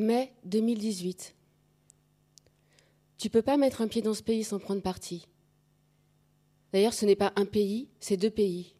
Mai 0.00 0.32
2018. 0.44 1.34
Tu 3.18 3.28
peux 3.28 3.42
pas 3.42 3.58
mettre 3.58 3.82
un 3.82 3.86
pied 3.86 4.00
dans 4.00 4.14
ce 4.14 4.22
pays 4.22 4.44
sans 4.44 4.58
prendre 4.58 4.80
parti. 4.80 5.28
D'ailleurs, 6.72 6.94
ce 6.94 7.04
n'est 7.04 7.16
pas 7.16 7.34
un 7.36 7.44
pays, 7.44 7.90
c'est 8.00 8.16
deux 8.16 8.30
pays. 8.30 8.74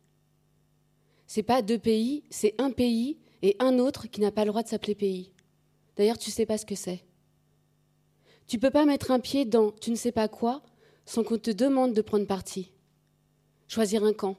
C'est 1.27 1.43
pas 1.43 1.61
deux 1.61 1.79
pays, 1.79 2.25
c'est 2.31 2.55
un 2.57 2.71
pays 2.71 3.19
et 3.43 3.55
un 3.59 3.79
autre 3.79 4.07
qui 4.07 4.23
n'a 4.23 4.33
pas 4.33 4.47
le 4.47 4.51
droit 4.51 4.63
de 4.63 4.69
s'appeler 4.69 4.95
pays. 4.95 5.31
D'ailleurs, 5.95 6.17
tu 6.17 6.31
sais 6.31 6.47
pas 6.47 6.57
ce 6.57 6.65
que 6.65 6.75
c'est. 6.75 7.05
Tu 8.47 8.59
peux 8.59 8.71
pas 8.71 8.87
mettre 8.87 9.11
un 9.11 9.21
pied 9.21 9.45
dans 9.45 9.73
tu 9.73 9.91
ne 9.91 9.97
sais 9.97 10.13
pas 10.13 10.27
quoi 10.27 10.63
sans 11.05 11.23
qu'on 11.23 11.37
te 11.37 11.51
demande 11.51 11.93
de 11.93 12.01
prendre 12.01 12.27
parti. 12.27 12.73
Choisir 13.69 14.05
un 14.05 14.15
camp. 14.15 14.39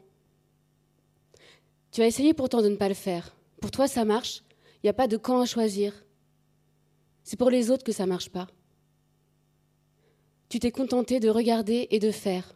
Tu 1.91 2.01
as 2.01 2.07
essayé 2.07 2.33
pourtant 2.33 2.63
de 2.63 2.69
ne 2.69 2.75
pas 2.75 2.89
le 2.89 2.95
faire. 2.95 3.35
Pour 3.61 3.69
toi, 3.69 3.87
ça 3.87 4.03
marche. 4.03 4.41
Il 4.77 4.87
n'y 4.87 4.89
a 4.89 4.93
pas 4.93 5.07
de 5.07 5.17
camp 5.17 5.41
à 5.41 5.45
choisir. 5.45 5.93
C'est 7.23 7.37
pour 7.37 7.49
les 7.49 7.69
autres 7.69 7.83
que 7.83 7.91
ça 7.91 8.03
ne 8.03 8.09
marche 8.09 8.29
pas. 8.29 8.47
Tu 10.49 10.59
t'es 10.59 10.71
contenté 10.71 11.19
de 11.19 11.29
regarder 11.29 11.87
et 11.91 11.99
de 11.99 12.11
faire. 12.11 12.55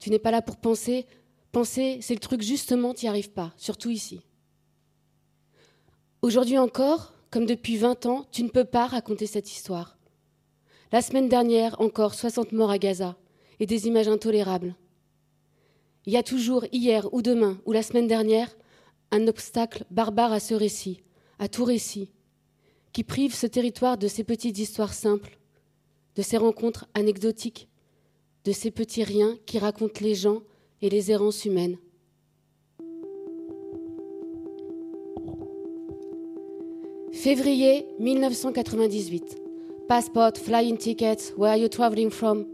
Tu 0.00 0.10
n'es 0.10 0.18
pas 0.18 0.30
là 0.30 0.42
pour 0.42 0.56
penser. 0.56 1.06
Penser, 1.52 1.98
c'est 2.02 2.14
le 2.14 2.20
truc 2.20 2.42
justement, 2.42 2.94
tu 2.94 3.04
n'y 3.04 3.08
arrives 3.08 3.30
pas, 3.30 3.52
surtout 3.56 3.90
ici. 3.90 4.20
Aujourd'hui 6.20 6.58
encore, 6.58 7.14
comme 7.30 7.46
depuis 7.46 7.76
20 7.76 8.06
ans, 8.06 8.26
tu 8.32 8.42
ne 8.42 8.48
peux 8.48 8.64
pas 8.64 8.86
raconter 8.86 9.26
cette 9.26 9.52
histoire. 9.52 9.98
La 10.90 11.02
semaine 11.02 11.28
dernière, 11.28 11.80
encore 11.80 12.14
60 12.14 12.52
morts 12.52 12.70
à 12.70 12.78
Gaza 12.78 13.16
et 13.60 13.66
des 13.66 13.86
images 13.86 14.08
intolérables. 14.08 14.74
Il 16.06 16.12
y 16.12 16.16
a 16.16 16.22
toujours, 16.22 16.64
hier 16.72 17.12
ou 17.12 17.22
demain 17.22 17.60
ou 17.66 17.72
la 17.72 17.82
semaine 17.82 18.06
dernière, 18.06 18.54
un 19.10 19.26
obstacle 19.28 19.84
barbare 19.90 20.32
à 20.32 20.40
ce 20.40 20.54
récit, 20.54 21.02
à 21.38 21.48
tout 21.48 21.64
récit, 21.64 22.10
qui 22.94 23.02
prive 23.02 23.34
ce 23.34 23.48
territoire 23.48 23.98
de 23.98 24.06
ces 24.06 24.22
petites 24.22 24.56
histoires 24.56 24.94
simples, 24.94 25.36
de 26.14 26.22
ces 26.22 26.36
rencontres 26.36 26.86
anecdotiques, 26.94 27.68
de 28.44 28.52
ces 28.52 28.70
petits 28.70 29.02
riens 29.02 29.36
qui 29.46 29.58
racontent 29.58 30.00
les 30.00 30.14
gens 30.14 30.42
et 30.80 30.88
les 30.88 31.10
errances 31.10 31.44
humaines. 31.44 31.76
Février 37.12 37.84
1998. 37.98 39.38
Passport, 39.88 40.36
flying 40.36 40.78
tickets, 40.78 41.32
where 41.36 41.50
are 41.50 41.58
you 41.58 41.68
traveling 41.68 42.10
from? 42.10 42.46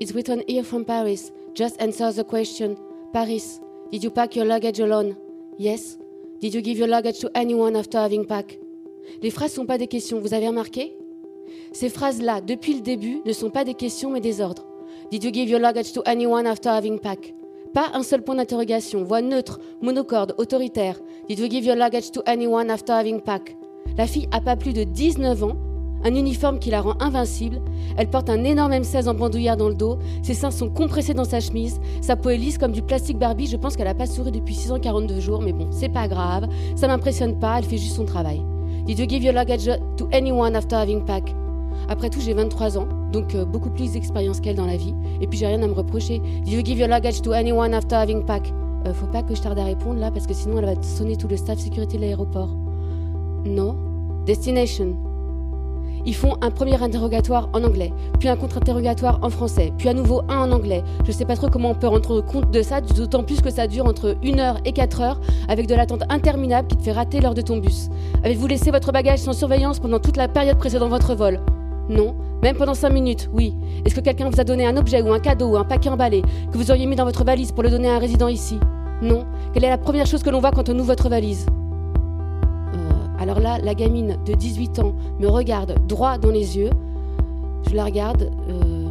It's 0.00 0.12
written 0.12 0.42
here 0.46 0.64
from 0.64 0.84
Paris. 0.84 1.32
Just 1.54 1.80
answer 1.80 2.12
the 2.12 2.24
question. 2.24 2.76
Paris, 3.12 3.60
did 3.90 4.04
you 4.04 4.10
pack 4.10 4.36
your 4.36 4.44
luggage 4.44 4.80
alone? 4.80 5.16
Yes. 5.58 5.96
Did 6.40 6.52
you 6.52 6.60
give 6.60 6.76
your 6.76 6.88
luggage 6.88 7.20
to 7.20 7.30
anyone 7.34 7.74
after 7.76 7.98
having 7.98 8.26
packed? 8.26 8.61
Les 9.22 9.30
phrases 9.30 9.52
ne 9.52 9.56
sont 9.56 9.66
pas 9.66 9.78
des 9.78 9.86
questions, 9.86 10.20
vous 10.20 10.34
avez 10.34 10.48
remarqué? 10.48 10.96
Ces 11.72 11.88
phrases-là, 11.88 12.40
depuis 12.40 12.74
le 12.74 12.80
début, 12.80 13.20
ne 13.24 13.32
sont 13.32 13.50
pas 13.50 13.64
des 13.64 13.74
questions 13.74 14.10
mais 14.10 14.20
des 14.20 14.40
ordres. 14.40 14.66
Did 15.10 15.24
you 15.24 15.32
give 15.32 15.48
your 15.48 15.60
luggage 15.60 15.92
to 15.92 16.02
anyone 16.06 16.46
after 16.46 16.70
having 16.70 16.98
packed? 16.98 17.34
Pas 17.74 17.90
un 17.94 18.02
seul 18.02 18.22
point 18.22 18.34
d'interrogation, 18.34 19.04
voix 19.04 19.22
neutre, 19.22 19.58
monocorde, 19.80 20.34
autoritaire. 20.38 21.00
Did 21.28 21.38
you 21.38 21.48
give 21.48 21.64
your 21.64 21.76
luggage 21.76 22.10
to 22.12 22.20
anyone 22.26 22.70
after 22.70 22.92
having 22.92 23.20
packed? 23.20 23.56
La 23.96 24.06
fille 24.06 24.28
a 24.30 24.40
pas 24.40 24.56
plus 24.56 24.72
de 24.72 24.84
19 24.84 25.42
ans, 25.44 25.56
un 26.04 26.14
uniforme 26.14 26.58
qui 26.58 26.70
la 26.70 26.80
rend 26.80 26.94
invincible. 27.00 27.60
Elle 27.96 28.10
porte 28.10 28.28
un 28.28 28.44
énorme 28.44 28.72
M16 28.72 29.08
en 29.08 29.14
bandoulière 29.14 29.56
dans 29.56 29.68
le 29.68 29.74
dos. 29.74 29.98
Ses 30.22 30.34
seins 30.34 30.50
sont 30.50 30.68
compressés 30.68 31.14
dans 31.14 31.24
sa 31.24 31.40
chemise. 31.40 31.80
Sa 32.00 32.16
peau 32.16 32.30
est 32.30 32.36
lisse 32.36 32.58
comme 32.58 32.72
du 32.72 32.82
plastique 32.82 33.18
Barbie. 33.18 33.46
Je 33.46 33.56
pense 33.56 33.76
qu'elle 33.76 33.86
n'a 33.86 33.94
pas 33.94 34.06
souri 34.06 34.32
depuis 34.32 34.54
642 34.54 35.20
jours, 35.20 35.42
mais 35.42 35.52
bon, 35.52 35.68
c'est 35.70 35.88
pas 35.88 36.08
grave. 36.08 36.48
Ça 36.76 36.88
m'impressionne 36.88 37.38
pas, 37.38 37.58
elle 37.58 37.64
fait 37.64 37.78
juste 37.78 37.96
son 37.96 38.04
travail. 38.04 38.42
Did 38.84 38.98
you 38.98 39.06
give 39.06 39.22
your 39.22 39.32
luggage 39.32 39.66
to 39.96 40.08
anyone 40.10 40.56
after 40.56 40.76
having 40.76 41.04
packed? 41.04 41.32
Après 41.88 42.10
tout, 42.10 42.20
j'ai 42.20 42.34
23 42.34 42.78
ans, 42.78 42.88
donc 43.12 43.34
euh, 43.34 43.44
beaucoup 43.44 43.70
plus 43.70 43.92
d'expérience 43.92 44.40
qu'elle 44.40 44.56
dans 44.56 44.66
la 44.66 44.76
vie. 44.76 44.94
Et 45.20 45.28
puis 45.28 45.38
j'ai 45.38 45.46
rien 45.46 45.62
à 45.62 45.66
me 45.68 45.72
reprocher. 45.72 46.20
Did 46.44 46.52
you 46.52 46.64
give 46.64 46.78
your 46.78 46.88
luggage 46.88 47.22
to 47.22 47.32
anyone 47.32 47.74
after 47.74 47.94
having 47.94 48.24
packed? 48.24 48.52
Euh, 48.86 48.92
faut 48.92 49.06
pas 49.06 49.22
que 49.22 49.36
je 49.36 49.40
tarde 49.40 49.58
à 49.60 49.64
répondre 49.64 50.00
là, 50.00 50.10
parce 50.10 50.26
que 50.26 50.34
sinon 50.34 50.58
elle 50.58 50.64
va 50.64 50.82
sonner 50.82 51.16
tout 51.16 51.28
le 51.28 51.36
staff 51.36 51.60
sécurité 51.60 51.96
de 51.96 52.02
l'aéroport. 52.02 52.50
Non. 53.44 53.76
Destination. 54.26 54.96
Ils 56.04 56.14
font 56.14 56.36
un 56.40 56.50
premier 56.50 56.82
interrogatoire 56.82 57.48
en 57.52 57.62
anglais, 57.62 57.92
puis 58.18 58.28
un 58.28 58.36
contre-interrogatoire 58.36 59.20
en 59.22 59.30
français, 59.30 59.72
puis 59.78 59.88
à 59.88 59.94
nouveau 59.94 60.22
un 60.28 60.38
en 60.38 60.52
anglais. 60.52 60.82
Je 61.04 61.08
ne 61.08 61.12
sais 61.12 61.24
pas 61.24 61.36
trop 61.36 61.48
comment 61.48 61.70
on 61.70 61.74
peut 61.74 61.86
rendre 61.86 62.20
compte 62.20 62.50
de 62.50 62.62
ça, 62.62 62.80
d'autant 62.80 63.22
plus 63.22 63.40
que 63.40 63.50
ça 63.50 63.66
dure 63.66 63.86
entre 63.86 64.16
1 64.24 64.38
heure 64.38 64.56
et 64.64 64.72
4 64.72 65.00
heures, 65.00 65.20
avec 65.48 65.66
de 65.66 65.74
l'attente 65.74 66.02
interminable 66.08 66.68
qui 66.68 66.76
te 66.76 66.82
fait 66.82 66.92
rater 66.92 67.20
l'heure 67.20 67.34
de 67.34 67.42
ton 67.42 67.58
bus. 67.58 67.88
Avez-vous 68.24 68.46
laissé 68.46 68.70
votre 68.70 68.90
bagage 68.90 69.20
sans 69.20 69.32
surveillance 69.32 69.78
pendant 69.78 70.00
toute 70.00 70.16
la 70.16 70.28
période 70.28 70.58
précédant 70.58 70.88
votre 70.88 71.14
vol? 71.14 71.40
Non. 71.88 72.14
Même 72.42 72.56
pendant 72.56 72.74
5 72.74 72.90
minutes, 72.90 73.30
oui. 73.32 73.54
Est-ce 73.84 73.94
que 73.94 74.00
quelqu'un 74.00 74.28
vous 74.28 74.40
a 74.40 74.44
donné 74.44 74.66
un 74.66 74.76
objet 74.76 75.00
ou 75.02 75.12
un 75.12 75.20
cadeau 75.20 75.50
ou 75.50 75.56
un 75.56 75.64
paquet 75.64 75.90
emballé 75.90 76.22
que 76.50 76.58
vous 76.58 76.72
auriez 76.72 76.86
mis 76.86 76.96
dans 76.96 77.04
votre 77.04 77.22
valise 77.22 77.52
pour 77.52 77.62
le 77.62 77.70
donner 77.70 77.88
à 77.88 77.94
un 77.94 77.98
résident 77.98 78.26
ici? 78.26 78.58
Non. 79.00 79.24
Quelle 79.52 79.64
est 79.64 79.70
la 79.70 79.78
première 79.78 80.06
chose 80.06 80.24
que 80.24 80.30
l'on 80.30 80.40
voit 80.40 80.50
quand 80.50 80.68
on 80.68 80.74
ouvre 80.74 80.86
votre 80.86 81.08
valise? 81.08 81.46
Alors 83.22 83.38
là, 83.38 83.58
la 83.60 83.74
gamine 83.74 84.18
de 84.26 84.34
18 84.34 84.80
ans 84.80 84.94
me 85.20 85.28
regarde 85.28 85.76
droit 85.86 86.18
dans 86.18 86.30
les 86.30 86.58
yeux. 86.58 86.70
Je 87.70 87.76
la 87.76 87.84
regarde, 87.84 88.32
euh, 88.50 88.88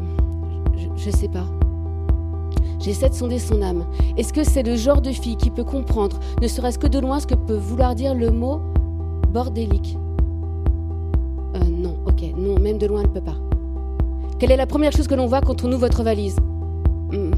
je, 0.95 1.09
ne 1.09 1.13
sais 1.13 1.27
pas. 1.27 1.43
J'essaie 2.79 3.09
de 3.09 3.13
sonder 3.13 3.39
son 3.39 3.61
âme. 3.61 3.83
Est-ce 4.15 4.31
que 4.31 4.45
c'est 4.45 4.63
le 4.63 4.77
genre 4.77 5.01
de 5.01 5.11
fille 5.11 5.35
qui 5.35 5.49
peut 5.49 5.65
comprendre, 5.65 6.17
ne 6.41 6.47
serait-ce 6.47 6.79
que 6.79 6.87
de 6.87 6.97
loin, 6.97 7.19
ce 7.19 7.27
que 7.27 7.35
peut 7.35 7.57
vouloir 7.57 7.93
dire 7.93 8.15
le 8.15 8.31
mot 8.31 8.61
bordélique? 9.33 9.97
Euh, 11.55 11.59
Non, 11.69 11.97
ok, 12.05 12.23
non, 12.37 12.57
même 12.57 12.77
de 12.77 12.87
loin, 12.87 13.01
elle 13.01 13.09
ne 13.09 13.13
peut 13.13 13.19
pas. 13.19 13.35
Quelle 14.39 14.51
est 14.51 14.57
la 14.57 14.65
première 14.65 14.93
chose 14.93 15.09
que 15.09 15.15
l'on 15.15 15.27
voit 15.27 15.41
quand 15.41 15.65
on 15.65 15.67
ouvre 15.67 15.79
votre 15.81 16.03
valise? 16.03 16.37
Hmm, 17.11 17.31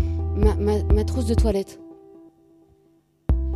ma 0.94 1.04
trousse 1.06 1.25
de 1.25 1.34
toilette. 1.34 1.82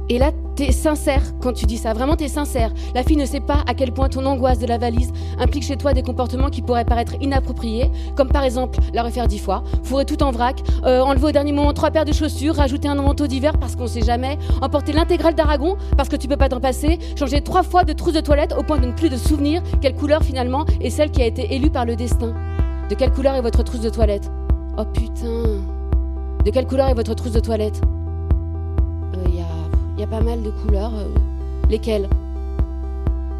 Et 0.09 0.19
là, 0.19 0.31
t'es 0.55 0.71
sincère 0.71 1.21
quand 1.41 1.53
tu 1.53 1.65
dis 1.65 1.77
ça. 1.77 1.93
Vraiment, 1.93 2.15
t'es 2.15 2.29
sincère. 2.29 2.71
La 2.95 3.03
fille 3.03 3.17
ne 3.17 3.25
sait 3.25 3.41
pas 3.41 3.63
à 3.67 3.73
quel 3.73 3.91
point 3.91 4.07
ton 4.07 4.25
angoisse 4.25 4.57
de 4.57 4.65
la 4.65 4.77
valise 4.77 5.11
implique 5.37 5.63
chez 5.63 5.75
toi 5.75 5.93
des 5.93 6.01
comportements 6.01 6.49
qui 6.49 6.61
pourraient 6.61 6.85
paraître 6.85 7.15
inappropriés, 7.21 7.91
comme 8.15 8.29
par 8.29 8.43
exemple 8.43 8.79
la 8.93 9.03
refaire 9.03 9.27
dix 9.27 9.39
fois, 9.39 9.63
fourrer 9.83 10.05
tout 10.05 10.23
en 10.23 10.31
vrac, 10.31 10.63
euh, 10.85 11.01
enlever 11.01 11.27
au 11.27 11.31
dernier 11.31 11.51
moment 11.51 11.73
trois 11.73 11.91
paires 11.91 12.05
de 12.05 12.13
chaussures, 12.13 12.55
rajouter 12.55 12.87
un 12.87 12.95
manteau 12.95 13.27
d'hiver 13.27 13.57
parce 13.59 13.75
qu'on 13.75 13.87
sait 13.87 14.01
jamais, 14.01 14.37
emporter 14.61 14.93
l'intégrale 14.93 15.35
d'Aragon 15.35 15.75
parce 15.97 16.07
que 16.07 16.15
tu 16.15 16.27
peux 16.27 16.37
pas 16.37 16.47
t'en 16.47 16.61
passer, 16.61 16.99
changer 17.17 17.41
trois 17.41 17.63
fois 17.63 17.83
de 17.83 17.91
trousse 17.91 18.13
de 18.13 18.21
toilette 18.21 18.55
au 18.57 18.63
point 18.63 18.79
de 18.79 18.85
ne 18.85 18.93
plus 18.93 19.09
de 19.09 19.17
souvenir 19.17 19.61
quelle 19.81 19.95
couleur 19.95 20.23
finalement 20.23 20.65
est 20.79 20.89
celle 20.89 21.11
qui 21.11 21.21
a 21.21 21.25
été 21.25 21.53
élue 21.53 21.69
par 21.69 21.85
le 21.85 21.95
destin. 21.97 22.33
De 22.89 22.95
quelle 22.95 23.11
couleur 23.11 23.35
est 23.35 23.41
votre 23.41 23.61
trousse 23.63 23.81
de 23.81 23.89
toilette? 23.89 24.31
Oh 24.77 24.85
putain. 24.85 25.59
De 26.45 26.51
quelle 26.51 26.65
couleur 26.65 26.87
est 26.87 26.93
votre 26.93 27.13
trousse 27.13 27.33
de 27.33 27.41
toilette? 27.41 27.81
Il 29.97 30.01
y 30.01 30.03
a 30.03 30.07
pas 30.07 30.21
mal 30.21 30.43
de 30.43 30.51
couleurs. 30.51 30.93
Euh, 30.93 31.07
lesquelles 31.69 32.07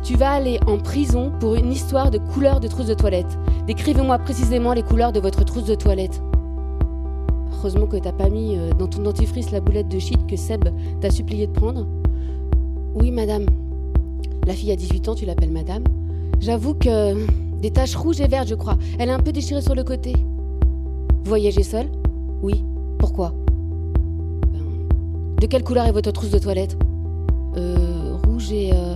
Tu 0.04 0.16
vas 0.16 0.32
aller 0.32 0.60
en 0.68 0.78
prison 0.78 1.32
pour 1.40 1.56
une 1.56 1.72
histoire 1.72 2.12
de 2.12 2.18
couleurs 2.18 2.60
de 2.60 2.68
trousse 2.68 2.88
de 2.88 2.94
toilette. 2.94 3.38
Décrivez-moi 3.68 4.18
précisément 4.20 4.74
les 4.74 4.84
couleurs 4.84 5.12
de 5.12 5.20
votre 5.20 5.44
trousse 5.46 5.66
de 5.66 5.76
toilette. 5.76 6.22
Heureusement 7.54 7.88
que 7.88 7.98
t'as 7.98 8.12
pas 8.12 8.30
mis 8.30 8.58
euh, 8.58 8.72
dans 8.72 8.88
ton 8.88 9.02
dentifrice 9.02 9.52
la 9.52 9.60
boulette 9.60 9.88
de 9.88 10.00
shit 10.00 10.26
que 10.28 10.36
Seb 10.36 10.66
t'a 11.02 11.10
supplié 11.10 11.48
de 11.48 11.52
prendre. 11.52 11.86
Oui, 12.96 13.12
madame. 13.12 13.46
La 14.46 14.54
fille 14.54 14.72
a 14.72 14.76
18 14.76 15.10
ans, 15.10 15.16
tu 15.16 15.26
l'appelles 15.26 15.52
madame. 15.52 15.84
J'avoue 16.40 16.74
que. 16.74 17.16
Des 17.62 17.72
taches 17.72 17.96
rouges 17.96 18.22
et 18.22 18.28
vertes, 18.28 18.48
je 18.48 18.56
crois. 18.56 18.78
Elle 19.00 19.10
est 19.10 19.14
un 19.14 19.20
peu 19.20 19.32
déchirée 19.32 19.62
sur 19.62 19.74
le 19.74 19.84
côté. 19.84 20.14
Vous 20.14 21.30
voyagez 21.30 21.64
seule? 21.64 21.88
Oui. 22.44 22.64
Pourquoi? 23.00 23.34
De 25.40 25.46
quelle 25.48 25.64
couleur 25.64 25.86
est 25.86 25.92
votre 25.92 26.12
trousse 26.12 26.32
de 26.32 26.40
toilette 26.40 26.78
Euh. 27.58 28.16
Rouge 28.26 28.52
et. 28.52 28.72
Euh... 28.74 28.96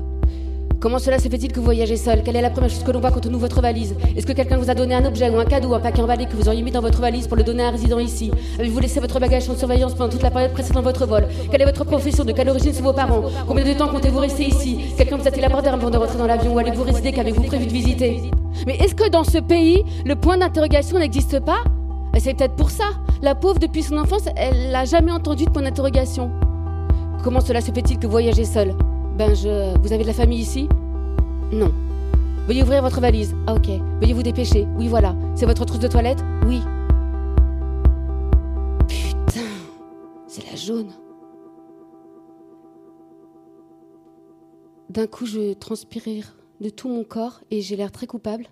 Comment 0.80 0.98
cela 0.98 1.20
se 1.20 1.30
fait-il 1.30 1.52
que 1.52 1.60
vous 1.60 1.66
voyagez 1.66 1.96
seul? 1.96 2.24
Quelle 2.24 2.36
est 2.36 2.42
la 2.42 2.50
première 2.50 2.72
chose 2.72 2.84
que 2.84 2.90
l'on 2.92 3.00
voit 3.00 3.12
quand 3.12 3.24
on 3.28 3.30
ouvre 3.30 3.42
votre 3.42 3.62
valise? 3.62 3.94
Est-ce 4.16 4.26
que 4.26 4.34
quelqu'un 4.34 4.58
vous 4.58 4.68
a 4.72 4.74
donné 4.74 4.96
un 4.96 5.06
objet 5.06 5.30
ou 5.30 5.38
un 5.38 5.46
cadeau, 5.46 5.76
un 5.76 5.80
paquet 5.80 6.02
emballé 6.02 6.26
que 6.26 6.36
vous 6.36 6.48
auriez 6.48 6.64
mis 6.64 6.72
dans 6.72 6.82
votre 6.82 7.00
valise 7.00 7.28
pour 7.28 7.38
le 7.38 7.44
donner 7.44 7.62
à 7.62 7.68
un 7.68 7.72
résident 7.72 8.00
ici? 8.00 8.32
Avez-vous 8.60 8.80
laissé 8.80 9.00
votre 9.00 9.20
bagage 9.20 9.44
sans 9.44 9.56
surveillance 9.56 9.94
pendant 9.94 10.10
toute 10.10 10.24
la 10.24 10.32
période 10.32 10.54
précédant 10.54 10.82
votre 10.82 11.06
vol? 11.06 11.28
Quelle 11.52 11.62
est 11.62 11.66
votre 11.66 11.86
profession? 11.86 12.24
De 12.26 12.32
quelle 12.32 12.50
origine 12.50 12.74
sont 12.74 12.82
vos 12.82 12.94
parents? 12.94 13.22
Combien 13.48 13.64
de 13.64 13.74
temps 13.78 13.90
comptez-vous 13.90 14.18
rester 14.20 14.46
ici? 14.48 14.80
Quelqu'un 14.98 15.18
vous 15.18 15.28
a-t-il 15.28 15.46
abordé 15.46 15.68
avant 15.70 15.92
de 15.92 15.98
rentrer 15.98 16.18
dans 16.18 16.26
l'avion 16.26 16.56
Ou 16.56 16.58
allez-vous 16.58 16.84
résider? 16.84 17.12
Qu'avez-vous 17.12 17.44
prévu 17.44 17.68
de 17.68 17.72
visiter? 17.74 18.32
Mais 18.66 18.78
est-ce 18.78 18.96
que 18.96 19.08
dans 19.08 19.24
ce 19.24 19.38
pays, 19.38 19.84
le 20.04 20.16
point 20.16 20.38
d'interrogation 20.40 20.98
n'existe 20.98 21.40
pas? 21.42 21.64
C'est 22.20 22.36
peut-être 22.36 22.56
pour 22.56 22.70
ça. 22.70 22.92
La 23.22 23.34
pauvre, 23.34 23.60
depuis 23.60 23.82
son 23.82 23.98
enfance, 23.98 24.26
elle 24.36 24.72
n'a 24.72 24.86
jamais 24.86 25.12
entendu 25.12 25.46
de 25.46 25.50
point 25.50 25.64
d'interrogation. 25.64 26.32
Comment 27.24 27.42
cela 27.42 27.62
se 27.62 27.72
fait-il 27.72 27.98
que 27.98 28.06
vous 28.06 28.12
voyagez 28.12 28.46
seul 28.46 28.76
Ben 29.18 29.34
je. 29.34 29.78
Vous 29.80 29.92
avez 29.92 30.04
de 30.04 30.08
la 30.08 30.14
famille 30.14 30.40
ici? 30.40 30.70
Non. 31.52 31.72
Veuillez 32.48 32.64
ouvrir 32.64 32.82
votre 32.82 33.02
valise. 33.02 33.36
Ah 33.48 33.54
ok. 33.54 33.68
Veuillez 34.00 34.14
vous 34.14 34.24
dépêcher. 34.24 34.68
Oui 34.78 34.88
voilà. 34.88 35.16
C'est 35.36 35.46
votre 35.46 35.66
trousse 35.66 35.80
de 35.80 35.88
toilette? 35.88 36.24
Oui. 36.46 36.62
Putain. 38.88 39.42
C'est 40.28 40.46
la 40.50 40.56
jaune. 40.56 40.92
D'un 44.90 45.08
coup, 45.08 45.26
je 45.26 45.54
transpirais 45.54 46.22
de 46.60 46.70
tout 46.70 46.90
mon 46.90 47.04
corps 47.04 47.42
et 47.50 47.62
j'ai 47.62 47.76
l'air 47.76 47.92
très 47.92 48.08
coupable. 48.08 48.46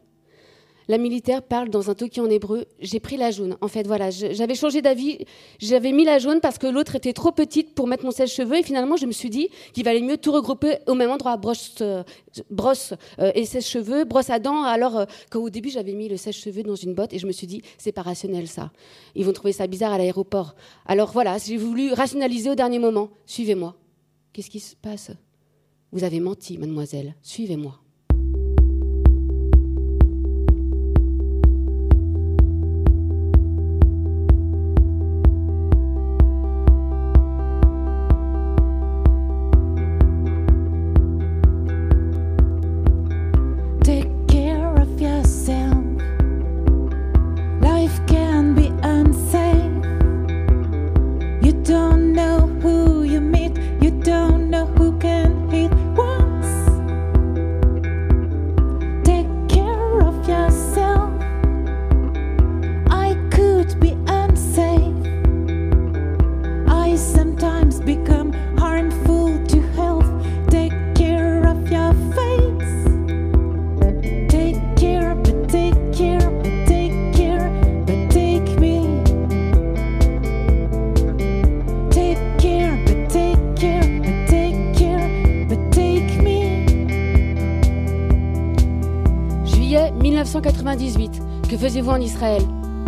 La 0.90 0.98
militaire 0.98 1.44
parle 1.44 1.70
dans 1.70 1.92
un 1.92 1.94
toki 1.94 2.20
en 2.20 2.32
hébreu. 2.32 2.66
J'ai 2.80 3.00
pris 3.00 3.16
la 3.16 3.30
jaune. 3.30 3.58
En 3.62 3.68
fait, 3.68 3.86
voilà, 3.86 4.10
j'avais 4.10 4.56
changé 4.56 4.82
d'avis. 4.82 5.20
J'avais 5.60 5.92
mis 5.92 6.04
la 6.04 6.18
jaune 6.18 6.40
parce 6.42 6.58
que 6.58 6.66
l'autre 6.66 6.96
était 6.96 7.14
trop 7.14 7.32
petite 7.32 7.76
pour 7.76 7.86
mettre 7.86 8.04
mon 8.04 8.10
sèche-cheveux. 8.10 8.58
Et 8.58 8.64
finalement, 8.64 8.98
je 8.98 9.06
me 9.06 9.12
suis 9.12 9.30
dit 9.30 9.50
qu'il 9.74 9.86
valait 9.86 10.02
mieux 10.02 10.18
tout 10.18 10.32
regrouper 10.32 10.80
au 10.88 10.96
même 10.96 11.12
endroit. 11.12 11.38
Brosse, 11.38 11.76
euh, 11.82 12.02
brosse 12.50 12.96
euh, 13.20 13.32
et 13.36 13.46
sèche-cheveux, 13.46 14.04
brosse 14.04 14.32
à 14.32 14.40
dents. 14.40 14.64
Alors 14.64 14.98
euh, 14.98 15.06
qu'au 15.30 15.52
début, 15.52 15.70
j'avais 15.70 15.94
mis 15.94 16.10
le 16.10 16.18
sèche-cheveux 16.18 16.64
dans 16.64 16.74
une 16.74 16.96
botte 16.96 17.14
et 17.14 17.20
je 17.20 17.28
me 17.28 17.32
suis 17.34 17.46
dit, 17.46 17.62
c'est 17.78 17.92
pas 17.92 18.02
rationnel 18.02 18.48
ça. 18.48 18.72
Ils 19.14 19.26
vont 19.26 19.34
trouver 19.34 19.54
ça 19.54 19.68
bizarre 19.68 19.94
à 19.94 20.00
l'aéroport. 20.00 20.56
Alors 20.88 21.12
voilà, 21.12 21.38
j'ai 21.38 21.58
voulu 21.58 21.94
rationaliser 21.94 22.50
au 22.50 22.56
dernier 22.56 22.80
moment. 22.80 23.12
Suivez-moi. 23.28 23.76
Qu'est-ce 24.34 24.50
qui 24.50 24.60
se 24.60 24.76
passe? 24.76 25.12
Vous 25.92 26.04
avez 26.04 26.20
menti, 26.20 26.58
mademoiselle. 26.58 27.14
Suivez-moi. 27.22 27.80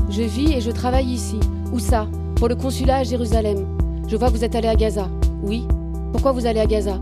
Je 0.10 0.24
vis 0.24 0.54
et 0.54 0.62
je 0.62 0.72
travaille 0.72 1.08
ici. 1.08 1.40
Où 1.72 1.80
ça? 1.80 2.08
Pour 2.36 2.50
le 2.50 2.56
consulat 2.56 2.98
à 2.98 3.04
Jérusalem. 3.04 3.66
Je 4.08 4.18
vois 4.18 4.28
que 4.28 4.34
vous 4.34 4.44
êtes 4.44 4.56
allé 4.56 4.68
à 4.68 4.76
Gaza. 4.76 5.08
Oui. 5.42 5.66
Pourquoi 6.12 6.34
vous 6.34 6.46
allez 6.46 6.60
à 6.60 6.66
Gaza? 6.66 7.00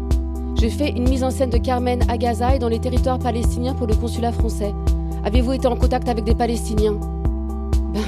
Je 0.62 0.68
fais 0.68 0.90
une 0.90 1.10
mise 1.10 1.24
en 1.24 1.32
scène 1.32 1.50
de 1.50 1.58
Carmen 1.58 2.02
à 2.08 2.18
Gaza 2.18 2.56
et 2.56 2.60
dans 2.60 2.68
les 2.68 2.80
territoires 2.80 3.18
palestiniens 3.18 3.74
pour 3.74 3.88
le 3.88 3.96
consulat 3.96 4.32
français. 4.32 4.76
Avez-vous 5.24 5.54
été 5.54 5.68
en 5.68 5.76
contact 5.76 6.08
avec 6.08 6.24
des 6.24 6.36
Palestiniens? 6.36 7.00
Ben. 7.94 8.04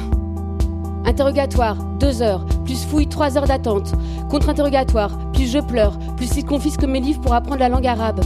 Interrogatoire, 1.06 1.78
deux 2.00 2.22
heures, 2.22 2.46
plus 2.64 2.86
fouille, 2.86 3.08
trois 3.08 3.38
heures 3.38 3.48
d'attente. 3.48 3.92
Contre-interrogatoire, 4.30 5.18
plus 5.34 5.48
je 5.48 5.60
pleure, 5.60 5.98
plus 6.16 6.30
il 6.38 6.46
confisque 6.46 6.84
mes 6.84 7.00
livres 7.00 7.22
pour 7.22 7.34
apprendre 7.34 7.60
la 7.60 7.70
langue 7.70 7.88
arabe. 7.88 8.22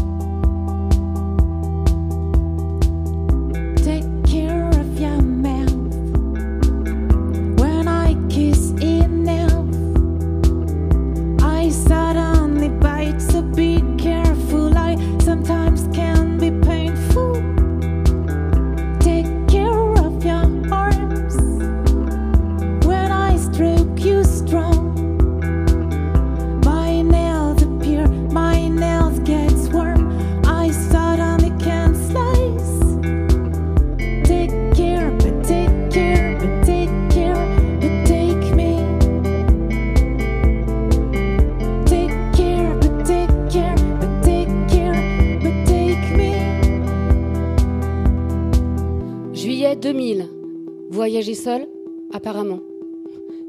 Voyagez 51.25 51.41
seul 51.41 51.67
Apparemment. 52.13 52.59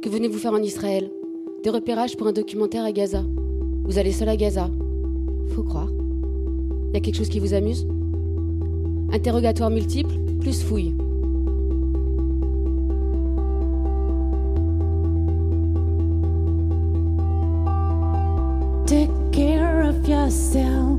Que 0.01 0.09
venez-vous 0.09 0.39
faire 0.39 0.55
en 0.55 0.63
Israël? 0.63 1.11
Des 1.63 1.69
repérages 1.69 2.17
pour 2.17 2.27
un 2.27 2.33
documentaire 2.33 2.85
à 2.85 2.93
Gaza. 2.93 3.23
Vous 3.85 3.99
allez 3.99 4.13
seul 4.13 4.31
à 4.31 4.37
Gaza 4.37 4.71
Faut 5.49 5.63
croire. 5.63 5.91
Y 6.95 6.97
a 6.97 7.01
quelque 7.01 7.17
chose 7.17 7.29
qui 7.29 7.39
vous 7.39 7.53
amuse? 7.53 7.87
Interrogatoire 9.13 9.69
multiple, 9.69 10.15
plus 10.41 10.63
fouille. 10.63 10.95
Take 18.87 19.11
care 19.33 19.87
of 19.87 20.09
yourself. 20.09 20.99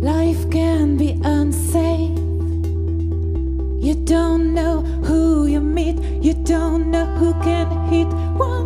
Life 0.00 0.48
can 0.50 0.96
be 0.96 1.14
unsafe. 1.22 2.21
You 3.82 3.96
don't 3.96 4.54
know 4.54 4.80
who 4.80 5.46
you 5.46 5.60
meet, 5.60 5.98
you 6.22 6.34
don't 6.34 6.92
know 6.92 7.04
who 7.04 7.32
can 7.42 7.66
hit 7.88 8.06
once. 8.38 8.61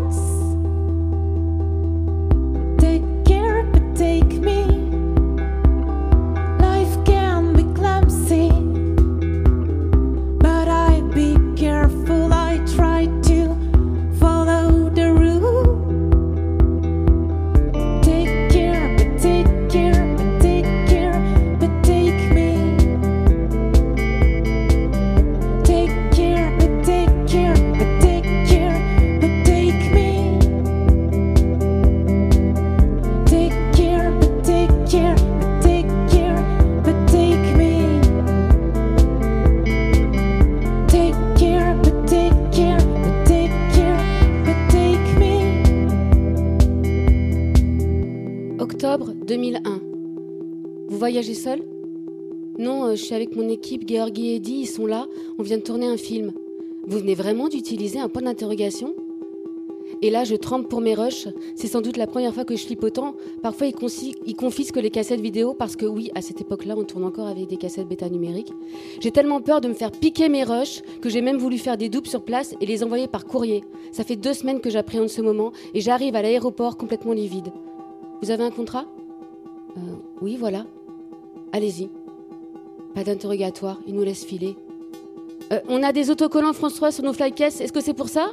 Voyagez 51.27 51.35
seul 51.35 51.63
Non, 52.59 52.85
euh, 52.85 52.91
je 52.95 53.03
suis 53.03 53.15
avec 53.15 53.35
mon 53.35 53.49
équipe, 53.49 53.89
Georgi 53.89 54.29
et 54.29 54.37
Eddie, 54.37 54.61
ils 54.61 54.67
sont 54.67 54.87
là, 54.87 55.07
on 55.39 55.43
vient 55.43 55.59
de 55.59 55.63
tourner 55.63 55.87
un 55.87 55.97
film. 55.97 56.33
Vous 56.87 56.99
venez 56.99 57.15
vraiment 57.15 57.49
d'utiliser 57.49 57.99
un 57.99 58.09
point 58.09 58.23
d'interrogation? 58.23 58.95
Et 60.03 60.11
là, 60.11 60.25
je 60.25 60.37
tremble 60.37 60.69
pour 60.69 60.81
mes 60.81 60.95
rushs. 60.95 61.27
C'est 61.55 61.67
sans 61.67 61.81
doute 61.81 61.97
la 61.97 62.07
première 62.07 62.35
fois 62.35 62.45
que 62.45 62.55
je 62.55 62.65
flippe 62.65 62.85
autant. 62.85 63.15
Parfois, 63.43 63.67
ils, 63.69 64.35
confisquent 64.37 64.77
les 64.77 64.91
cassettes 64.91 65.21
vidéo 65.21 65.55
parce 65.55 65.75
que, 65.75 65.87
oui, 65.87 66.11
à 66.15 66.21
cette 66.21 66.41
époque-là, 66.41 66.75
on 66.77 66.85
tourne 66.85 67.05
encore 67.05 67.27
avec 67.27 67.47
des 67.49 67.57
cassettes 67.57 67.89
bêta 67.89 68.09
numériques. 68.09 68.53
J'ai 69.01 69.11
tellement 69.11 69.41
peur 69.41 69.61
de 69.61 69.69
me 69.69 69.75
faire 69.75 69.91
piquer 69.91 70.29
mes 70.29 70.45
rushs 70.45 70.83
que 71.01 71.09
j'ai 71.09 71.23
même 71.23 71.39
voulu 71.39 71.59
faire 71.59 71.77
des 71.77 71.89
doubles 71.89 72.09
sur 72.09 72.25
place 72.25 72.55
et 72.61 72.67
les 72.67 72.85
envoyer 72.85 73.09
par 73.09 73.25
courrier. 73.25 73.65
Ça 73.91 74.05
fait 74.05 74.17
deux 74.17 74.35
semaines 74.35 74.61
que 74.61 74.71
j'appréhende 74.71 75.09
ce 75.09 75.23
moment 75.23 75.53
et 75.73 75.81
j'arrive 75.81 76.15
à 76.15 76.23
l'aéroport 76.23 76.77
complètement 76.77 77.13
livide. 77.13 77.49
Vous 78.23 78.31
avez 78.31 78.45
un 78.45 78.51
contrat? 78.51 78.87
Euh, 79.77 79.81
Oui, 80.21 80.37
voilà. 80.37 80.67
Allez-y. 81.53 81.89
Pas 82.95 83.05
d'interrogatoire, 83.05 83.79
il 83.87 83.95
nous 83.95 84.03
laisse 84.03 84.25
filer. 84.25 84.57
Euh, 85.53 85.61
on 85.69 85.83
a 85.83 85.93
des 85.93 86.11
autocollants 86.11 86.53
France 86.53 86.75
3 86.75 86.93
sur 86.93 87.05
nos 87.05 87.13
flycases, 87.13 87.61
est-ce 87.61 87.73
que 87.73 87.81
c'est 87.81 87.95
pour 87.95 88.09
ça? 88.09 88.33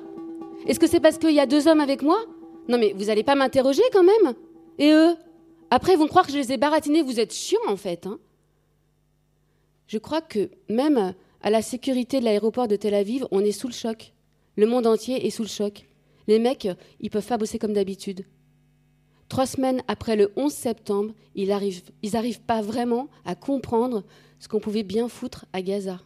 Est-ce 0.65 0.79
que 0.79 0.87
c'est 0.87 0.99
parce 0.99 1.17
qu'il 1.17 1.31
y 1.31 1.39
a 1.39 1.45
deux 1.45 1.67
hommes 1.67 1.81
avec 1.81 2.01
moi? 2.01 2.19
Non 2.67 2.77
mais 2.77 2.93
vous 2.93 3.09
allez 3.09 3.23
pas 3.23 3.35
m'interroger 3.35 3.83
quand 3.91 4.03
même? 4.03 4.33
Et 4.79 4.91
eux? 4.91 5.15
Après 5.69 5.93
ils 5.93 5.99
vont 5.99 6.07
croire 6.07 6.25
que 6.25 6.31
je 6.31 6.37
les 6.37 6.51
ai 6.53 6.57
baratinés, 6.57 7.01
vous 7.01 7.19
êtes 7.19 7.33
chiants 7.33 7.59
en 7.67 7.77
fait. 7.77 8.07
Hein 8.07 8.19
Je 9.87 9.97
crois 9.97 10.21
que 10.21 10.49
même 10.69 11.13
à 11.41 11.49
la 11.49 11.61
sécurité 11.61 12.19
de 12.19 12.25
l'aéroport 12.25 12.67
de 12.67 12.75
Tel 12.75 12.93
Aviv, 12.93 13.27
on 13.31 13.41
est 13.41 13.51
sous 13.51 13.67
le 13.67 13.73
choc. 13.73 14.13
Le 14.55 14.65
monde 14.65 14.87
entier 14.87 15.25
est 15.25 15.29
sous 15.29 15.43
le 15.43 15.49
choc. 15.49 15.87
Les 16.27 16.39
mecs, 16.39 16.67
ils 17.01 17.09
peuvent 17.09 17.27
pas 17.27 17.37
bosser 17.37 17.59
comme 17.59 17.73
d'habitude. 17.73 18.25
Trois 19.29 19.45
semaines 19.45 19.81
après 19.87 20.15
le 20.15 20.31
11 20.35 20.51
septembre, 20.51 21.13
ils 21.35 21.47
n'arrivent 21.49 22.41
pas 22.41 22.61
vraiment 22.61 23.07
à 23.25 23.35
comprendre 23.35 24.03
ce 24.39 24.47
qu'on 24.47 24.59
pouvait 24.59 24.83
bien 24.83 25.07
foutre 25.07 25.45
à 25.53 25.61
Gaza. 25.61 25.99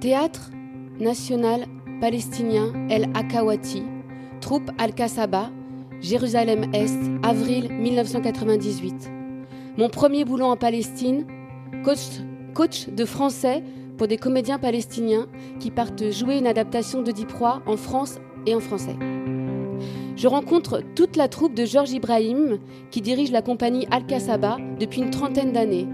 Théâtre 0.00 0.50
national 0.98 1.66
palestinien 2.00 2.72
El 2.90 3.08
Akawati, 3.14 3.84
troupe 4.40 4.68
Al-Kasaba, 4.78 5.52
Jérusalem-Est, 6.00 6.98
avril 7.22 7.72
1998. 7.72 9.08
Mon 9.78 9.88
premier 9.88 10.24
boulot 10.24 10.46
en 10.46 10.56
Palestine, 10.56 11.24
coach 12.54 12.88
de 12.88 13.04
français 13.04 13.62
pour 13.96 14.08
des 14.08 14.16
comédiens 14.16 14.58
palestiniens 14.58 15.26
qui 15.60 15.70
partent 15.70 16.10
jouer 16.10 16.38
une 16.38 16.46
adaptation 16.46 17.02
de 17.02 17.12
Proie 17.24 17.62
en 17.66 17.76
France 17.76 18.18
et 18.46 18.54
en 18.54 18.60
français. 18.60 18.96
Je 20.16 20.28
rencontre 20.28 20.82
toute 20.94 21.16
la 21.16 21.28
troupe 21.28 21.54
de 21.54 21.64
Georges 21.64 21.92
Ibrahim 21.92 22.58
qui 22.90 23.00
dirige 23.00 23.30
la 23.30 23.42
compagnie 23.42 23.86
Al-Kasaba 23.90 24.58
depuis 24.78 25.00
une 25.00 25.10
trentaine 25.10 25.52
d'années. 25.52 25.86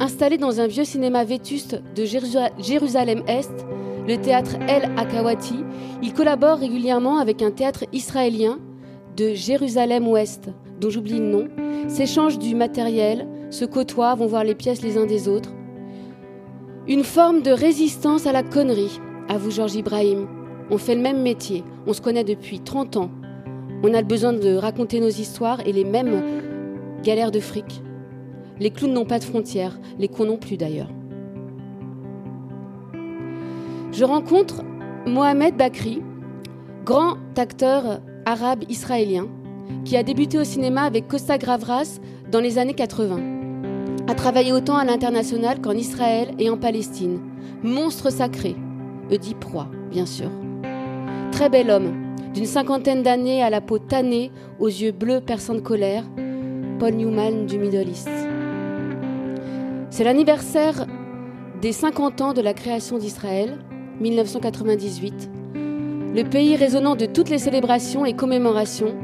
Installé 0.00 0.38
dans 0.38 0.60
un 0.60 0.66
vieux 0.66 0.84
cinéma 0.84 1.24
vétuste 1.24 1.82
de 1.94 2.04
Jérusalem-Est, 2.04 3.66
le 4.06 4.16
théâtre 4.18 4.56
El 4.68 4.90
Akawati, 4.98 5.56
il 6.02 6.12
collabore 6.12 6.58
régulièrement 6.58 7.18
avec 7.18 7.42
un 7.42 7.50
théâtre 7.50 7.84
israélien 7.92 8.58
de 9.16 9.34
Jérusalem-Ouest, 9.34 10.50
dont 10.80 10.90
j'oublie 10.90 11.18
le 11.18 11.26
nom, 11.26 11.48
s'échangent 11.88 12.38
du 12.38 12.54
matériel, 12.54 13.26
se 13.50 13.64
côtoient, 13.64 14.14
vont 14.14 14.26
voir 14.26 14.44
les 14.44 14.54
pièces 14.54 14.82
les 14.82 14.98
uns 14.98 15.06
des 15.06 15.28
autres. 15.28 15.52
Une 16.88 17.02
forme 17.02 17.42
de 17.42 17.50
résistance 17.50 18.28
à 18.28 18.32
la 18.32 18.44
connerie, 18.44 19.00
avoue 19.28 19.50
Georges 19.50 19.74
Ibrahim. 19.74 20.28
On 20.70 20.78
fait 20.78 20.94
le 20.94 21.00
même 21.00 21.20
métier, 21.20 21.64
on 21.84 21.92
se 21.92 22.00
connaît 22.00 22.22
depuis 22.22 22.60
30 22.60 22.96
ans. 22.96 23.10
On 23.82 23.92
a 23.92 24.00
le 24.00 24.06
besoin 24.06 24.32
de 24.32 24.54
raconter 24.54 25.00
nos 25.00 25.08
histoires 25.08 25.66
et 25.66 25.72
les 25.72 25.82
mêmes 25.82 26.22
galères 27.02 27.32
de 27.32 27.40
fric. 27.40 27.82
Les 28.60 28.70
clowns 28.70 28.92
n'ont 28.92 29.04
pas 29.04 29.18
de 29.18 29.24
frontières, 29.24 29.80
les 29.98 30.06
cons 30.06 30.26
non 30.26 30.36
plus 30.36 30.56
d'ailleurs. 30.56 30.90
Je 33.90 34.04
rencontre 34.04 34.62
Mohamed 35.06 35.56
Bakri, 35.56 36.02
grand 36.84 37.16
acteur 37.36 38.00
arabe 38.26 38.62
israélien, 38.68 39.26
qui 39.84 39.96
a 39.96 40.04
débuté 40.04 40.38
au 40.38 40.44
cinéma 40.44 40.82
avec 40.82 41.08
Costa 41.08 41.36
Gravras 41.36 41.98
dans 42.30 42.40
les 42.40 42.58
années 42.58 42.74
80. 42.74 43.45
A 44.08 44.14
travaillé 44.14 44.52
autant 44.52 44.76
à 44.76 44.84
l'international 44.84 45.60
qu'en 45.60 45.72
Israël 45.72 46.28
et 46.38 46.48
en 46.50 46.56
Palestine. 46.56 47.18
Monstre 47.62 48.10
sacré, 48.10 48.54
Oedipe 49.10 49.40
Proie, 49.40 49.68
bien 49.90 50.06
sûr. 50.06 50.30
Très 51.32 51.48
bel 51.48 51.70
homme, 51.70 51.92
d'une 52.32 52.46
cinquantaine 52.46 53.02
d'années 53.02 53.42
à 53.42 53.50
la 53.50 53.60
peau 53.60 53.78
tannée, 53.78 54.30
aux 54.60 54.68
yeux 54.68 54.92
bleus 54.92 55.20
perçants 55.20 55.54
de 55.54 55.60
colère, 55.60 56.04
Paul 56.78 56.92
Newman 56.92 57.46
du 57.46 57.58
Middle 57.58 57.88
East. 57.88 58.10
C'est 59.90 60.04
l'anniversaire 60.04 60.86
des 61.60 61.72
50 61.72 62.20
ans 62.20 62.32
de 62.32 62.42
la 62.42 62.54
création 62.54 62.98
d'Israël, 62.98 63.58
1998, 64.00 65.30
le 66.14 66.22
pays 66.22 66.56
résonnant 66.56 66.96
de 66.96 67.06
toutes 67.06 67.30
les 67.30 67.38
célébrations 67.38 68.04
et 68.04 68.14
commémorations, 68.14 68.94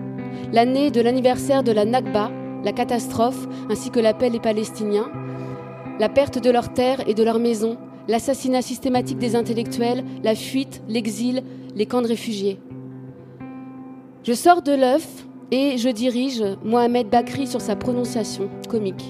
l'année 0.53 0.91
de 0.91 1.01
l'anniversaire 1.01 1.63
de 1.63 1.73
la 1.73 1.85
Nakba, 1.85 2.31
la 2.65 2.73
catastrophe, 2.73 3.49
ainsi 3.71 3.91
que 3.91 4.01
l'appel 4.01 4.33
des 4.33 4.41
Palestiniens, 4.41 5.11
la 5.99 6.09
perte 6.09 6.39
de 6.39 6.51
leurs 6.51 6.73
terres 6.73 7.07
et 7.09 7.15
de 7.15 7.23
leurs 7.23 7.39
maisons, 7.39 7.77
l'assassinat 8.09 8.63
systématique 8.63 9.19
des 9.19 9.37
intellectuels, 9.37 10.05
la 10.23 10.35
fuite, 10.35 10.83
l'exil, 10.89 11.43
les 11.75 11.87
camps 11.87 12.03
de 12.03 12.09
réfugiés. 12.09 12.59
Je 14.25 14.33
sors 14.33 14.63
de 14.63 14.73
l'œuf 14.73 15.27
et 15.51 15.79
je 15.79 15.89
dirige 15.89 16.43
Mohamed 16.65 17.09
Bakri 17.09 17.47
sur 17.47 17.61
sa 17.61 17.77
prononciation 17.77 18.49
comique. 18.69 19.05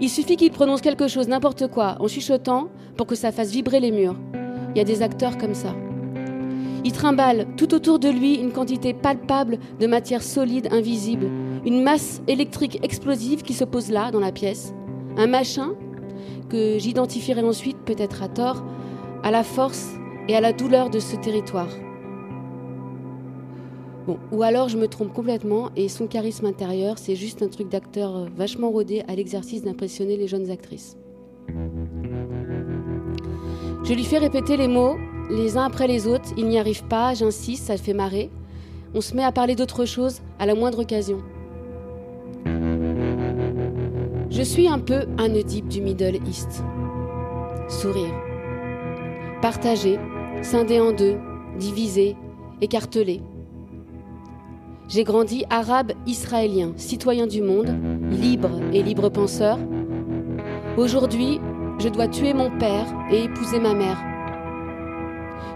Il 0.00 0.10
suffit 0.10 0.36
qu'il 0.36 0.50
prononce 0.50 0.80
quelque 0.80 1.08
chose, 1.08 1.28
n'importe 1.28 1.68
quoi, 1.68 1.96
en 2.00 2.08
chuchotant 2.08 2.68
pour 2.96 3.06
que 3.06 3.14
ça 3.14 3.32
fasse 3.32 3.50
vibrer 3.50 3.80
les 3.80 3.90
murs. 3.90 4.16
Il 4.74 4.78
y 4.78 4.80
a 4.80 4.84
des 4.84 5.02
acteurs 5.02 5.38
comme 5.38 5.54
ça. 5.54 5.74
Il 6.84 6.92
trimballe 6.92 7.46
tout 7.56 7.74
autour 7.74 7.98
de 7.98 8.08
lui 8.08 8.34
une 8.34 8.52
quantité 8.52 8.92
palpable 8.92 9.58
de 9.80 9.86
matière 9.86 10.22
solide, 10.22 10.68
invisible, 10.70 11.30
une 11.64 11.82
masse 11.82 12.22
électrique 12.28 12.78
explosive 12.82 13.42
qui 13.42 13.54
se 13.54 13.64
pose 13.64 13.90
là, 13.90 14.10
dans 14.10 14.20
la 14.20 14.32
pièce. 14.32 14.74
Un 15.16 15.26
machin 15.26 15.74
que 16.48 16.78
j'identifierai 16.78 17.42
ensuite, 17.42 17.78
peut-être 17.78 18.22
à 18.22 18.28
tort, 18.28 18.64
à 19.22 19.30
la 19.30 19.42
force 19.42 19.92
et 20.28 20.36
à 20.36 20.40
la 20.40 20.52
douleur 20.52 20.90
de 20.90 20.98
ce 20.98 21.16
territoire. 21.16 21.70
Bon, 24.06 24.18
ou 24.32 24.42
alors 24.42 24.68
je 24.68 24.76
me 24.76 24.86
trompe 24.86 25.14
complètement 25.14 25.70
et 25.76 25.88
son 25.88 26.06
charisme 26.06 26.44
intérieur, 26.44 26.98
c'est 26.98 27.16
juste 27.16 27.42
un 27.42 27.48
truc 27.48 27.70
d'acteur 27.70 28.14
euh, 28.14 28.26
vachement 28.36 28.70
rodé 28.70 29.02
à 29.08 29.14
l'exercice 29.14 29.62
d'impressionner 29.62 30.18
les 30.18 30.28
jeunes 30.28 30.50
actrices. 30.50 30.98
Je 33.84 33.94
lui 33.94 34.04
fais 34.04 34.18
répéter 34.18 34.58
les 34.58 34.68
mots 34.68 34.96
les 35.30 35.56
uns 35.56 35.64
après 35.64 35.86
les 35.86 36.06
autres, 36.06 36.30
il 36.36 36.46
n'y 36.46 36.58
arrive 36.58 36.84
pas, 36.84 37.14
j'insiste, 37.14 37.66
ça 37.66 37.76
fait 37.76 37.94
marrer. 37.94 38.30
On 38.94 39.00
se 39.00 39.14
met 39.14 39.24
à 39.24 39.32
parler 39.32 39.54
d'autre 39.54 39.84
chose 39.84 40.20
à 40.38 40.46
la 40.46 40.54
moindre 40.54 40.80
occasion. 40.80 41.18
Je 44.30 44.42
suis 44.42 44.68
un 44.68 44.78
peu 44.78 45.06
un 45.18 45.34
Oedipe 45.34 45.68
du 45.68 45.80
Middle 45.80 46.18
East. 46.26 46.62
Sourire. 47.68 48.14
Partagé, 49.40 49.98
scindé 50.42 50.80
en 50.80 50.92
deux, 50.92 51.16
divisé, 51.58 52.16
écartelé. 52.60 53.22
J'ai 54.88 55.04
grandi 55.04 55.44
arabe 55.50 55.92
israélien, 56.06 56.72
citoyen 56.76 57.26
du 57.26 57.40
monde, 57.40 57.74
libre 58.10 58.50
et 58.72 58.82
libre 58.82 59.08
penseur. 59.08 59.58
Aujourd'hui, 60.76 61.40
je 61.78 61.88
dois 61.88 62.08
tuer 62.08 62.34
mon 62.34 62.50
père 62.58 62.86
et 63.10 63.24
épouser 63.24 63.60
ma 63.60 63.74
mère. 63.74 64.13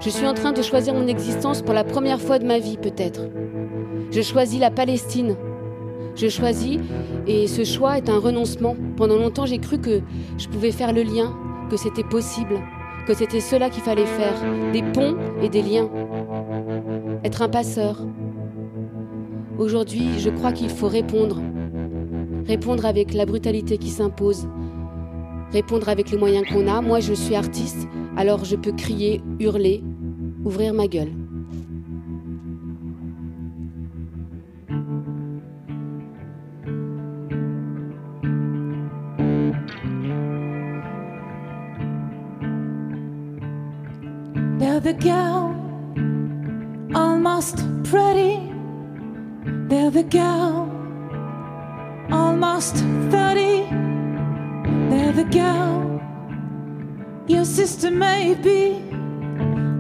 Je 0.01 0.11
suis 0.11 0.27
en 0.27 0.35
train 0.35 0.53
de 0.53 0.63
choisir 0.63 0.95
mon 0.95 1.07
existence 1.07 1.63
pour 1.63 1.75
la 1.75 1.85
première 1.85 2.21
fois 2.21 2.39
de 2.39 2.47
ma 2.47 2.59
vie 2.59 2.77
peut-être. 2.77 3.23
Je 4.11 4.23
choisis 4.23 4.61
la 4.61 4.71
Palestine. 4.71 5.37
Je 6.15 6.29
choisis 6.29 6.79
et 7.27 7.47
ce 7.47 7.65
choix 7.65 7.99
est 7.99 8.09
un 8.09 8.19
renoncement. 8.19 8.77
Pendant 8.97 9.17
longtemps 9.17 9.47
j'ai 9.47 9.59
cru 9.59 9.79
que 9.79 10.01
je 10.39 10.49
pouvais 10.49 10.73
faire 10.73 10.93
le 10.93 11.03
lien, 11.03 11.37
que 11.71 11.77
c'était 11.77 12.05
possible, 12.05 12.61
que 13.07 13.15
c'était 13.15 13.41
cela 13.41 13.71
qu'il 13.71 13.83
fallait 13.83 14.07
faire, 14.07 14.35
des 14.73 14.83
ponts 14.83 15.17
et 15.43 15.49
des 15.49 15.63
liens. 15.63 15.89
Être 17.25 17.43
un 17.43 17.49
passeur, 17.49 17.97
Aujourd'hui, 19.59 20.21
je 20.21 20.31
crois 20.31 20.53
qu'il 20.53 20.71
faut 20.71 20.87
répondre. 20.87 21.43
Répondre 22.47 22.87
avec 22.87 23.13
la 23.13 23.27
brutalité 23.27 23.77
qui 23.77 23.89
s'impose. 23.89 24.47
Répondre 25.53 25.89
avec 25.89 26.13
les 26.13 26.17
moyens 26.17 26.47
qu'on 26.49 26.69
a. 26.69 26.81
Moi, 26.81 27.01
je 27.01 27.13
suis 27.13 27.35
artiste, 27.35 27.89
alors 28.17 28.45
je 28.45 28.55
peux 28.55 28.71
crier, 28.71 29.21
hurler, 29.41 29.83
ouvrir 30.49 30.73
ma 30.73 30.87
gueule. 30.87 31.13
the 44.81 44.93
girl, 44.95 45.55
almost 46.95 47.57
pretty. 47.91 48.37
There 49.69 49.91
the 49.91 50.05
girl, 50.05 50.71
almost 52.11 52.77
30. 53.11 53.67
There 54.89 55.13
the 55.13 55.25
girl, 55.25 56.01
your 57.27 57.45
sister 57.45 57.91
may 57.91 58.35
be. 58.35 58.98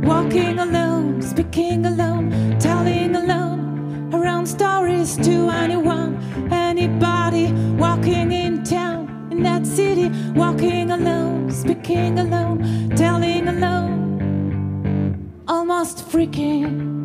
Walking 0.08 0.58
alone, 0.58 1.20
speaking 1.20 1.84
alone, 1.84 2.58
telling 2.58 3.14
alone 3.14 4.08
around 4.14 4.46
stories 4.46 5.18
to 5.18 5.50
anyone, 5.50 6.16
anybody 6.50 7.52
walking 7.76 8.32
in 8.32 8.64
town, 8.64 9.28
in 9.30 9.42
that 9.42 9.66
city, 9.66 10.08
walking 10.34 10.90
alone, 10.92 11.50
speaking 11.50 12.18
alone, 12.18 12.88
telling 12.96 13.48
alone, 13.48 15.44
almost 15.46 16.08
freaking. 16.08 16.96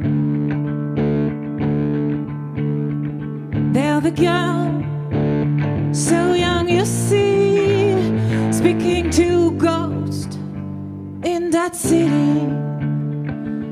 There 3.73 3.99
the 3.99 4.11
girl, 4.11 5.93
so 5.93 6.33
young 6.33 6.69
you 6.69 6.85
see, 6.85 7.91
speaking 8.53 9.09
to 9.11 9.51
ghost 9.57 10.35
in 11.25 11.49
that 11.51 11.75
city. 11.75 12.72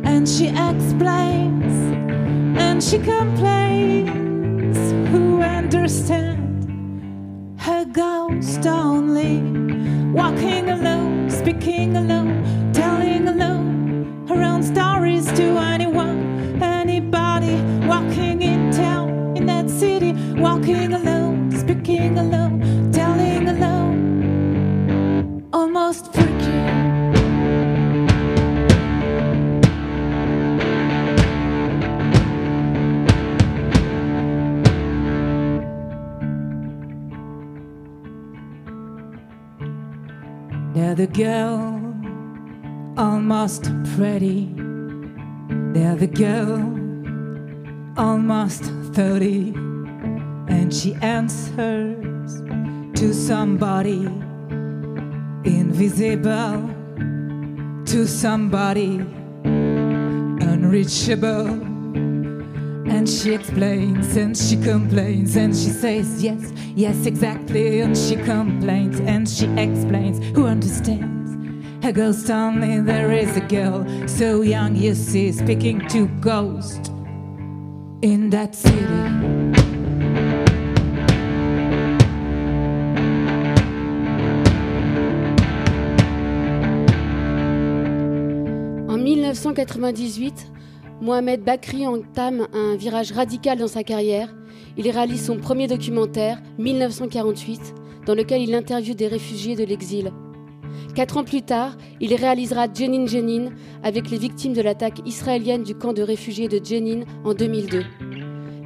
And 0.04 0.28
she 0.28 0.48
explains, 0.48 1.74
and 2.60 2.84
she 2.84 2.98
complains. 2.98 4.78
Who 5.12 5.42
understand 5.42 6.70
her 7.60 7.86
ghost 7.86 8.66
only? 8.66 9.42
Walking 10.12 10.70
alone, 10.70 11.30
speaking 11.30 11.96
alone, 11.98 12.44
telling 12.74 13.28
alone 13.28 14.26
her 14.28 14.42
own 14.42 14.64
stories 14.64 15.26
to 15.34 15.58
anyone, 15.58 16.62
anybody. 16.62 17.56
Walking 17.88 18.42
in 18.42 18.72
town, 18.72 19.36
in 19.38 19.46
that 19.46 19.70
city, 19.70 20.14
walking 20.36 20.94
alone, 20.94 21.52
speaking 21.52 22.18
alone, 22.18 22.92
telling 22.92 23.48
alone. 23.50 25.44
Almost 25.54 26.14
They're 40.92 41.08
the 41.08 41.14
girl, 41.24 41.80
almost 42.98 43.72
pretty. 43.96 44.54
They're 45.72 45.96
the 45.96 46.08
girl, 46.08 46.60
almost 47.98 48.64
30. 48.92 49.54
And 50.50 50.74
she 50.74 50.96
answers 50.96 52.42
to 53.00 53.14
somebody 53.14 54.06
invisible, 55.46 56.70
to 57.86 58.06
somebody 58.06 59.00
unreachable. 60.44 61.71
And 62.92 63.10
she 63.10 63.34
explains 63.34 64.18
and 64.18 64.38
she 64.38 64.58
complains 64.58 65.38
and 65.38 65.56
she 65.56 65.70
says, 65.70 66.22
Yes, 66.22 66.52
yes, 66.76 67.06
exactly. 67.06 67.80
And 67.80 67.98
she 67.98 68.18
complains 68.18 69.00
and 69.00 69.28
she 69.28 69.48
explains. 69.58 70.20
Who 70.36 70.46
understands? 70.46 71.32
A 71.86 71.94
ghost 71.94 72.30
only. 72.30 72.82
There 72.82 73.12
is 73.12 73.38
a 73.38 73.42
girl 73.42 73.88
so 74.08 74.42
young, 74.42 74.76
you 74.76 74.94
see, 74.94 75.32
speaking 75.32 75.88
to 75.88 76.08
ghost 76.20 76.92
in 78.02 78.30
that 78.32 78.56
city. 78.56 79.32
En 88.90 89.04
1998, 89.04 90.52
Mohamed 91.02 91.44
Bakri 91.44 91.88
entame 91.88 92.48
un 92.54 92.76
virage 92.76 93.12
radical 93.12 93.58
dans 93.58 93.68
sa 93.68 93.84
carrière. 93.84 94.32
Il 94.78 94.88
réalise 94.88 95.26
son 95.26 95.38
premier 95.38 95.66
documentaire, 95.66 96.40
1948, 96.60 97.74
dans 98.06 98.14
lequel 98.14 98.44
il 98.44 98.54
interviewe 98.54 98.94
des 98.94 99.08
réfugiés 99.08 99.56
de 99.56 99.64
l'exil. 99.64 100.12
Quatre 100.94 101.18
ans 101.18 101.24
plus 101.24 101.42
tard, 101.42 101.76
il 102.02 102.14
réalisera 102.14 102.68
Jenin 102.72 103.08
Jenin 103.08 103.50
avec 103.82 104.12
les 104.12 104.20
victimes 104.20 104.54
de 104.54 104.62
l'attaque 104.62 105.02
israélienne 105.08 105.64
du 105.64 105.74
camp 105.74 105.94
de 105.94 106.04
réfugiés 106.04 106.48
de 106.48 106.64
Jenin 106.64 107.02
en 107.26 107.34
2002. 107.34 107.84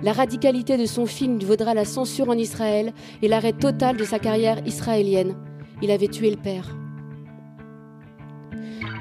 La 0.03 0.11
radicalité 0.11 0.75
de 0.75 0.85
son 0.85 1.05
film 1.05 1.39
vaudra 1.39 1.73
la 1.73 1.85
censure 1.85 2.27
en 2.27 2.37
Israël 2.37 2.91
et 3.21 3.29
l'arrêt 3.29 3.53
total 3.53 3.95
de 3.95 4.03
sa 4.03 4.19
carrière 4.19 4.59
israélienne. 4.67 5.37
Il 5.81 5.89
avait 5.89 6.09
tué 6.09 6.31
le 6.31 6.37
père. 6.37 6.75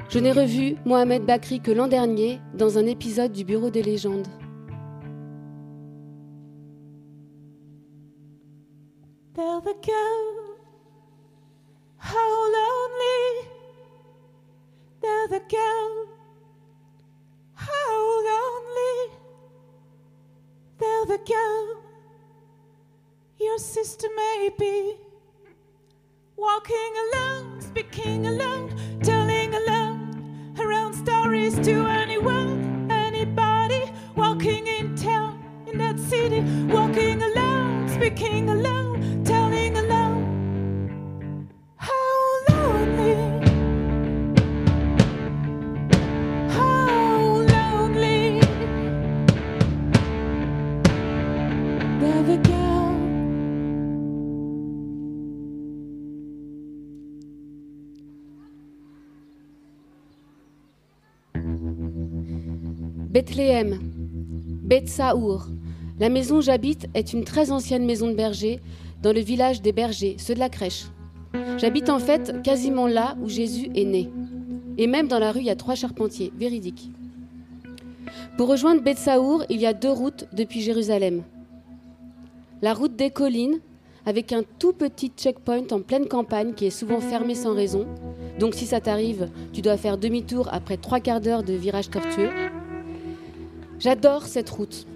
Je 0.09 0.19
n'ai 0.19 0.31
revu 0.31 0.75
Mohamed 0.85 1.25
Bakri 1.25 1.59
que 1.59 1.71
l'an 1.71 1.87
dernier 1.87 2.39
dans 2.53 2.77
un 2.77 2.85
épisode 2.85 3.31
du 3.31 3.43
Bureau 3.43 3.69
des 3.71 3.81
légendes. 3.81 4.27
Bethléem, 63.15 63.79
Beth 63.81 64.89
Saour. 64.89 65.47
La 66.01 66.09
maison 66.09 66.39
où 66.39 66.41
j'habite 66.41 66.89
est 66.93 67.13
une 67.13 67.23
très 67.23 67.49
ancienne 67.49 67.85
maison 67.85 68.09
de 68.09 68.13
berger 68.13 68.59
dans 69.01 69.13
le 69.13 69.21
village 69.21 69.61
des 69.61 69.71
bergers, 69.71 70.17
ceux 70.19 70.33
de 70.33 70.39
la 70.39 70.49
crèche. 70.49 70.87
J'habite 71.57 71.89
en 71.89 71.99
fait 71.99 72.41
quasiment 72.43 72.87
là 72.87 73.15
où 73.23 73.29
Jésus 73.29 73.69
est 73.73 73.85
né. 73.85 74.09
Et 74.77 74.85
même 74.85 75.07
dans 75.07 75.19
la 75.19 75.31
rue, 75.31 75.39
il 75.39 75.45
y 75.45 75.49
a 75.49 75.55
trois 75.55 75.75
charpentiers, 75.75 76.33
véridique. 76.37 76.91
Pour 78.35 78.49
rejoindre 78.49 78.83
Beth 78.83 78.97
Saour, 78.97 79.45
il 79.49 79.61
y 79.61 79.65
a 79.65 79.71
deux 79.71 79.93
routes 79.93 80.27
depuis 80.33 80.59
Jérusalem. 80.59 81.23
La 82.61 82.73
route 82.73 82.97
des 82.97 83.11
collines, 83.11 83.61
avec 84.05 84.33
un 84.33 84.43
tout 84.59 84.73
petit 84.73 85.13
checkpoint 85.15 85.67
en 85.71 85.79
pleine 85.79 86.09
campagne 86.09 86.53
qui 86.53 86.65
est 86.65 86.69
souvent 86.69 86.99
fermé 86.99 87.33
sans 87.33 87.55
raison. 87.55 87.85
Donc 88.39 88.55
si 88.55 88.65
ça 88.65 88.81
t'arrive, 88.81 89.29
tu 89.53 89.61
dois 89.61 89.77
faire 89.77 89.97
demi-tour 89.97 90.49
après 90.51 90.75
trois 90.75 90.99
quarts 90.99 91.21
d'heure 91.21 91.43
de 91.43 91.53
virage 91.53 91.89
tortueux. 91.89 92.29
J'adore 93.79 94.23
cette 94.23 94.49
route. 94.49 94.87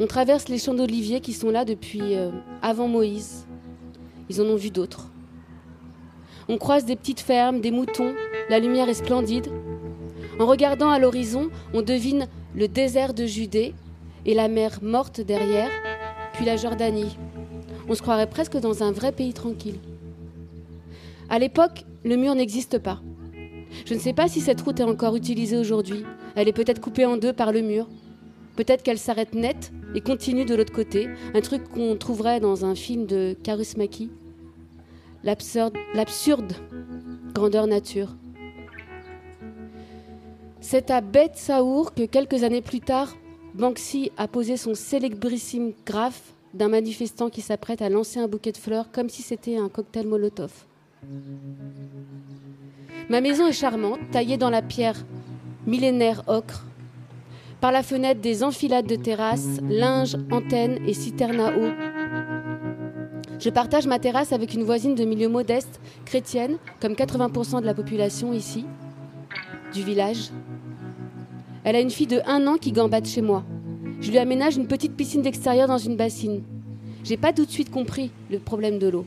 On 0.00 0.06
traverse 0.06 0.48
les 0.48 0.58
champs 0.58 0.74
d'oliviers 0.74 1.20
qui 1.20 1.32
sont 1.32 1.50
là 1.50 1.64
depuis 1.64 2.14
euh, 2.14 2.30
avant 2.62 2.88
Moïse. 2.88 3.46
Ils 4.30 4.40
en 4.40 4.44
ont 4.44 4.56
vu 4.56 4.70
d'autres. 4.70 5.10
On 6.48 6.56
croise 6.56 6.86
des 6.86 6.96
petites 6.96 7.20
fermes, 7.20 7.60
des 7.60 7.70
moutons, 7.70 8.14
la 8.48 8.58
lumière 8.58 8.88
est 8.88 8.94
splendide. 8.94 9.48
En 10.40 10.46
regardant 10.46 10.88
à 10.88 10.98
l'horizon, 10.98 11.50
on 11.74 11.82
devine 11.82 12.26
le 12.54 12.68
désert 12.68 13.12
de 13.12 13.26
Judée 13.26 13.74
et 14.24 14.34
la 14.34 14.48
mer 14.48 14.78
morte 14.80 15.20
derrière, 15.20 15.70
puis 16.32 16.46
la 16.46 16.56
Jordanie. 16.56 17.18
On 17.86 17.94
se 17.94 18.00
croirait 18.00 18.30
presque 18.30 18.56
dans 18.56 18.82
un 18.82 18.92
vrai 18.92 19.12
pays 19.12 19.34
tranquille. 19.34 19.78
À 21.28 21.38
l'époque, 21.38 21.84
le 22.04 22.16
mur 22.16 22.34
n'existe 22.34 22.78
pas. 22.78 23.02
Je 23.84 23.92
ne 23.92 23.98
sais 23.98 24.14
pas 24.14 24.28
si 24.28 24.40
cette 24.40 24.60
route 24.62 24.80
est 24.80 24.84
encore 24.84 25.16
utilisée 25.16 25.58
aujourd'hui. 25.58 26.04
Elle 26.34 26.48
est 26.48 26.52
peut-être 26.52 26.80
coupée 26.80 27.06
en 27.06 27.16
deux 27.16 27.32
par 27.32 27.52
le 27.52 27.62
mur. 27.62 27.88
Peut-être 28.56 28.82
qu'elle 28.82 28.98
s'arrête 28.98 29.34
net 29.34 29.72
et 29.94 30.00
continue 30.00 30.44
de 30.44 30.54
l'autre 30.54 30.72
côté, 30.72 31.08
un 31.34 31.40
truc 31.40 31.68
qu'on 31.68 31.96
trouverait 31.96 32.40
dans 32.40 32.64
un 32.64 32.74
film 32.74 33.06
de 33.06 33.36
Karusmaki. 33.42 34.10
L'absurde, 35.24 35.74
l'absurde 35.94 36.52
grandeur 37.34 37.66
nature. 37.66 38.16
C'est 40.60 40.90
à 40.90 41.00
Beth 41.00 41.36
Saour 41.36 41.94
que 41.94 42.04
quelques 42.04 42.42
années 42.42 42.62
plus 42.62 42.80
tard, 42.80 43.16
Banksy 43.54 44.10
a 44.16 44.28
posé 44.28 44.56
son 44.56 44.74
célébrissime 44.74 45.72
graphe 45.86 46.34
d'un 46.54 46.68
manifestant 46.68 47.30
qui 47.30 47.40
s'apprête 47.40 47.82
à 47.82 47.88
lancer 47.88 48.18
un 48.18 48.28
bouquet 48.28 48.52
de 48.52 48.56
fleurs 48.56 48.90
comme 48.90 49.08
si 49.08 49.22
c'était 49.22 49.56
un 49.56 49.68
cocktail 49.68 50.06
Molotov. 50.06 50.52
Ma 53.08 53.20
maison 53.20 53.46
est 53.46 53.52
charmante, 53.52 54.00
taillée 54.10 54.36
dans 54.36 54.50
la 54.50 54.62
pierre 54.62 55.04
millénaire 55.68 56.22
ocre. 56.26 56.64
Par 57.60 57.72
la 57.72 57.82
fenêtre, 57.82 58.20
des 58.20 58.42
enfilades 58.42 58.86
de 58.86 58.96
terrasses, 58.96 59.60
linge, 59.68 60.16
antennes 60.30 60.78
et 60.86 60.94
citernes 60.94 61.40
à 61.40 61.50
eau. 61.56 61.70
Je 63.38 63.50
partage 63.50 63.86
ma 63.86 63.98
terrasse 63.98 64.32
avec 64.32 64.54
une 64.54 64.64
voisine 64.64 64.94
de 64.94 65.04
milieu 65.04 65.28
modeste, 65.28 65.80
chrétienne, 66.06 66.56
comme 66.80 66.94
80% 66.94 67.60
de 67.60 67.66
la 67.66 67.74
population 67.74 68.32
ici, 68.32 68.64
du 69.72 69.82
village. 69.82 70.30
Elle 71.64 71.76
a 71.76 71.80
une 71.80 71.90
fille 71.90 72.06
de 72.06 72.20
1 72.26 72.46
an 72.46 72.56
qui 72.56 72.72
gambade 72.72 73.06
chez 73.06 73.20
moi. 73.20 73.44
Je 74.00 74.10
lui 74.10 74.18
aménage 74.18 74.56
une 74.56 74.68
petite 74.68 74.96
piscine 74.96 75.22
d'extérieur 75.22 75.68
dans 75.68 75.78
une 75.78 75.96
bassine. 75.96 76.42
J'ai 77.04 77.16
pas 77.16 77.32
tout 77.32 77.44
de 77.44 77.50
suite 77.50 77.70
compris 77.70 78.10
le 78.30 78.38
problème 78.38 78.78
de 78.78 78.88
l'eau. 78.88 79.04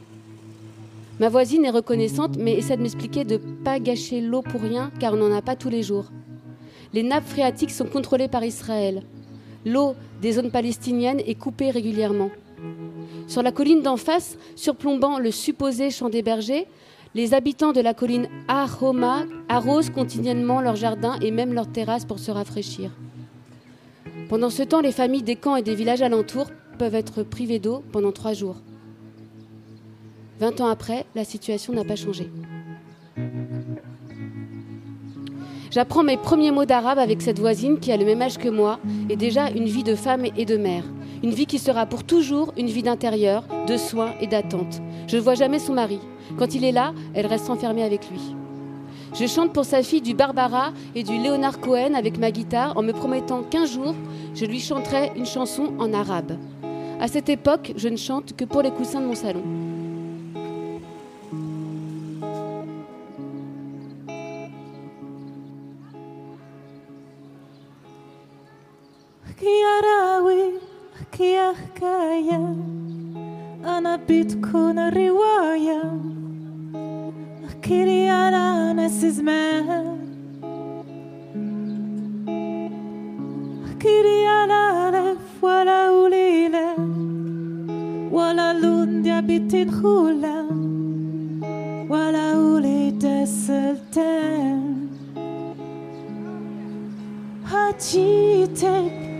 Ma 1.19 1.29
voisine 1.29 1.65
est 1.65 1.71
reconnaissante, 1.71 2.37
mais 2.37 2.53
essaie 2.53 2.77
de 2.77 2.81
m'expliquer 2.81 3.23
de 3.23 3.35
ne 3.35 3.63
pas 3.63 3.79
gâcher 3.79 4.21
l'eau 4.21 4.41
pour 4.41 4.61
rien, 4.61 4.91
car 4.99 5.13
on 5.13 5.17
n'en 5.17 5.35
a 5.35 5.41
pas 5.41 5.55
tous 5.55 5.69
les 5.69 5.83
jours. 5.83 6.05
Les 6.93 7.03
nappes 7.03 7.27
phréatiques 7.27 7.71
sont 7.71 7.85
contrôlées 7.85 8.27
par 8.27 8.43
Israël. 8.43 9.03
L'eau 9.65 9.95
des 10.21 10.33
zones 10.33 10.51
palestiniennes 10.51 11.21
est 11.25 11.35
coupée 11.35 11.71
régulièrement. 11.71 12.29
Sur 13.27 13.43
la 13.43 13.51
colline 13.51 13.81
d'en 13.81 13.97
face, 13.97 14.37
surplombant 14.55 15.19
le 15.19 15.31
supposé 15.31 15.89
champ 15.89 16.09
des 16.09 16.21
bergers, 16.21 16.67
les 17.13 17.33
habitants 17.33 17.71
de 17.71 17.81
la 17.81 17.93
colline 17.93 18.27
Ahoma 18.47 19.23
arrosent 19.49 19.89
continuellement 19.89 20.61
leurs 20.61 20.75
jardins 20.75 21.17
et 21.21 21.31
même 21.31 21.53
leurs 21.53 21.71
terrasses 21.71 22.05
pour 22.05 22.19
se 22.19 22.31
rafraîchir. 22.31 22.91
Pendant 24.29 24.49
ce 24.49 24.63
temps, 24.63 24.81
les 24.81 24.91
familles 24.91 25.23
des 25.23 25.35
camps 25.35 25.55
et 25.55 25.61
des 25.61 25.75
villages 25.75 26.01
alentours 26.01 26.51
peuvent 26.77 26.95
être 26.95 27.23
privées 27.23 27.59
d'eau 27.59 27.83
pendant 27.91 28.11
trois 28.11 28.33
jours. 28.33 28.57
Vingt 30.39 30.59
ans 30.61 30.67
après, 30.67 31.05
la 31.15 31.23
situation 31.23 31.73
n'a 31.73 31.83
pas 31.83 31.95
changé. 31.95 32.29
J'apprends 35.71 36.03
mes 36.03 36.17
premiers 36.17 36.51
mots 36.51 36.65
d'arabe 36.65 36.99
avec 36.99 37.21
cette 37.21 37.39
voisine 37.39 37.79
qui 37.79 37.93
a 37.93 37.97
le 37.97 38.03
même 38.03 38.21
âge 38.21 38.37
que 38.37 38.49
moi 38.49 38.77
et 39.09 39.15
déjà 39.15 39.49
une 39.49 39.67
vie 39.67 39.85
de 39.85 39.95
femme 39.95 40.25
et 40.35 40.43
de 40.43 40.57
mère. 40.57 40.83
Une 41.23 41.31
vie 41.31 41.45
qui 41.45 41.59
sera 41.59 41.85
pour 41.85 42.03
toujours 42.03 42.51
une 42.57 42.67
vie 42.67 42.83
d'intérieur, 42.83 43.45
de 43.67 43.77
soins 43.77 44.11
et 44.19 44.27
d'attente. 44.27 44.81
Je 45.07 45.15
ne 45.15 45.21
vois 45.21 45.35
jamais 45.35 45.59
son 45.59 45.71
mari. 45.71 45.99
Quand 46.37 46.55
il 46.55 46.65
est 46.65 46.73
là, 46.73 46.93
elle 47.13 47.25
reste 47.25 47.49
enfermée 47.49 47.83
avec 47.83 48.09
lui. 48.09 48.35
Je 49.13 49.25
chante 49.27 49.53
pour 49.53 49.63
sa 49.63 49.81
fille 49.81 50.01
du 50.01 50.13
Barbara 50.13 50.73
et 50.93 51.03
du 51.03 51.17
Léonard 51.17 51.61
Cohen 51.61 51.93
avec 51.93 52.17
ma 52.17 52.31
guitare 52.31 52.77
en 52.77 52.81
me 52.81 52.91
promettant 52.91 53.41
qu'un 53.41 53.65
jour, 53.65 53.95
je 54.35 54.43
lui 54.43 54.59
chanterai 54.59 55.13
une 55.15 55.25
chanson 55.25 55.71
en 55.79 55.93
arabe. 55.93 56.37
À 56.99 57.07
cette 57.07 57.29
époque, 57.29 57.71
je 57.77 57.87
ne 57.87 57.97
chante 57.97 58.35
que 58.35 58.43
pour 58.43 58.61
les 58.61 58.71
coussins 58.71 58.99
de 58.99 59.05
mon 59.05 59.15
salon. 59.15 59.43
معايا 72.21 72.55
أنا 73.65 73.99
بتكون 74.09 74.79
الرواية. 74.79 75.81
احكي 77.47 77.85
لي 77.85 78.09
على 78.09 78.73
ناس 78.73 79.05
زمان. 79.05 79.97
احكي 83.65 84.01
لي 84.03 84.27
على 84.27 84.89
ألف 84.89 85.43
ولا 85.43 85.89
قليلة 85.89 86.75
ولا 88.11 88.53
لون 88.53 89.01
دي 89.01 89.21
بيتين 89.21 89.71
خولة 89.71 90.45
ولا 91.89 92.37
وليد 92.37 93.05
السلطان. 93.05 94.87
هاتيتك 97.45 99.10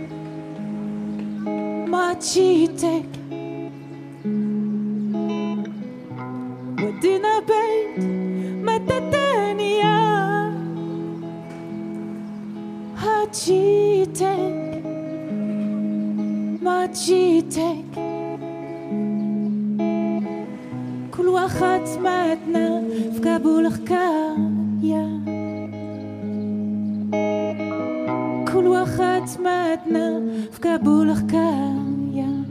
ما 1.91 2.13
جيتك 2.13 3.09
ودينا 6.83 7.39
بيت 7.39 7.77
جيتك 13.45 14.81
ما 16.61 16.85
جيتك 16.85 17.85
كل 21.17 21.27
وقت 21.27 21.99
ماتنا 22.03 22.83
في 23.13 23.19
كابول 23.19 23.73
حكاية 23.73 25.20
كل 28.52 28.66
وقت 28.66 29.40
ماتنا 29.40 30.22
في 30.52 30.60
كابول 30.60 31.16
حكاية. 31.16 32.44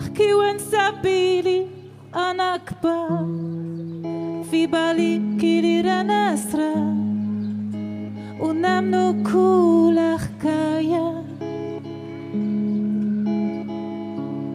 احكي 0.00 0.32
وانسى 0.34 0.92
بيلي 1.02 1.66
أنا 2.14 2.54
أكبر. 2.54 3.26
في 4.50 4.66
بالي 4.66 5.36
كيلي 5.40 5.80
رانا 5.80 6.34
اسرار 6.34 6.94
ونمنو 8.40 9.22
كل 9.32 9.98
حكاية. 10.18 11.24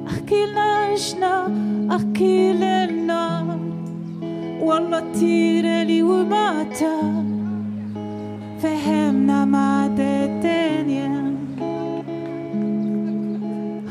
احكي 0.08 0.46
لنا 0.46 0.96
شنا 0.96 1.48
احكي 1.96 2.54
لنا. 2.54 3.58
والله 4.62 5.04
تيرالي 5.14 6.04
وماتا. 6.04 7.35
fehem 8.66 9.16
namadetenien 9.30 11.38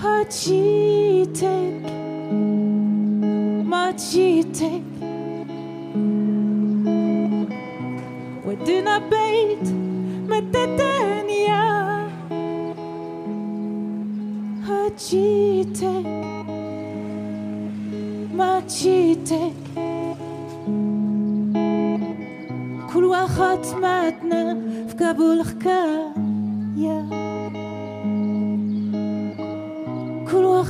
Hachitek 0.03 1.83
Machitek 3.73 4.85
We 8.45 8.53
do 8.67 8.77
not 8.83 9.03
bait 9.11 9.65
metetenia 10.31 11.63
Hachitek 14.67 16.07
Machitek 18.39 19.54
خاتماتنا 23.35 24.55
في 24.89 24.95
كابول 24.95 25.43
حكاية 25.43 27.05
كل 30.31 30.65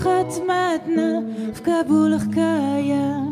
في 1.54 1.62
كابول 1.66 2.20
حكايه 2.20 3.23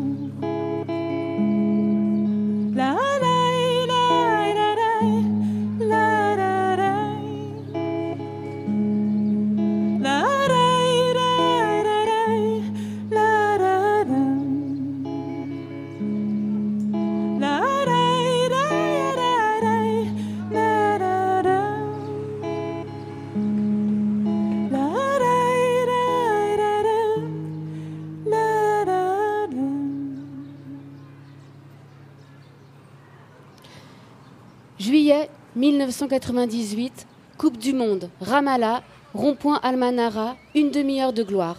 1998, 35.83 37.07
Coupe 37.37 37.57
du 37.57 37.73
Monde, 37.73 38.09
Ramallah, 38.21 38.83
rond-point 39.13 39.59
Almanara, 39.63 40.37
une 40.55 40.71
demi-heure 40.71 41.11
de 41.11 41.23
gloire. 41.23 41.57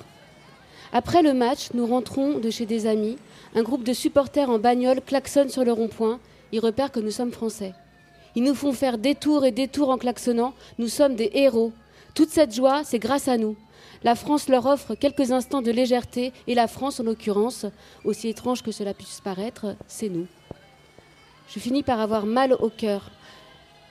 Après 0.95 1.23
le 1.23 1.35
match, 1.35 1.69
nous 1.75 1.87
rentrons 1.87 2.39
de 2.39 2.49
chez 2.49 2.65
des 2.65 2.87
amis. 2.87 3.19
Un 3.55 3.63
groupe 3.63 3.85
de 3.85 3.93
supporters 3.93 4.49
en 4.49 4.59
bagnole 4.59 5.03
klaxonne 5.03 5.51
sur 5.51 5.63
le 5.63 5.73
rond-point. 5.73 6.21
Ils 6.53 6.61
repèrent 6.61 6.91
que 6.91 7.01
nous 7.01 7.11
sommes 7.11 7.33
français. 7.33 7.75
Ils 8.35 8.43
nous 8.43 8.55
font 8.55 8.73
faire 8.73 8.97
des 8.97 9.15
tours 9.15 9.45
et 9.45 9.53
des 9.53 9.69
tours 9.69 9.91
en 9.91 9.99
klaxonnant. 9.99 10.55
Nous 10.79 10.89
sommes 10.89 11.17
des 11.17 11.31
héros. 11.35 11.73
Toute 12.15 12.31
cette 12.31 12.55
joie, 12.55 12.83
c'est 12.83 12.99
grâce 12.99 13.29
à 13.29 13.37
nous. 13.37 13.57
La 14.05 14.15
France 14.15 14.49
leur 14.49 14.65
offre 14.65 14.95
quelques 14.95 15.33
instants 15.33 15.63
de 15.63 15.71
légèreté 15.71 16.33
et 16.47 16.55
la 16.55 16.67
France, 16.67 16.99
en 16.99 17.05
l'occurrence, 17.05 17.67
aussi 18.05 18.29
étrange 18.29 18.63
que 18.63 18.73
cela 18.73 18.95
puisse 18.95 19.21
paraître, 19.21 19.77
c'est 19.87 20.09
nous. 20.09 20.27
Je 21.49 21.59
finis 21.59 21.83
par 21.83 22.01
avoir 22.01 22.25
mal 22.25 22.55
au 22.55 22.71
cœur. 22.71 23.11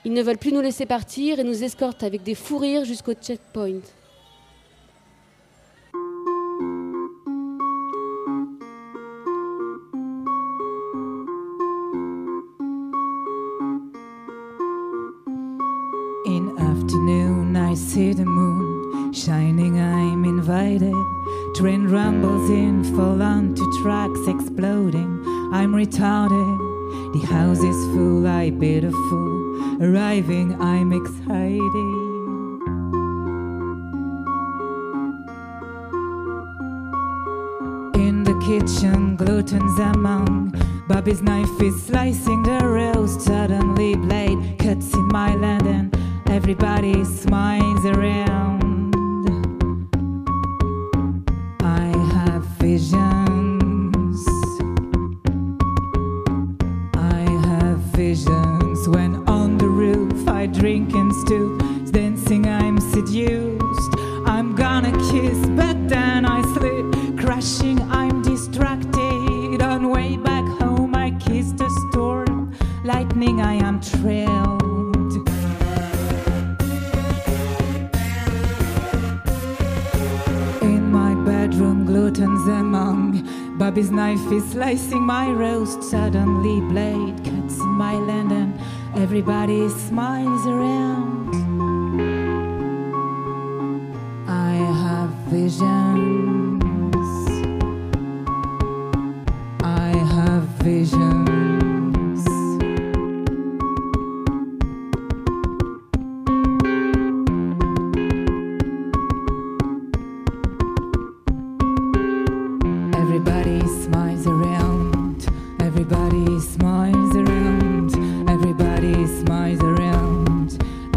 Ils 0.06 0.12
ne 0.12 0.22
veulent 0.22 0.38
plus 0.38 0.52
nous 0.52 0.60
laisser 0.60 0.84
partir 0.84 1.38
et 1.38 1.44
nous 1.44 1.64
escortent 1.64 2.02
avec 2.02 2.22
des 2.22 2.34
fous 2.34 2.58
rires 2.58 2.84
jusqu'au 2.84 3.14
checkpoint. 3.14 3.80
In 16.26 16.54
afternoon, 16.58 17.56
I 17.56 17.74
see 17.74 18.12
the 18.12 18.24
moon 18.26 19.12
shining. 19.12 19.78
I'm 19.78 20.24
invited. 20.24 20.94
Train 21.54 21.86
rumbles 21.88 22.50
in, 22.50 22.84
fall 22.94 23.22
onto 23.22 23.64
tracks 23.82 24.26
exploding. 24.28 25.22
I'm 25.52 25.72
retarded. 25.72 26.58
The 27.14 27.26
house 27.26 27.62
is 27.62 27.76
full, 27.94 28.26
I 28.26 28.50
bid 28.50 28.84
a 28.84 28.90
fool. 28.90 29.33
Arriving, 29.84 30.58
I'm 30.62 30.94
excited. 30.94 31.60
In 37.94 38.24
the 38.24 38.32
kitchen, 38.42 39.14
gluten's 39.16 39.78
among. 39.78 40.54
Bobby's 40.88 41.20
knife 41.20 41.60
is 41.60 41.82
slicing 41.82 42.42
the 42.44 42.66
roast. 42.66 43.20
Suddenly, 43.20 43.96
blade 43.96 44.58
cuts 44.58 44.94
in 44.94 45.06
my 45.08 45.34
land, 45.34 45.66
and 45.66 45.94
everybody 46.30 47.04
smiles 47.04 47.84
around. 47.84 48.53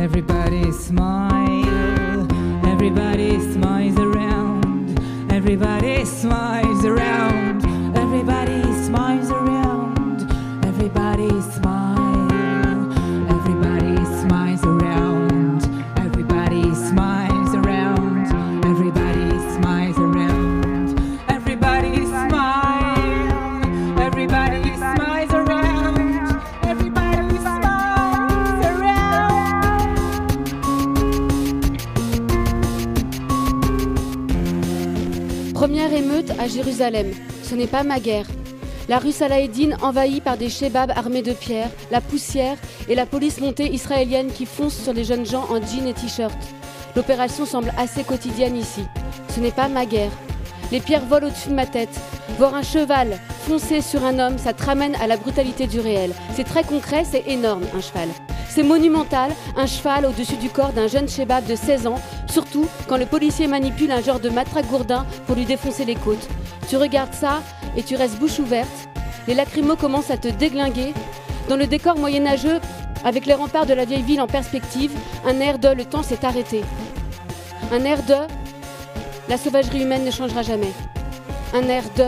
Everybody 0.09 0.71
smile. 0.71 2.27
Everybody 2.65 3.41
smiles 3.51 3.99
around. 3.99 4.97
Everybody 5.29 6.05
smiles 6.05 6.85
around. 6.85 7.36
Ce 37.43 37.55
n'est 37.55 37.67
pas 37.67 37.83
ma 37.83 37.99
guerre. 37.99 38.25
La 38.87 38.99
rue 38.99 39.11
Salahédine 39.11 39.75
envahie 39.81 40.21
par 40.21 40.37
des 40.37 40.49
shebabs 40.49 40.91
armés 40.95 41.21
de 41.21 41.33
pierres, 41.33 41.69
la 41.91 41.99
poussière 41.99 42.55
et 42.87 42.95
la 42.95 43.05
police 43.05 43.41
montée 43.41 43.73
israélienne 43.73 44.31
qui 44.31 44.45
fonce 44.45 44.75
sur 44.75 44.93
les 44.93 45.03
jeunes 45.03 45.25
gens 45.25 45.45
en 45.49 45.59
jean 45.61 45.87
et 45.87 45.93
t-shirt. 45.93 46.37
L'opération 46.95 47.45
semble 47.45 47.73
assez 47.77 48.03
quotidienne 48.03 48.55
ici. 48.55 48.83
Ce 49.35 49.41
n'est 49.41 49.51
pas 49.51 49.67
ma 49.67 49.85
guerre. 49.85 50.11
Les 50.71 50.79
pierres 50.79 51.05
volent 51.05 51.27
au-dessus 51.27 51.49
de 51.49 51.55
ma 51.55 51.65
tête. 51.65 51.99
Voir 52.37 52.55
un 52.55 52.63
cheval 52.63 53.19
foncer 53.47 53.81
sur 53.81 54.03
un 54.03 54.19
homme, 54.19 54.37
ça 54.37 54.51
te 54.51 54.63
ramène 54.63 54.95
à 54.95 55.07
la 55.07 55.15
brutalité 55.15 55.67
du 55.67 55.79
réel. 55.79 56.11
C'est 56.35 56.43
très 56.43 56.63
concret, 56.63 57.05
c'est 57.09 57.23
énorme, 57.27 57.63
un 57.75 57.81
cheval. 57.81 58.09
C'est 58.49 58.63
monumental, 58.63 59.31
un 59.55 59.65
cheval 59.65 60.05
au-dessus 60.05 60.35
du 60.35 60.49
corps 60.49 60.73
d'un 60.73 60.87
jeune 60.87 61.07
shebab 61.07 61.45
de 61.45 61.55
16 61.55 61.87
ans, 61.87 62.01
surtout 62.29 62.67
quand 62.87 62.97
le 62.97 63.05
policier 63.05 63.47
manipule 63.47 63.91
un 63.91 64.01
genre 64.01 64.19
de 64.19 64.29
matraque 64.29 64.67
gourdin 64.67 65.05
pour 65.25 65.35
lui 65.35 65.45
défoncer 65.45 65.85
les 65.85 65.95
côtes. 65.95 66.27
Tu 66.67 66.75
regardes 66.75 67.13
ça 67.13 67.41
et 67.77 67.83
tu 67.83 67.95
restes 67.95 68.19
bouche 68.19 68.39
ouverte. 68.39 68.89
Les 69.27 69.33
lacrymos 69.33 69.77
commencent 69.77 70.11
à 70.11 70.17
te 70.17 70.27
déglinguer. 70.27 70.93
Dans 71.47 71.55
le 71.55 71.65
décor 71.65 71.97
moyenâgeux, 71.97 72.59
avec 73.05 73.25
les 73.25 73.33
remparts 73.33 73.65
de 73.65 73.73
la 73.73 73.85
vieille 73.85 74.03
ville 74.03 74.19
en 74.19 74.27
perspective, 74.27 74.91
un 75.25 75.39
air 75.39 75.59
de 75.59 75.69
le 75.69 75.85
temps 75.85 76.03
s'est 76.03 76.25
arrêté. 76.25 76.63
Un 77.71 77.85
air 77.85 78.03
de 78.03 78.15
la 79.29 79.37
sauvagerie 79.37 79.83
humaine 79.83 80.03
ne 80.03 80.11
changera 80.11 80.41
jamais. 80.41 80.71
Un 81.53 81.67
air 81.69 81.83
de 81.95 82.07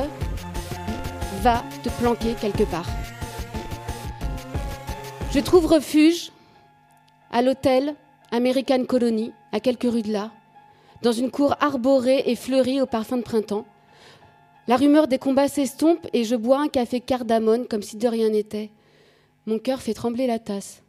va 1.42 1.64
te 1.84 1.90
planquer 1.90 2.34
quelque 2.34 2.64
part. 2.64 2.88
Je 5.32 5.40
trouve 5.40 5.68
refuge 5.68 6.32
à 7.32 7.42
l'hôtel 7.42 7.96
American 8.32 8.84
Colony, 8.84 9.32
à 9.54 9.60
quelques 9.60 9.84
rues 9.84 10.02
de 10.02 10.12
là, 10.12 10.32
dans 11.02 11.12
une 11.12 11.32
cour 11.32 11.56
arborée 11.62 12.24
et 12.26 12.36
fleurie 12.36 12.82
au 12.82 12.86
parfum 12.86 13.18
de 13.18 13.22
printemps. 13.22 13.66
La 14.70 14.78
rumeur 14.78 15.08
des 15.08 15.18
combats 15.18 15.48
s'estompe 15.48 16.06
et 16.14 16.24
je 16.24 16.36
bois 16.36 16.62
un 16.62 16.68
café 16.68 17.00
cardamone 17.00 17.66
comme 17.66 17.82
si 17.82 17.98
de 17.98 18.08
rien 18.08 18.30
n'était. 18.30 18.70
Mon 19.48 19.58
cœur 19.58 19.82
fait 19.82 19.96
trembler 19.96 20.28
la 20.28 20.38
tasse. 20.38 20.84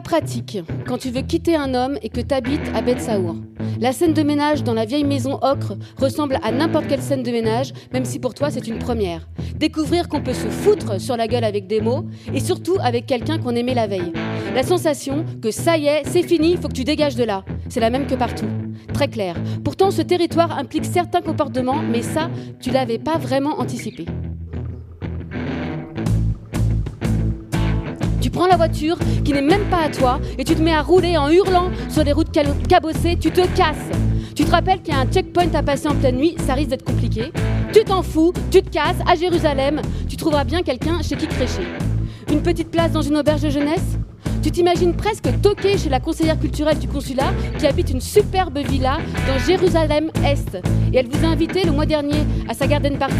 Pratique 0.00 0.58
quand 0.86 0.98
tu 0.98 1.10
veux 1.10 1.22
quitter 1.22 1.56
un 1.56 1.74
homme 1.74 1.98
et 2.02 2.08
que 2.08 2.20
t'habites 2.20 2.60
à 2.74 2.80
Bet 2.80 2.98
Saour. 2.98 3.36
La 3.80 3.92
scène 3.92 4.12
de 4.12 4.22
ménage 4.22 4.64
dans 4.64 4.74
la 4.74 4.84
vieille 4.84 5.04
maison 5.04 5.38
ocre 5.42 5.74
ressemble 5.96 6.38
à 6.42 6.52
n'importe 6.52 6.86
quelle 6.88 7.02
scène 7.02 7.22
de 7.22 7.30
ménage, 7.30 7.72
même 7.92 8.04
si 8.04 8.18
pour 8.18 8.34
toi 8.34 8.50
c'est 8.50 8.66
une 8.66 8.78
première. 8.78 9.28
Découvrir 9.56 10.08
qu'on 10.08 10.22
peut 10.22 10.34
se 10.34 10.48
foutre 10.48 11.00
sur 11.00 11.16
la 11.16 11.28
gueule 11.28 11.44
avec 11.44 11.66
des 11.66 11.80
mots 11.80 12.04
et 12.32 12.40
surtout 12.40 12.76
avec 12.80 13.06
quelqu'un 13.06 13.38
qu'on 13.38 13.54
aimait 13.54 13.74
la 13.74 13.86
veille. 13.86 14.12
La 14.54 14.62
sensation 14.62 15.24
que 15.40 15.50
ça 15.50 15.76
y 15.76 15.86
est, 15.86 16.02
c'est 16.06 16.22
fini, 16.22 16.56
faut 16.56 16.68
que 16.68 16.74
tu 16.74 16.84
dégages 16.84 17.16
de 17.16 17.24
là. 17.24 17.44
C'est 17.68 17.80
la 17.80 17.90
même 17.90 18.06
que 18.06 18.14
partout. 18.14 18.48
Très 18.92 19.08
clair. 19.08 19.36
Pourtant, 19.64 19.90
ce 19.90 20.02
territoire 20.02 20.58
implique 20.58 20.84
certains 20.84 21.20
comportements, 21.20 21.82
mais 21.82 22.02
ça, 22.02 22.30
tu 22.60 22.70
l'avais 22.70 22.98
pas 22.98 23.18
vraiment 23.18 23.60
anticipé. 23.60 24.06
Prends 28.32 28.46
la 28.46 28.56
voiture 28.56 28.96
qui 29.24 29.32
n'est 29.32 29.42
même 29.42 29.64
pas 29.70 29.84
à 29.84 29.88
toi 29.88 30.20
et 30.38 30.44
tu 30.44 30.54
te 30.54 30.62
mets 30.62 30.74
à 30.74 30.82
rouler 30.82 31.16
en 31.16 31.28
hurlant 31.28 31.70
sur 31.88 32.04
les 32.04 32.12
routes 32.12 32.30
cabossées, 32.68 33.16
tu 33.20 33.30
te 33.30 33.46
casses. 33.56 33.76
Tu 34.34 34.44
te 34.44 34.50
rappelles 34.50 34.80
qu'il 34.80 34.94
y 34.94 34.96
a 34.96 35.00
un 35.00 35.06
checkpoint 35.06 35.52
à 35.54 35.62
passer 35.62 35.88
en 35.88 35.94
pleine 35.94 36.16
nuit, 36.16 36.36
ça 36.46 36.54
risque 36.54 36.70
d'être 36.70 36.84
compliqué. 36.84 37.32
Tu 37.72 37.84
t'en 37.84 38.02
fous, 38.02 38.32
tu 38.50 38.62
te 38.62 38.70
casses, 38.70 38.96
à 39.06 39.14
Jérusalem, 39.14 39.80
tu 40.08 40.16
trouveras 40.16 40.44
bien 40.44 40.62
quelqu'un 40.62 41.02
chez 41.02 41.16
qui 41.16 41.26
crécher. 41.26 41.62
Une 42.30 42.42
petite 42.42 42.70
place 42.70 42.92
dans 42.92 43.02
une 43.02 43.16
auberge 43.16 43.42
de 43.42 43.50
jeunesse? 43.50 43.98
Tu 44.42 44.50
t'imagines 44.50 44.94
presque 44.94 45.28
toquer 45.42 45.76
chez 45.76 45.90
la 45.90 46.00
conseillère 46.00 46.38
culturelle 46.38 46.78
du 46.78 46.88
consulat 46.88 47.32
qui 47.58 47.66
habite 47.66 47.90
une 47.90 48.00
superbe 48.00 48.58
villa 48.58 48.96
dans 49.26 49.38
Jérusalem-Est. 49.44 50.56
Et 50.92 50.96
elle 50.96 51.08
vous 51.08 51.26
a 51.26 51.28
invité 51.28 51.64
le 51.64 51.72
mois 51.72 51.84
dernier 51.84 52.20
à 52.48 52.54
sa 52.54 52.66
garden 52.66 52.96
party. 52.96 53.14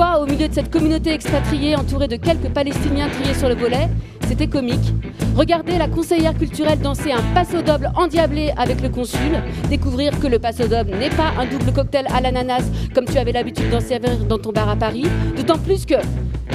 Au 0.00 0.24
milieu 0.24 0.48
de 0.48 0.54
cette 0.54 0.70
communauté 0.70 1.12
expatriée 1.12 1.76
entourée 1.76 2.08
de 2.08 2.16
quelques 2.16 2.48
Palestiniens 2.48 3.08
triés 3.08 3.34
sur 3.34 3.48
le 3.50 3.54
volet, 3.54 3.88
c'était 4.26 4.46
comique. 4.46 4.94
Regardez 5.36 5.76
la 5.76 5.88
conseillère 5.88 6.34
culturelle 6.34 6.80
danser 6.80 7.12
un 7.12 7.22
passo 7.34 7.60
double 7.60 7.92
endiablé 7.94 8.50
avec 8.56 8.80
le 8.80 8.88
consul, 8.88 9.42
découvrir 9.68 10.18
que 10.18 10.26
le 10.26 10.38
passo 10.38 10.64
double 10.64 10.96
n'est 10.98 11.10
pas 11.10 11.32
un 11.38 11.44
double 11.44 11.72
cocktail 11.72 12.06
à 12.14 12.22
l'ananas 12.22 12.64
comme 12.94 13.04
tu 13.04 13.18
avais 13.18 13.32
l'habitude 13.32 13.68
d'en 13.70 13.80
servir 13.80 14.16
dans 14.26 14.38
ton 14.38 14.52
bar 14.52 14.70
à 14.70 14.76
Paris, 14.76 15.06
d'autant 15.36 15.58
plus 15.58 15.84
que 15.84 15.96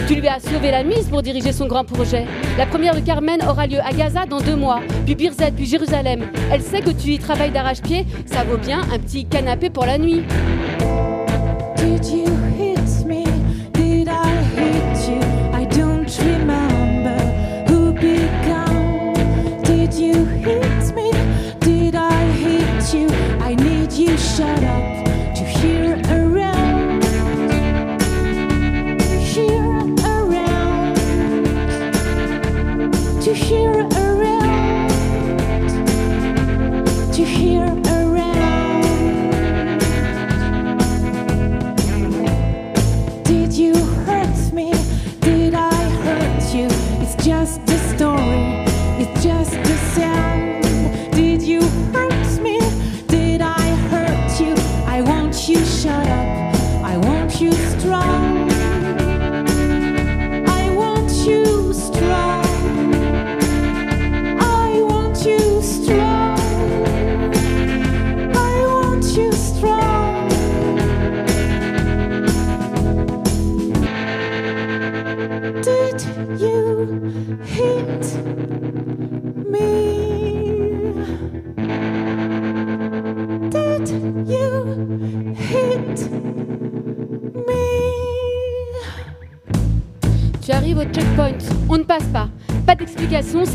tu 0.07 0.15
lui 0.15 0.27
as 0.27 0.39
sauvé 0.39 0.71
la 0.71 0.83
mise 0.83 1.07
pour 1.07 1.21
diriger 1.21 1.51
son 1.51 1.67
grand 1.67 1.85
projet. 1.85 2.25
La 2.57 2.65
première 2.65 2.95
de 2.95 3.01
Carmen 3.01 3.41
aura 3.47 3.67
lieu 3.67 3.79
à 3.79 3.93
Gaza 3.93 4.25
dans 4.25 4.41
deux 4.41 4.55
mois, 4.55 4.81
puis 5.05 5.13
Birzet, 5.13 5.51
puis 5.51 5.65
Jérusalem. 5.65 6.25
Elle 6.51 6.61
sait 6.61 6.81
que 6.81 6.91
tu 6.91 7.09
y 7.09 7.19
travailles 7.19 7.51
d'arrache-pied, 7.51 8.05
ça 8.25 8.43
vaut 8.43 8.57
bien 8.57 8.81
un 8.91 8.97
petit 8.97 9.25
canapé 9.25 9.69
pour 9.69 9.85
la 9.85 9.99
nuit. 9.99 10.23
Shut 24.35 24.63
up 24.65 24.84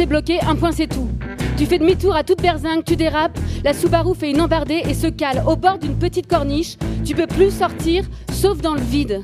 c'est 0.00 0.06
bloqué, 0.06 0.40
un 0.40 0.56
point 0.56 0.72
c'est 0.72 0.86
tout. 0.86 1.10
Tu 1.58 1.66
fais 1.66 1.78
demi-tour 1.78 2.16
à 2.16 2.24
toute 2.24 2.40
berzingue, 2.40 2.82
tu 2.86 2.96
dérapes, 2.96 3.38
la 3.62 3.74
Subaru 3.74 4.14
fait 4.14 4.30
une 4.30 4.40
embardée 4.40 4.80
et 4.88 4.94
se 4.94 5.08
cale 5.08 5.42
au 5.46 5.56
bord 5.56 5.76
d'une 5.76 5.94
petite 5.94 6.26
corniche. 6.26 6.78
Tu 7.04 7.14
peux 7.14 7.26
plus 7.26 7.50
sortir, 7.50 8.06
sauf 8.32 8.62
dans 8.62 8.72
le 8.72 8.80
vide. 8.80 9.20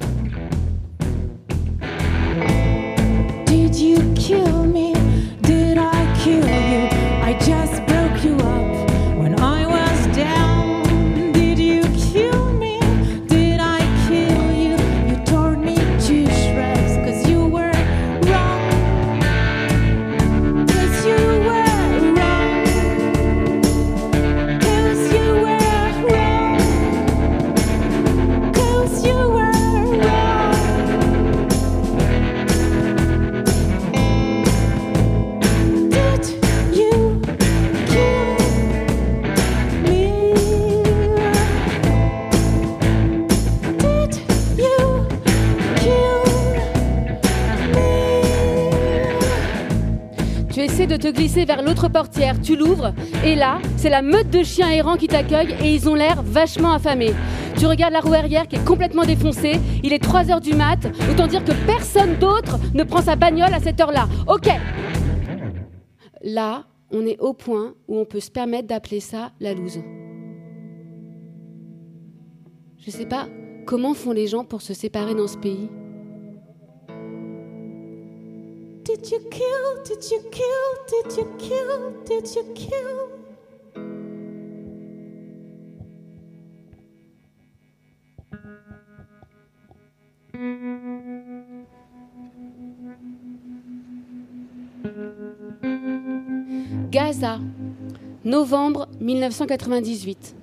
De 50.88 50.96
te 50.96 51.08
glisser 51.08 51.44
vers 51.44 51.62
l'autre 51.62 51.88
portière, 51.88 52.40
tu 52.40 52.54
l'ouvres, 52.56 52.92
et 53.24 53.34
là, 53.34 53.58
c'est 53.76 53.90
la 53.90 54.02
meute 54.02 54.30
de 54.30 54.44
chiens 54.44 54.70
errants 54.70 54.96
qui 54.96 55.08
t'accueillent 55.08 55.56
et 55.60 55.74
ils 55.74 55.88
ont 55.88 55.96
l'air 55.96 56.22
vachement 56.22 56.72
affamés. 56.72 57.12
Tu 57.58 57.66
regardes 57.66 57.92
la 57.92 58.00
roue 58.00 58.14
arrière 58.14 58.46
qui 58.46 58.54
est 58.54 58.64
complètement 58.64 59.04
défoncée, 59.04 59.58
il 59.82 59.92
est 59.92 59.98
3 59.98 60.30
heures 60.30 60.40
du 60.40 60.54
mat, 60.54 60.78
autant 61.10 61.26
dire 61.26 61.44
que 61.44 61.50
personne 61.66 62.14
d'autre 62.20 62.58
ne 62.72 62.84
prend 62.84 63.02
sa 63.02 63.16
bagnole 63.16 63.52
à 63.52 63.58
cette 63.58 63.80
heure-là. 63.80 64.08
Ok 64.28 64.48
Là, 66.22 66.66
on 66.92 67.04
est 67.04 67.18
au 67.18 67.32
point 67.32 67.74
où 67.88 67.98
on 67.98 68.04
peut 68.04 68.20
se 68.20 68.30
permettre 68.30 68.68
d'appeler 68.68 69.00
ça 69.00 69.32
la 69.40 69.54
loose. 69.54 69.80
Je 72.78 72.90
sais 72.92 73.06
pas 73.06 73.26
comment 73.66 73.94
font 73.94 74.12
les 74.12 74.28
gens 74.28 74.44
pour 74.44 74.62
se 74.62 74.72
séparer 74.72 75.16
dans 75.16 75.26
ce 75.26 75.36
pays. 75.36 75.68
Did 78.86 79.10
you 79.10 79.18
kill? 79.30 79.82
Did 79.84 80.04
you 80.12 80.20
kill? 80.30 80.68
Did 80.86 81.16
you 81.16 81.36
kill? 81.38 81.90
Did 82.04 82.36
you 82.36 82.44
kill? 82.54 83.08
Gaza, 96.92 97.40
novembre 98.24 98.86
1998. 99.00 100.36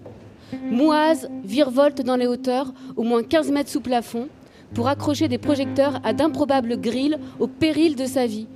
Mouaz 0.70 1.30
virevolte 1.46 2.02
dans 2.02 2.18
les 2.18 2.28
hauteurs, 2.28 2.74
au 2.98 3.04
moins 3.04 3.24
15 3.24 3.52
mètres 3.52 3.70
sous 3.70 3.80
plafond, 3.80 4.28
pour 4.74 4.88
accrocher 4.88 5.28
des 5.28 5.38
projecteurs 5.38 6.00
à 6.04 6.14
d'improbables 6.14 6.80
grilles 6.80 7.18
au 7.40 7.48
péril 7.48 7.96
de 7.96 8.06
sa 8.06 8.26
vie. 8.26 8.48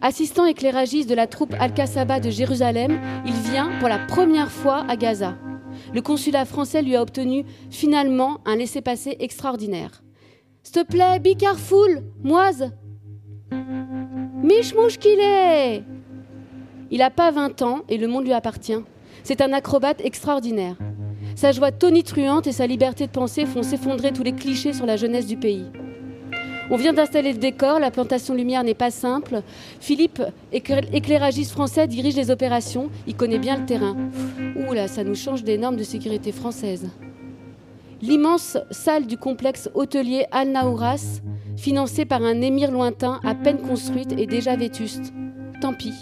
Assistant 0.00 0.46
éclairagiste 0.46 1.08
de 1.08 1.14
la 1.14 1.26
troupe 1.26 1.54
Al-Qassaba 1.58 2.18
de 2.18 2.30
Jérusalem, 2.30 3.00
il 3.24 3.34
vient 3.50 3.70
pour 3.78 3.88
la 3.88 3.98
première 3.98 4.50
fois 4.50 4.84
à 4.88 4.96
Gaza. 4.96 5.36
Le 5.94 6.02
consulat 6.02 6.44
français 6.44 6.82
lui 6.82 6.96
a 6.96 7.02
obtenu 7.02 7.44
finalement 7.70 8.38
un 8.44 8.56
laissez-passer 8.56 9.16
extraordinaire. 9.20 10.02
S'il 10.62 10.74
te 10.74 10.84
plaît, 10.84 11.18
be 11.18 11.36
careful, 11.36 12.02
Moise 12.22 12.72
Miche-mouche 14.42 14.98
qu'il 14.98 15.20
est 15.20 15.84
Il 16.90 16.98
n'a 16.98 17.10
pas 17.10 17.30
20 17.30 17.62
ans 17.62 17.82
et 17.88 17.96
le 17.96 18.08
monde 18.08 18.24
lui 18.24 18.32
appartient. 18.32 18.82
C'est 19.22 19.40
un 19.40 19.52
acrobate 19.52 20.00
extraordinaire. 20.00 20.76
Sa 21.34 21.52
joie 21.52 21.72
tonitruante 21.72 22.46
et 22.46 22.52
sa 22.52 22.66
liberté 22.66 23.06
de 23.06 23.12
penser 23.12 23.46
font 23.46 23.62
s'effondrer 23.62 24.12
tous 24.12 24.22
les 24.22 24.32
clichés 24.32 24.72
sur 24.72 24.86
la 24.86 24.96
jeunesse 24.96 25.26
du 25.26 25.36
pays. 25.36 25.64
On 26.70 26.76
vient 26.76 26.92
d'installer 26.92 27.32
le 27.32 27.38
décor, 27.38 27.80
la 27.80 27.90
plantation 27.90 28.34
lumière 28.34 28.64
n'est 28.64 28.74
pas 28.74 28.90
simple. 28.90 29.42
Philippe, 29.80 30.22
éclair- 30.52 30.88
éclairagiste 30.92 31.50
français, 31.50 31.86
dirige 31.86 32.16
les 32.16 32.30
opérations, 32.30 32.88
il 33.06 33.14
connaît 33.14 33.38
bien 33.38 33.58
le 33.58 33.66
terrain. 33.66 33.96
Ouh 34.56 34.72
là, 34.72 34.88
ça 34.88 35.04
nous 35.04 35.14
change 35.14 35.42
des 35.44 35.58
normes 35.58 35.76
de 35.76 35.82
sécurité 35.82 36.32
françaises. 36.32 36.88
L'immense 38.00 38.56
salle 38.70 39.06
du 39.06 39.16
complexe 39.16 39.68
hôtelier 39.74 40.24
Al-Naouras, 40.30 41.20
financée 41.56 42.04
par 42.04 42.22
un 42.22 42.40
émir 42.40 42.70
lointain 42.70 43.20
à 43.22 43.34
peine 43.34 43.58
construite 43.58 44.12
et 44.18 44.26
déjà 44.26 44.56
vétuste. 44.56 45.12
Tant 45.60 45.74
pis. 45.74 45.92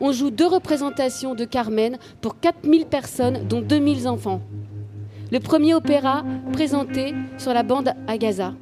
On 0.00 0.12
joue 0.12 0.30
deux 0.30 0.46
représentations 0.46 1.34
de 1.34 1.44
Carmen 1.44 1.98
pour 2.20 2.40
4000 2.40 2.86
personnes, 2.86 3.46
dont 3.48 3.60
2000 3.60 4.08
enfants. 4.08 4.40
Le 5.30 5.40
premier 5.40 5.74
opéra 5.74 6.24
présenté 6.52 7.14
sur 7.38 7.54
la 7.54 7.62
bande 7.62 7.92
à 8.06 8.18
Gaza. 8.18 8.54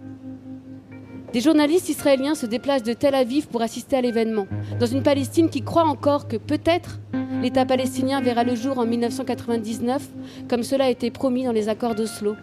Des 1.32 1.40
journalistes 1.40 1.88
israéliens 1.88 2.34
se 2.34 2.46
déplacent 2.46 2.82
de 2.82 2.92
Tel 2.92 3.14
Aviv 3.14 3.46
pour 3.46 3.62
assister 3.62 3.96
à 3.96 4.00
l'événement, 4.00 4.46
dans 4.80 4.86
une 4.86 5.02
Palestine 5.02 5.48
qui 5.48 5.62
croit 5.62 5.84
encore 5.84 6.26
que 6.26 6.36
peut-être 6.36 6.98
l'État 7.40 7.64
palestinien 7.64 8.20
verra 8.20 8.44
le 8.44 8.54
jour 8.54 8.78
en 8.78 8.86
1999, 8.86 10.08
comme 10.48 10.62
cela 10.64 10.86
a 10.86 10.90
été 10.90 11.10
promis 11.10 11.44
dans 11.44 11.52
les 11.52 11.68
accords 11.68 11.94
d'Oslo. 11.94 12.34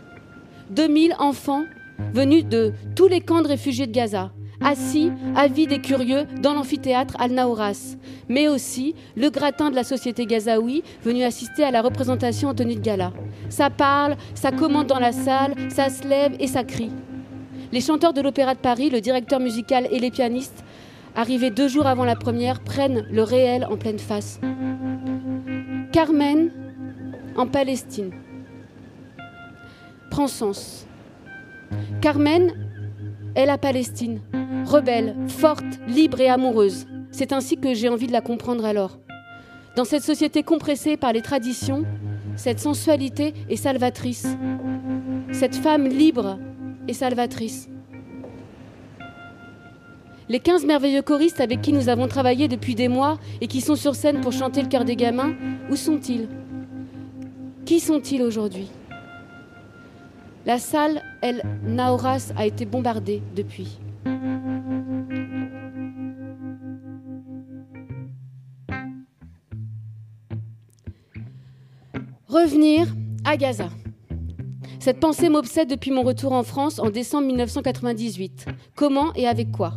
2000 0.72 1.16
enfants 1.20 1.66
venus 2.14 2.46
de 2.46 2.74
tous 2.96 3.08
les 3.08 3.22
camps 3.22 3.42
de 3.42 3.48
réfugiés 3.48 3.88
de 3.88 3.92
Gaza, 3.92 4.32
assis, 4.62 5.12
avides 5.36 5.72
et 5.72 5.82
curieux, 5.82 6.26
dans 6.42 6.54
l'amphithéâtre 6.54 7.16
Al-Naouras, 7.20 7.96
mais 8.28 8.48
aussi 8.48 8.96
le 9.16 9.30
gratin 9.30 9.70
de 9.70 9.76
la 9.76 9.84
société 9.84 10.26
gazaoui 10.26 10.84
venu 11.04 11.24
assister 11.24 11.64
à 11.64 11.72
la 11.72 11.82
représentation 11.82 12.50
en 12.50 12.54
tenue 12.54 12.76
de 12.76 12.82
gala. 12.82 13.14
Ça 13.50 13.70
parle, 13.70 14.16
ça 14.34 14.52
commente 14.52 14.88
dans 14.88 15.00
la 15.00 15.12
salle, 15.12 15.54
ça 15.70 15.90
se 15.90 16.08
lève 16.08 16.36
et 16.40 16.48
ça 16.48 16.64
crie. 16.64 16.92
Les 17.72 17.82
chanteurs 17.82 18.14
de 18.14 18.22
l'Opéra 18.22 18.54
de 18.56 18.60
Paris, 18.60 18.90
le 18.90 19.02
directeur 19.02 19.40
musical 19.40 19.88
et 19.92 20.00
les 20.00 20.12
pianistes, 20.12 20.64
arrivés 21.16 21.52
deux 21.52 21.68
jours 21.68 21.88
avant 21.88 22.06
la 22.06 22.16
première, 22.16 22.62
prennent 22.62 23.06
le 23.12 23.24
réel 23.24 23.66
en 23.70 23.78
pleine 23.78 24.00
face. 24.00 24.40
Carmen, 25.92 26.52
en 27.36 27.48
Palestine, 27.48 28.12
prend 30.10 30.28
sens. 30.28 30.88
Carmen 32.02 32.67
est 33.38 33.46
la 33.46 33.60
Palestine, 33.60 34.20
rebelle, 34.66 35.16
forte, 35.28 35.64
libre 35.88 36.20
et 36.20 36.28
amoureuse. 36.28 36.88
C'est 37.12 37.32
ainsi 37.32 37.56
que 37.56 37.76
j'ai 37.76 37.88
envie 37.88 38.08
de 38.08 38.12
la 38.12 38.22
comprendre 38.22 38.66
alors. 38.66 38.98
Dans 39.76 39.86
cette 39.86 40.02
société 40.02 40.42
compressée 40.42 40.98
par 40.98 41.14
les 41.14 41.22
traditions, 41.22 41.84
cette 42.36 42.60
sensualité 42.60 43.36
est 43.48 43.56
salvatrice. 43.56 44.26
Cette 45.32 45.56
femme 45.56 45.88
libre 45.88 46.40
est 46.88 46.94
salvatrice. 46.94 47.70
Les 50.30 50.40
15 50.40 50.66
merveilleux 50.66 51.04
choristes 51.04 51.40
avec 51.40 51.62
qui 51.62 51.74
nous 51.74 51.90
avons 51.90 52.08
travaillé 52.08 52.48
depuis 52.48 52.74
des 52.74 52.88
mois 52.88 53.20
et 53.40 53.48
qui 53.48 53.62
sont 53.62 53.76
sur 53.76 53.94
scène 53.94 54.20
pour 54.20 54.34
chanter 54.34 54.64
le 54.64 54.68
cœur 54.68 54.84
des 54.84 54.96
gamins, 54.96 55.36
où 55.70 55.76
sont-ils? 55.76 56.28
Qui 57.66 57.80
sont-ils 57.80 58.24
aujourd'hui? 58.24 58.68
La 60.48 60.60
salle 60.60 61.04
El 61.22 61.44
Naoras 61.62 62.32
a 62.38 62.46
été 62.46 62.66
bombardée 62.66 63.22
depuis. 63.36 63.80
Revenir 72.30 72.88
à 73.26 73.36
Gaza. 73.36 73.68
Cette 74.80 75.02
pensée 75.02 75.28
m'obsède 75.28 75.70
depuis 75.70 75.92
mon 75.92 76.04
retour 76.04 76.32
en 76.32 76.44
France 76.44 76.80
en 76.80 76.92
décembre 76.92 77.28
1998. 77.28 78.46
Comment 78.74 79.14
et 79.16 79.28
avec 79.28 79.52
quoi? 79.52 79.74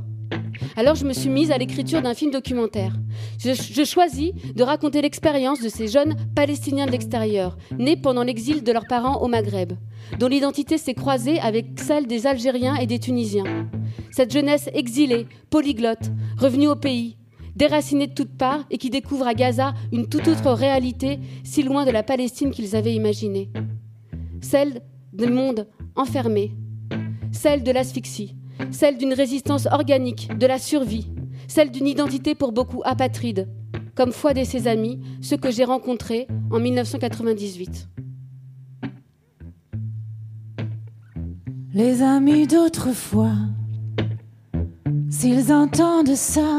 Alors 0.76 0.95
je 0.95 1.05
me 1.05 1.12
suis 1.12 1.28
mise 1.28 1.51
à 1.51 1.59
l'écriture 1.59 2.03
d'un 2.03 2.14
film 2.14 2.31
documentaire. 2.31 2.95
Je, 3.39 3.85
choisis 3.85 4.33
de 4.55 4.62
raconter 4.62 5.03
l'expérience 5.03 5.61
de 5.61 5.68
ces 5.68 5.89
jeunes 5.89 6.14
Palestiniens 6.35 6.87
de 6.87 6.93
l'extérieur, 6.93 7.57
nés 7.78 7.97
pendant 7.97 8.22
l'exil 8.22 8.62
de 8.62 8.72
leurs 8.72 8.87
parents 8.87 9.20
au 9.20 9.28
Maghreb, 9.28 9.72
dont 10.18 10.28
l'identité 10.28 10.78
s'est 10.78 10.95
croisée 10.95 11.41
avec 11.41 11.66
celle 11.76 12.07
des 12.07 12.26
Algériens 12.26 12.76
et 12.76 12.87
des 12.87 12.99
Tunisiens. 12.99 13.68
Cette 14.11 14.33
jeunesse 14.33 14.70
exilée, 14.72 15.26
polyglotte, 15.51 16.11
revenue 16.39 16.68
au 16.68 16.76
pays, 16.76 17.16
déracinée 17.57 18.07
de 18.07 18.14
toutes 18.14 18.37
parts 18.37 18.64
et 18.70 18.78
qui 18.78 18.91
découvre 18.91 19.26
à 19.26 19.35
Gaza 19.35 19.74
une 19.93 20.09
toute 20.09 20.28
autre 20.28 20.53
réalité 20.53 21.18
si 21.45 21.62
loin 21.62 21.85
de 21.85 21.91
la 21.91 22.03
Palestine 22.03 22.51
qu'ils 22.51 22.76
avaient 22.76 22.95
imaginée. 22.95 23.51
Celle 24.41 24.83
du 25.12 25.26
monde 25.26 25.66
enfermé, 25.97 26.53
celle 27.33 27.62
de 27.62 27.72
l'asphyxie, 27.72 28.37
celle 28.71 28.99
d'une 28.99 29.15
résistance 29.15 29.67
organique, 29.67 30.31
de 30.39 30.47
la 30.47 30.59
survie, 30.59 31.09
celle 31.49 31.71
d'une 31.71 31.87
identité 31.87 32.35
pour 32.35 32.53
beaucoup 32.53 32.83
apatride, 32.85 33.49
comme 33.95 34.13
Fouad 34.13 34.39
et 34.39 34.45
ses 34.45 34.69
amis, 34.69 35.01
ceux 35.21 35.37
que 35.37 35.51
j'ai 35.51 35.65
rencontrés 35.65 36.27
en 36.51 36.59
1998. 36.59 37.89
Les 41.73 42.03
amis 42.03 42.47
d'autrefois, 42.47 43.37
s'ils 45.09 45.53
entendent 45.53 46.17
ça, 46.17 46.59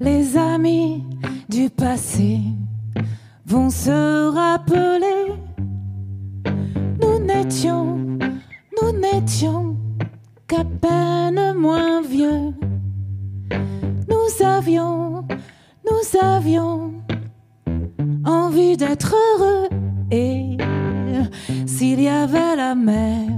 les 0.00 0.36
amis 0.36 1.04
du 1.48 1.70
passé 1.70 2.40
vont 3.46 3.70
se 3.70 4.28
rappeler. 4.30 5.32
Nous 7.00 7.18
n'étions, 7.24 7.96
nous 8.80 8.92
n'étions 8.98 9.71
qu'à 10.52 10.64
peine 10.64 11.54
moins 11.54 12.02
vieux. 12.02 12.52
Nous 14.12 14.46
avions, 14.46 15.26
nous 15.88 16.18
avions 16.20 16.92
envie 18.26 18.76
d'être 18.76 19.14
heureux. 19.14 19.68
Et 20.10 20.58
s'il 21.64 22.02
y 22.02 22.08
avait 22.08 22.56
la 22.56 22.74
mer, 22.74 23.28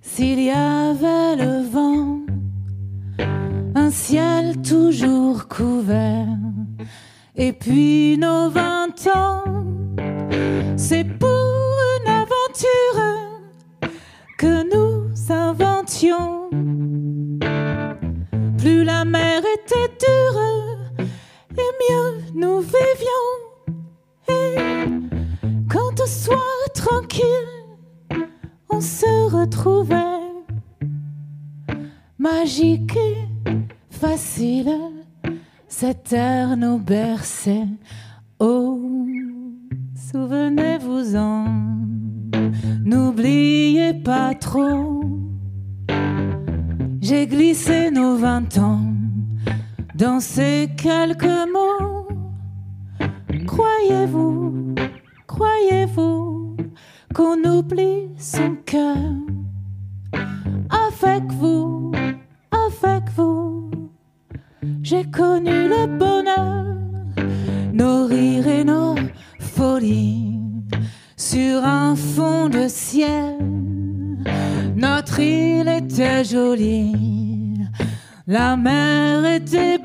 s'il 0.00 0.40
y 0.40 0.50
avait 0.50 1.34
le 1.44 1.68
vent, 1.68 2.20
un 3.74 3.90
ciel 3.90 4.62
toujours 4.62 5.48
couvert, 5.48 6.38
et 7.34 7.52
puis 7.52 8.16
nos 8.18 8.50
vingt 8.50 9.00
ans, 9.16 9.42
c'est 10.76 11.08
pour 11.18 11.72
une 11.96 12.08
aventure 12.08 13.00
que 14.38 14.62
nous 14.72 14.98
Plus 18.58 18.84
la 18.84 19.04
mer 19.06 19.38
était 19.38 19.88
dure, 19.98 20.38
et 21.50 21.72
mieux 21.80 22.20
nous 22.34 22.60
vivions. 22.60 23.30
Et 24.28 24.54
quand 25.70 25.98
au 26.00 26.06
soir 26.06 26.38
tranquille, 26.74 27.24
on 28.68 28.82
se 28.82 29.30
retrouvait, 29.34 30.20
magique 32.18 32.96
et 32.96 33.26
facile, 33.90 34.70
cette 35.68 36.04
terre 36.04 36.56
nous 36.56 36.78
berçait. 36.78 37.66
Oh, 38.38 38.78
souvenez-vous-en. 39.96 41.46
N'oubliez 42.84 43.94
pas 43.94 44.34
trop, 44.34 45.02
j'ai 47.08 47.26
glissé 47.26 47.90
nos 47.90 48.16
vingt 48.16 48.58
ans 48.58 48.92
dans 49.94 50.20
ces 50.20 50.68
quelques 50.76 51.24
mots. 51.54 52.06
Croyez-vous, 53.46 54.74
croyez-vous 55.26 56.56
qu'on 57.14 57.42
oublie 57.44 58.10
son 58.18 58.56
cœur? 58.66 58.98
Avec 60.86 61.32
vous, 61.32 61.92
avec 62.66 63.04
vous. 63.16 63.70
J'ai 64.82 65.04
connu 65.10 65.66
le 65.66 65.86
bonheur, 65.86 66.07
la 78.26 78.56
mer 78.56 79.24
était 79.26 79.77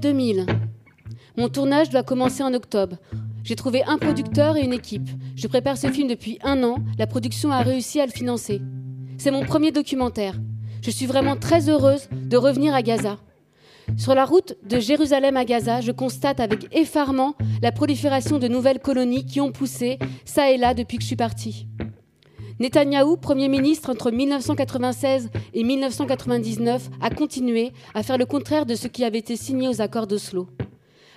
2000. 0.00 0.46
Mon 1.36 1.48
tournage 1.48 1.90
doit 1.90 2.02
commencer 2.02 2.42
en 2.42 2.54
octobre. 2.54 2.96
J'ai 3.44 3.54
trouvé 3.54 3.82
un 3.84 3.98
producteur 3.98 4.56
et 4.56 4.64
une 4.64 4.72
équipe. 4.72 5.08
Je 5.36 5.46
prépare 5.46 5.76
ce 5.76 5.88
film 5.88 6.08
depuis 6.08 6.38
un 6.42 6.62
an. 6.64 6.78
La 6.98 7.06
production 7.06 7.52
a 7.52 7.60
réussi 7.60 8.00
à 8.00 8.06
le 8.06 8.12
financer. 8.12 8.60
C'est 9.18 9.30
mon 9.30 9.44
premier 9.44 9.72
documentaire. 9.72 10.34
Je 10.82 10.90
suis 10.90 11.06
vraiment 11.06 11.36
très 11.36 11.68
heureuse 11.68 12.08
de 12.10 12.36
revenir 12.36 12.74
à 12.74 12.82
Gaza. 12.82 13.18
Sur 13.98 14.14
la 14.14 14.24
route 14.24 14.56
de 14.64 14.78
Jérusalem 14.78 15.36
à 15.36 15.44
Gaza, 15.44 15.80
je 15.80 15.92
constate 15.92 16.40
avec 16.40 16.74
effarement 16.74 17.34
la 17.60 17.72
prolifération 17.72 18.38
de 18.38 18.48
nouvelles 18.48 18.80
colonies 18.80 19.26
qui 19.26 19.40
ont 19.40 19.52
poussé 19.52 19.98
ça 20.24 20.50
et 20.50 20.56
là 20.56 20.74
depuis 20.74 20.96
que 20.96 21.02
je 21.02 21.08
suis 21.08 21.16
partie. 21.16 21.66
Netanyahou, 22.60 23.16
Premier 23.16 23.48
ministre 23.48 23.88
entre 23.88 24.10
1996 24.10 25.30
et 25.54 25.64
1999, 25.64 26.90
a 27.00 27.08
continué 27.08 27.72
à 27.94 28.02
faire 28.02 28.18
le 28.18 28.26
contraire 28.26 28.66
de 28.66 28.74
ce 28.74 28.86
qui 28.86 29.02
avait 29.02 29.18
été 29.18 29.34
signé 29.34 29.66
aux 29.66 29.80
accords 29.80 30.06
d'Oslo. 30.06 30.46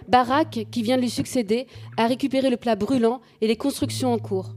Barak, 0.08 0.68
qui 0.72 0.82
vient 0.84 0.96
de 0.96 1.02
lui 1.02 1.10
succéder, 1.10 1.68
a 1.98 2.08
récupéré 2.08 2.50
le 2.50 2.56
plat 2.56 2.78
brûlant 2.78 3.20
et 3.42 3.48
les 3.48 3.58
constructions 3.58 4.14
en 4.14 4.20
cours. 4.20 4.56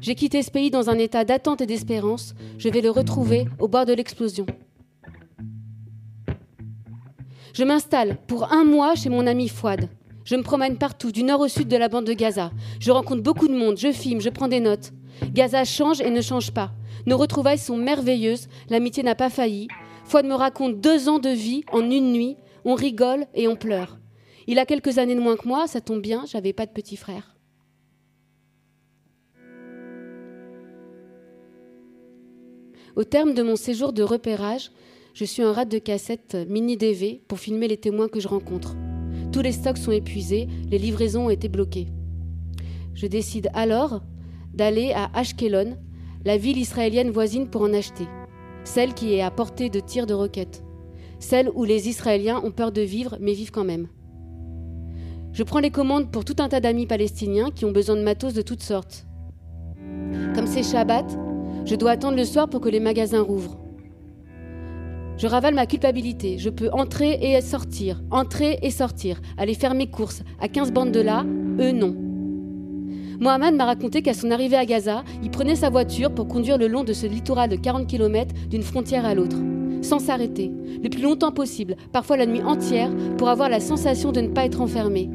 J'ai 0.00 0.14
quitté 0.14 0.44
ce 0.44 0.52
pays 0.52 0.70
dans 0.70 0.90
un 0.90 0.98
état 0.98 1.24
d'attente 1.24 1.60
et 1.60 1.66
d'espérance. 1.66 2.34
Je 2.56 2.68
vais 2.68 2.82
le 2.82 2.90
retrouver 2.90 3.46
au 3.58 3.66
bord 3.66 3.84
de 3.84 3.92
l'explosion. 3.92 4.46
Je 7.52 7.64
m'installe 7.64 8.16
pour 8.28 8.52
un 8.52 8.62
mois 8.62 8.94
chez 8.94 9.08
mon 9.08 9.26
ami 9.26 9.48
Fouad. 9.48 9.88
Je 10.24 10.36
me 10.36 10.42
promène 10.42 10.78
partout, 10.78 11.10
du 11.10 11.24
nord 11.24 11.40
au 11.40 11.48
sud 11.48 11.66
de 11.66 11.76
la 11.76 11.88
bande 11.88 12.04
de 12.04 12.12
Gaza. 12.12 12.52
Je 12.78 12.92
rencontre 12.92 13.22
beaucoup 13.22 13.48
de 13.48 13.56
monde, 13.56 13.76
je 13.76 13.90
filme, 13.90 14.20
je 14.20 14.28
prends 14.28 14.46
des 14.46 14.60
notes. 14.60 14.92
Gaza 15.32 15.64
change 15.64 16.00
et 16.00 16.10
ne 16.10 16.20
change 16.20 16.52
pas. 16.52 16.72
Nos 17.06 17.16
retrouvailles 17.16 17.58
sont 17.58 17.76
merveilleuses, 17.76 18.48
l'amitié 18.68 19.02
n'a 19.02 19.14
pas 19.14 19.30
failli. 19.30 19.68
Fouad 20.04 20.26
me 20.26 20.34
raconte 20.34 20.80
deux 20.80 21.08
ans 21.08 21.18
de 21.18 21.30
vie 21.30 21.62
en 21.72 21.90
une 21.90 22.12
nuit. 22.12 22.36
On 22.64 22.74
rigole 22.74 23.26
et 23.34 23.48
on 23.48 23.56
pleure. 23.56 23.98
Il 24.46 24.58
a 24.58 24.66
quelques 24.66 24.98
années 24.98 25.14
de 25.14 25.20
moins 25.20 25.36
que 25.36 25.48
moi, 25.48 25.66
ça 25.66 25.80
tombe 25.80 26.02
bien, 26.02 26.24
j'avais 26.26 26.52
pas 26.52 26.66
de 26.66 26.72
petit 26.72 26.96
frère. 26.96 27.36
Au 32.96 33.04
terme 33.04 33.34
de 33.34 33.42
mon 33.42 33.56
séjour 33.56 33.92
de 33.92 34.02
repérage, 34.02 34.72
je 35.14 35.24
suis 35.24 35.42
un 35.42 35.52
rat 35.52 35.64
de 35.64 35.78
cassette 35.78 36.36
mini 36.48 36.76
DV 36.76 37.22
pour 37.28 37.38
filmer 37.38 37.68
les 37.68 37.76
témoins 37.76 38.08
que 38.08 38.20
je 38.20 38.28
rencontre. 38.28 38.74
Tous 39.32 39.42
les 39.42 39.52
stocks 39.52 39.78
sont 39.78 39.92
épuisés, 39.92 40.48
les 40.70 40.78
livraisons 40.78 41.26
ont 41.26 41.30
été 41.30 41.48
bloquées. 41.48 41.86
Je 42.94 43.06
décide 43.06 43.48
alors 43.54 44.02
d'aller 44.54 44.92
à 44.92 45.10
Ashkelon, 45.14 45.76
la 46.24 46.36
ville 46.36 46.58
israélienne 46.58 47.10
voisine, 47.10 47.48
pour 47.48 47.62
en 47.62 47.72
acheter. 47.72 48.06
Celle 48.64 48.94
qui 48.94 49.14
est 49.14 49.22
à 49.22 49.30
portée 49.30 49.70
de 49.70 49.80
tir 49.80 50.06
de 50.06 50.14
roquettes. 50.14 50.62
Celle 51.18 51.50
où 51.54 51.64
les 51.64 51.88
Israéliens 51.88 52.40
ont 52.44 52.50
peur 52.50 52.72
de 52.72 52.82
vivre, 52.82 53.16
mais 53.20 53.32
vivent 53.32 53.50
quand 53.50 53.64
même. 53.64 53.88
Je 55.32 55.42
prends 55.42 55.60
les 55.60 55.70
commandes 55.70 56.10
pour 56.10 56.24
tout 56.24 56.36
un 56.40 56.48
tas 56.48 56.60
d'amis 56.60 56.86
palestiniens 56.86 57.50
qui 57.50 57.64
ont 57.64 57.72
besoin 57.72 57.96
de 57.96 58.02
matos 58.02 58.34
de 58.34 58.42
toutes 58.42 58.62
sortes. 58.62 59.06
Comme 60.34 60.46
c'est 60.46 60.62
Shabbat, 60.62 61.06
je 61.64 61.74
dois 61.76 61.92
attendre 61.92 62.16
le 62.16 62.24
soir 62.24 62.48
pour 62.48 62.60
que 62.60 62.68
les 62.68 62.80
magasins 62.80 63.22
rouvrent. 63.22 63.58
Je 65.18 65.26
ravale 65.26 65.54
ma 65.54 65.66
culpabilité. 65.66 66.38
Je 66.38 66.48
peux 66.48 66.70
entrer 66.72 67.18
et 67.20 67.40
sortir, 67.42 68.02
entrer 68.10 68.58
et 68.62 68.70
sortir, 68.70 69.20
aller 69.36 69.54
faire 69.54 69.74
mes 69.74 69.90
courses 69.90 70.22
à 70.40 70.48
15 70.48 70.72
bandes 70.72 70.92
de 70.92 71.00
là, 71.00 71.24
eux 71.60 71.72
non. 71.72 72.09
Mohamed 73.20 73.54
m'a 73.54 73.66
raconté 73.66 74.00
qu'à 74.00 74.14
son 74.14 74.30
arrivée 74.30 74.56
à 74.56 74.64
Gaza, 74.64 75.04
il 75.22 75.30
prenait 75.30 75.54
sa 75.54 75.68
voiture 75.68 76.10
pour 76.10 76.26
conduire 76.26 76.56
le 76.56 76.68
long 76.68 76.84
de 76.84 76.94
ce 76.94 77.06
littoral 77.06 77.50
de 77.50 77.56
40 77.56 77.86
km 77.86 78.34
d'une 78.48 78.62
frontière 78.62 79.04
à 79.04 79.14
l'autre, 79.14 79.36
sans 79.82 79.98
s'arrêter, 79.98 80.50
le 80.82 80.88
plus 80.88 81.02
longtemps 81.02 81.30
possible, 81.30 81.76
parfois 81.92 82.16
la 82.16 82.24
nuit 82.24 82.42
entière, 82.42 82.90
pour 83.18 83.28
avoir 83.28 83.50
la 83.50 83.60
sensation 83.60 84.10
de 84.10 84.22
ne 84.22 84.28
pas 84.28 84.46
être 84.46 84.62
enfermé. 84.62 85.10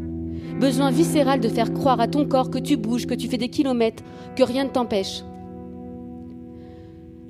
Besoin 0.59 0.91
viscéral 0.91 1.39
de 1.39 1.49
faire 1.49 1.73
croire 1.73 1.99
à 1.99 2.07
ton 2.07 2.27
corps 2.27 2.51
que 2.51 2.59
tu 2.59 2.77
bouges, 2.77 3.07
que 3.07 3.15
tu 3.15 3.27
fais 3.27 3.39
des 3.39 3.49
kilomètres, 3.49 4.03
que 4.35 4.43
rien 4.43 4.65
ne 4.65 4.69
t'empêche. 4.69 5.23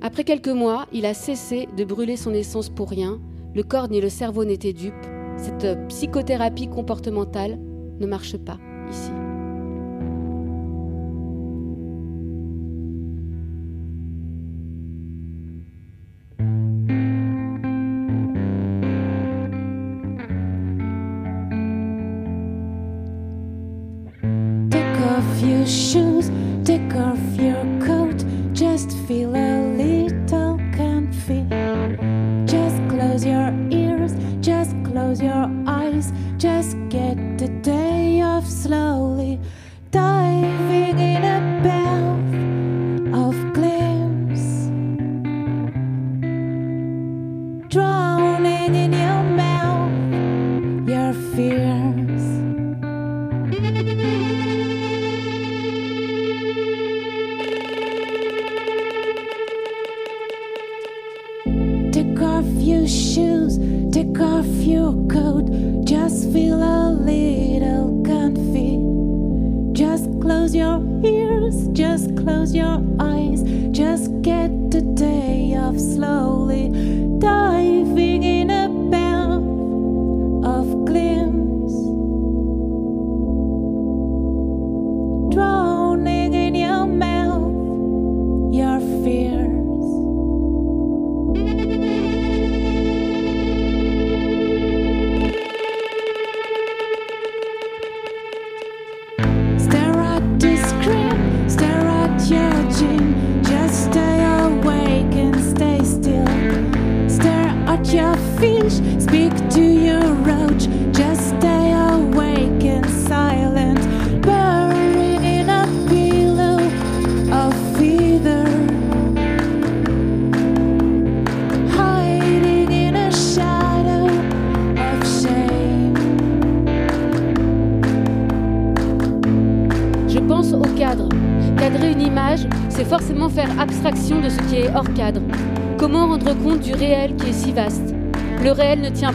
Après 0.02 0.24
quelques 0.24 0.48
mois, 0.48 0.86
il 0.92 1.06
a 1.06 1.14
cessé 1.14 1.68
de 1.74 1.84
brûler 1.84 2.16
son 2.16 2.34
essence 2.34 2.68
pour 2.68 2.90
rien. 2.90 3.18
Le 3.54 3.62
corps 3.62 3.88
ni 3.88 4.02
le 4.02 4.10
cerveau 4.10 4.44
n'étaient 4.44 4.74
dupes. 4.74 4.94
Cette 5.38 5.88
psychothérapie 5.88 6.68
comportementale 6.68 7.58
ne 7.98 8.06
marche 8.06 8.36
pas 8.36 8.58
ici. 8.90 9.10
Tient 47.76 48.05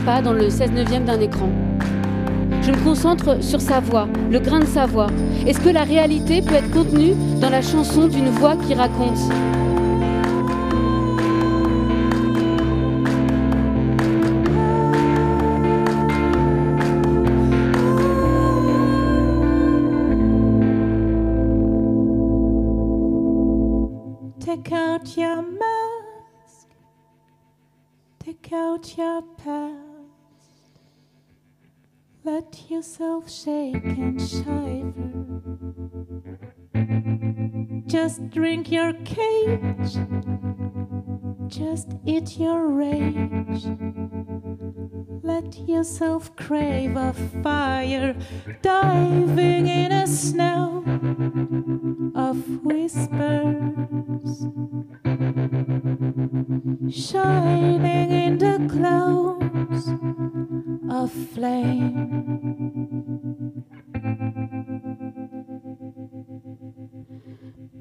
pas 0.06 0.22
dans 0.22 0.34
le 0.34 0.50
16 0.50 0.72
neuvième 0.72 1.06
d'un 1.06 1.20
écran. 1.20 1.50
Je 2.62 2.72
me 2.72 2.84
concentre 2.84 3.44
sur 3.44 3.60
sa 3.60 3.80
voix, 3.80 4.08
le 4.30 4.40
grain 4.40 4.60
de 4.60 4.66
sa 4.66 4.86
voix. 4.86 5.08
Est-ce 5.48 5.60
que 5.60 5.70
la 5.70 5.84
réalité 5.84 6.42
peut 6.42 6.56
être 6.56 6.72
contenue 6.72 7.14
dans 7.40 7.50
la 7.50 7.62
chanson 7.62 8.08
d'une 8.08 8.30
voix 8.30 8.56
qui 8.56 8.74
raconte? 8.74 9.18
Take 24.40 24.72
out 24.74 25.18
your 25.18 25.42
mask. 25.42 26.68
Take 28.20 28.54
out 28.54 28.98
your 28.98 29.24
Let 32.24 32.70
yourself 32.70 33.32
shake 33.32 33.84
and 33.84 34.22
shiver. 34.22 34.94
Just 37.88 38.30
drink 38.30 38.72
your 38.72 38.94
cage. 38.94 39.98
Just 41.48 41.88
eat 42.06 42.38
your 42.38 42.68
rage. 42.68 43.66
Let 45.24 45.68
yourself 45.68 46.36
crave 46.36 46.96
a 46.96 47.14
fire, 47.42 48.16
diving 48.62 49.66
in 49.66 49.92
a 49.92 50.06
snow 50.06 50.84
of 52.14 52.64
whispers, 52.64 54.46
shining 56.88 57.84
in 57.84 58.38
the 58.38 58.70
clouds 58.72 59.41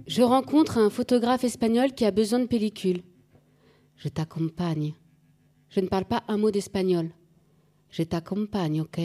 Je 0.07 0.23
rencontre 0.23 0.79
un 0.79 0.91
photographe 0.91 1.45
espagnol 1.45 1.93
qui 1.93 2.05
a 2.05 2.11
besoin 2.11 2.41
de 2.41 2.47
pellicule. 2.47 3.03
Je 3.97 4.09
t'accompagne. 4.09 4.95
Je 5.69 5.81
ne 5.81 5.89
parle 5.89 6.05
pas 6.05 6.25
un 6.29 6.37
mot 6.37 6.51
d'espagnol. 6.51 7.11
Je 7.91 8.03
t'accompagne, 8.03 8.81
ok? 8.81 9.01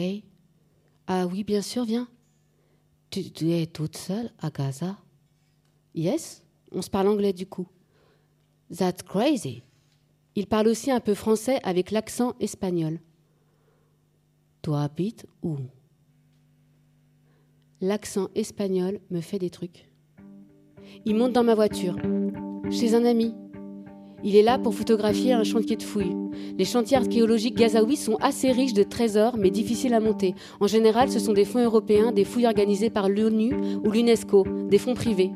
Ah 1.06 1.26
oui, 1.26 1.44
bien 1.44 1.62
sûr, 1.62 1.84
viens. 1.84 2.08
Tu, 3.10 3.50
es 3.50 3.66
toute 3.66 3.96
seule 3.96 4.30
à 4.40 4.50
Gaza? 4.50 4.96
Yes 5.94 6.42
On 6.72 6.82
se 6.82 6.90
parle 6.90 7.08
anglais 7.08 7.32
du 7.32 7.46
coup. 7.46 7.68
That's 8.76 9.02
crazy. 9.02 9.62
Il 10.34 10.46
parle 10.46 10.68
aussi 10.68 10.90
un 10.90 11.00
peu 11.00 11.14
français 11.14 11.60
avec 11.62 11.90
l'accent 11.92 12.34
espagnol. 12.40 12.98
Tu 14.66 14.74
habites 14.74 15.26
où? 15.44 15.58
L'accent 17.80 18.30
espagnol 18.34 18.98
me 19.10 19.20
fait 19.20 19.38
des 19.38 19.48
trucs. 19.48 19.88
Il 21.04 21.14
monte 21.14 21.32
dans 21.32 21.44
ma 21.44 21.54
voiture, 21.54 21.94
chez 22.72 22.96
un 22.96 23.04
ami, 23.04 23.32
il 24.24 24.34
est 24.34 24.42
là 24.42 24.58
pour 24.58 24.74
photographier 24.74 25.34
un 25.34 25.44
chantier 25.44 25.76
de 25.76 25.84
fouilles. 25.84 26.16
Les 26.58 26.64
chantiers 26.64 26.96
archéologiques 26.96 27.54
gazaouis 27.54 27.96
sont 27.96 28.16
assez 28.16 28.50
riches 28.50 28.72
de 28.72 28.82
trésors, 28.82 29.36
mais 29.36 29.52
difficiles 29.52 29.94
à 29.94 30.00
monter. 30.00 30.34
En 30.58 30.66
général, 30.66 31.12
ce 31.12 31.20
sont 31.20 31.32
des 31.32 31.44
fonds 31.44 31.62
européens, 31.62 32.10
des 32.10 32.24
fouilles 32.24 32.46
organisées 32.46 32.90
par 32.90 33.08
l'ONU 33.08 33.54
ou 33.84 33.90
l'UNESCO, 33.92 34.44
des 34.68 34.78
fonds 34.78 34.94
privés. 34.94 35.30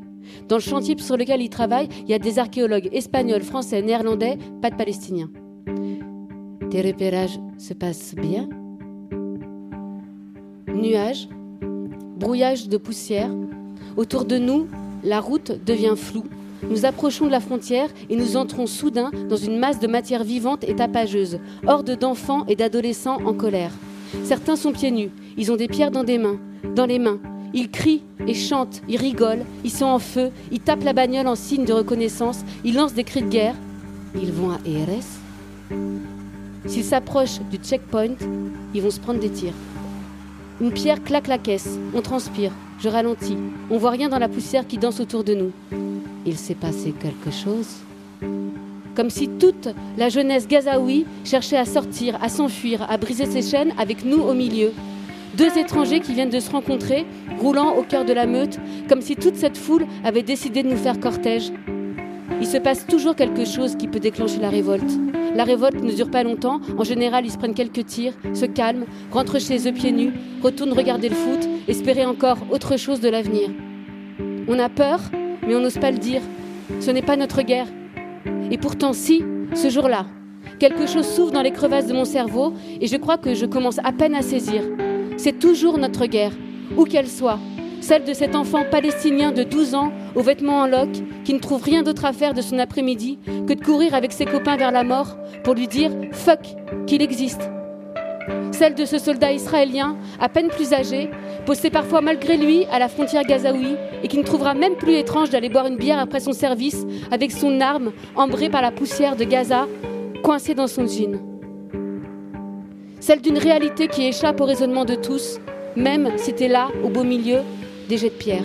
Dans 0.49 0.57
le 0.57 0.61
chantier 0.61 0.97
sur 0.97 1.15
lequel 1.15 1.41
il 1.41 1.49
travaille, 1.49 1.87
il 2.01 2.09
y 2.09 2.13
a 2.13 2.19
des 2.19 2.37
archéologues 2.37 2.89
espagnols, 2.91 3.43
français, 3.43 3.81
néerlandais, 3.81 4.37
pas 4.61 4.71
de 4.71 4.75
palestiniens. 4.75 5.31
Tes 6.69 6.81
repérages 6.81 7.39
se 7.57 7.73
passent 7.73 8.13
bien? 8.15 8.49
Nuages, 10.81 11.29
brouillage 12.17 12.67
de 12.67 12.77
poussière. 12.77 13.29
Autour 13.97 14.25
de 14.25 14.39
nous, 14.39 14.67
la 15.03 15.19
route 15.19 15.51
devient 15.63 15.93
floue. 15.95 16.25
Nous 16.67 16.85
approchons 16.85 17.27
de 17.27 17.31
la 17.31 17.39
frontière 17.39 17.89
et 18.09 18.15
nous 18.15 18.35
entrons 18.35 18.65
soudain 18.65 19.11
dans 19.29 19.35
une 19.37 19.59
masse 19.59 19.79
de 19.79 19.85
matière 19.85 20.23
vivante 20.23 20.63
et 20.63 20.75
tapageuse, 20.75 21.39
horde 21.67 21.97
d'enfants 21.99 22.45
et 22.47 22.55
d'adolescents 22.55 23.19
en 23.25 23.33
colère. 23.33 23.71
Certains 24.23 24.55
sont 24.55 24.71
pieds 24.71 24.89
nus, 24.89 25.11
ils 25.37 25.51
ont 25.51 25.55
des 25.55 25.67
pierres 25.67 25.91
dans 25.91 26.03
des 26.03 26.17
mains, 26.17 26.39
dans 26.75 26.87
les 26.87 26.99
mains. 26.99 27.19
Ils 27.53 27.69
crient 27.69 28.01
et 28.27 28.33
chantent, 28.33 28.81
ils 28.87 28.97
rigolent, 28.97 29.45
ils 29.63 29.71
sont 29.71 29.85
en 29.85 29.99
feu, 29.99 30.31
ils 30.51 30.59
tapent 30.59 30.83
la 30.83 30.93
bagnole 30.93 31.27
en 31.27 31.35
signe 31.35 31.65
de 31.65 31.73
reconnaissance, 31.73 32.39
ils 32.63 32.75
lancent 32.75 32.95
des 32.95 33.03
cris 33.03 33.21
de 33.21 33.29
guerre. 33.29 33.55
Ils 34.15 34.31
vont 34.31 34.49
à 34.49 34.57
ERS. 34.65 35.77
S'ils 36.65 36.83
s'approchent 36.83 37.39
du 37.51 37.57
checkpoint, 37.57 38.15
ils 38.73 38.81
vont 38.81 38.91
se 38.91 38.99
prendre 38.99 39.19
des 39.19 39.29
tirs. 39.29 39.53
Une 40.59 40.71
pierre 40.71 41.03
claque 41.03 41.27
la 41.27 41.37
caisse, 41.37 41.79
on 41.93 42.01
transpire, 42.01 42.51
je 42.79 42.89
ralentis, 42.89 43.37
on 43.69 43.77
voit 43.77 43.91
rien 43.91 44.09
dans 44.09 44.19
la 44.19 44.29
poussière 44.29 44.67
qui 44.67 44.77
danse 44.77 44.99
autour 44.99 45.23
de 45.23 45.33
nous. 45.33 45.51
Il 46.25 46.37
s'est 46.37 46.55
passé 46.55 46.93
quelque 46.99 47.31
chose 47.31 47.67
comme 48.95 49.09
si 49.09 49.29
toute 49.29 49.69
la 49.97 50.09
jeunesse 50.09 50.47
gazaoui 50.47 51.05
cherchait 51.23 51.57
à 51.57 51.65
sortir, 51.65 52.17
à 52.21 52.29
s'enfuir, 52.29 52.85
à 52.89 52.97
briser 52.97 53.25
ses 53.25 53.41
chaînes 53.41 53.73
avec 53.77 54.05
nous 54.05 54.21
au 54.21 54.33
milieu. 54.33 54.73
Deux 55.37 55.57
étrangers 55.57 56.01
qui 56.01 56.13
viennent 56.13 56.29
de 56.29 56.39
se 56.39 56.51
rencontrer, 56.51 57.05
roulant 57.39 57.75
au 57.75 57.83
cœur 57.83 58.03
de 58.03 58.13
la 58.13 58.25
meute, 58.25 58.59
comme 58.89 59.01
si 59.01 59.15
toute 59.15 59.37
cette 59.37 59.57
foule 59.57 59.85
avait 60.03 60.23
décidé 60.23 60.61
de 60.61 60.69
nous 60.69 60.77
faire 60.77 60.99
cortège. 60.99 61.51
Il 62.41 62.47
se 62.47 62.57
passe 62.57 62.87
toujours 62.87 63.15
quelque 63.15 63.45
chose 63.45 63.75
qui 63.75 63.87
peut 63.87 63.99
déclencher 63.99 64.39
la 64.39 64.49
révolte. 64.49 64.99
La 65.35 65.43
révolte 65.43 65.81
ne 65.83 65.91
dure 65.91 66.09
pas 66.09 66.23
longtemps. 66.23 66.59
En 66.75 66.83
général, 66.83 67.23
ils 67.23 67.31
se 67.31 67.37
prennent 67.37 67.53
quelques 67.53 67.85
tirs, 67.85 68.13
se 68.33 68.45
calment, 68.45 68.85
rentrent 69.11 69.39
chez 69.39 69.69
eux 69.69 69.71
pieds 69.71 69.91
nus, 69.91 70.11
retournent 70.41 70.73
regarder 70.73 71.09
le 71.09 71.15
foot, 71.15 71.47
espérer 71.67 72.03
encore 72.03 72.39
autre 72.49 72.77
chose 72.77 72.99
de 72.99 73.09
l'avenir. 73.09 73.49
On 74.47 74.57
a 74.57 74.69
peur, 74.69 74.99
mais 75.47 75.55
on 75.55 75.59
n'ose 75.59 75.77
pas 75.77 75.91
le 75.91 75.99
dire. 75.99 76.21
Ce 76.79 76.89
n'est 76.89 77.03
pas 77.03 77.15
notre 77.15 77.43
guerre. 77.43 77.67
Et 78.49 78.57
pourtant, 78.57 78.93
si, 78.93 79.23
ce 79.53 79.69
jour-là, 79.69 80.07
quelque 80.57 80.87
chose 80.87 81.05
s'ouvre 81.05 81.31
dans 81.31 81.43
les 81.43 81.51
crevasses 81.51 81.87
de 81.87 81.93
mon 81.93 82.05
cerveau 82.05 82.53
et 82.79 82.87
je 82.87 82.97
crois 82.97 83.19
que 83.19 83.35
je 83.35 83.45
commence 83.45 83.77
à 83.83 83.91
peine 83.91 84.15
à 84.15 84.23
saisir. 84.23 84.63
C'est 85.15 85.37
toujours 85.37 85.77
notre 85.77 86.07
guerre, 86.07 86.33
où 86.75 86.85
qu'elle 86.85 87.07
soit. 87.07 87.37
Celle 87.81 88.03
de 88.03 88.13
cet 88.13 88.35
enfant 88.35 88.63
palestinien 88.69 89.31
de 89.31 89.43
12 89.43 89.75
ans, 89.75 89.91
aux 90.15 90.21
vêtements 90.21 90.61
en 90.61 90.67
loques, 90.67 91.01
qui 91.23 91.33
ne 91.33 91.39
trouve 91.39 91.63
rien 91.63 91.83
d'autre 91.83 92.05
à 92.05 92.13
faire 92.13 92.33
de 92.33 92.41
son 92.41 92.59
après-midi 92.59 93.19
que 93.47 93.53
de 93.53 93.63
courir 93.63 93.93
avec 93.93 94.11
ses 94.11 94.25
copains 94.25 94.57
vers 94.57 94.71
la 94.71 94.83
mort 94.83 95.17
pour 95.43 95.53
lui 95.53 95.67
dire 95.67 95.91
fuck 96.11 96.39
qu'il 96.87 97.01
existe. 97.01 97.49
Celle 98.51 98.75
de 98.75 98.85
ce 98.85 98.99
soldat 98.99 99.31
israélien, 99.31 99.97
à 100.19 100.29
peine 100.29 100.49
plus 100.49 100.73
âgé, 100.73 101.09
posté 101.45 101.69
parfois 101.69 102.01
malgré 102.01 102.37
lui 102.37 102.65
à 102.71 102.79
la 102.79 102.89
frontière 102.89 103.23
gazaoui 103.23 103.75
et 104.03 104.07
qui 104.07 104.17
ne 104.17 104.23
trouvera 104.23 104.53
même 104.53 104.75
plus 104.75 104.95
étrange 104.95 105.29
d'aller 105.29 105.49
boire 105.49 105.67
une 105.67 105.77
bière 105.77 105.99
après 105.99 106.19
son 106.19 106.33
service 106.33 106.85
avec 107.09 107.31
son 107.31 107.59
arme 107.59 107.91
embrée 108.15 108.49
par 108.49 108.61
la 108.61 108.71
poussière 108.71 109.15
de 109.15 109.23
Gaza, 109.23 109.67
coincée 110.23 110.53
dans 110.53 110.67
son 110.67 110.85
jean. 110.85 111.19
Celle 112.99 113.21
d'une 113.21 113.37
réalité 113.39 113.87
qui 113.87 114.05
échappe 114.05 114.39
au 114.41 114.45
raisonnement 114.45 114.85
de 114.85 114.95
tous, 114.95 115.39
même 115.75 116.11
si 116.17 116.33
t'es 116.33 116.47
là, 116.47 116.67
au 116.83 116.89
beau 116.89 117.03
milieu, 117.03 117.39
des 117.89 117.97
jets 117.97 118.09
de 118.09 118.13
pierre. 118.13 118.43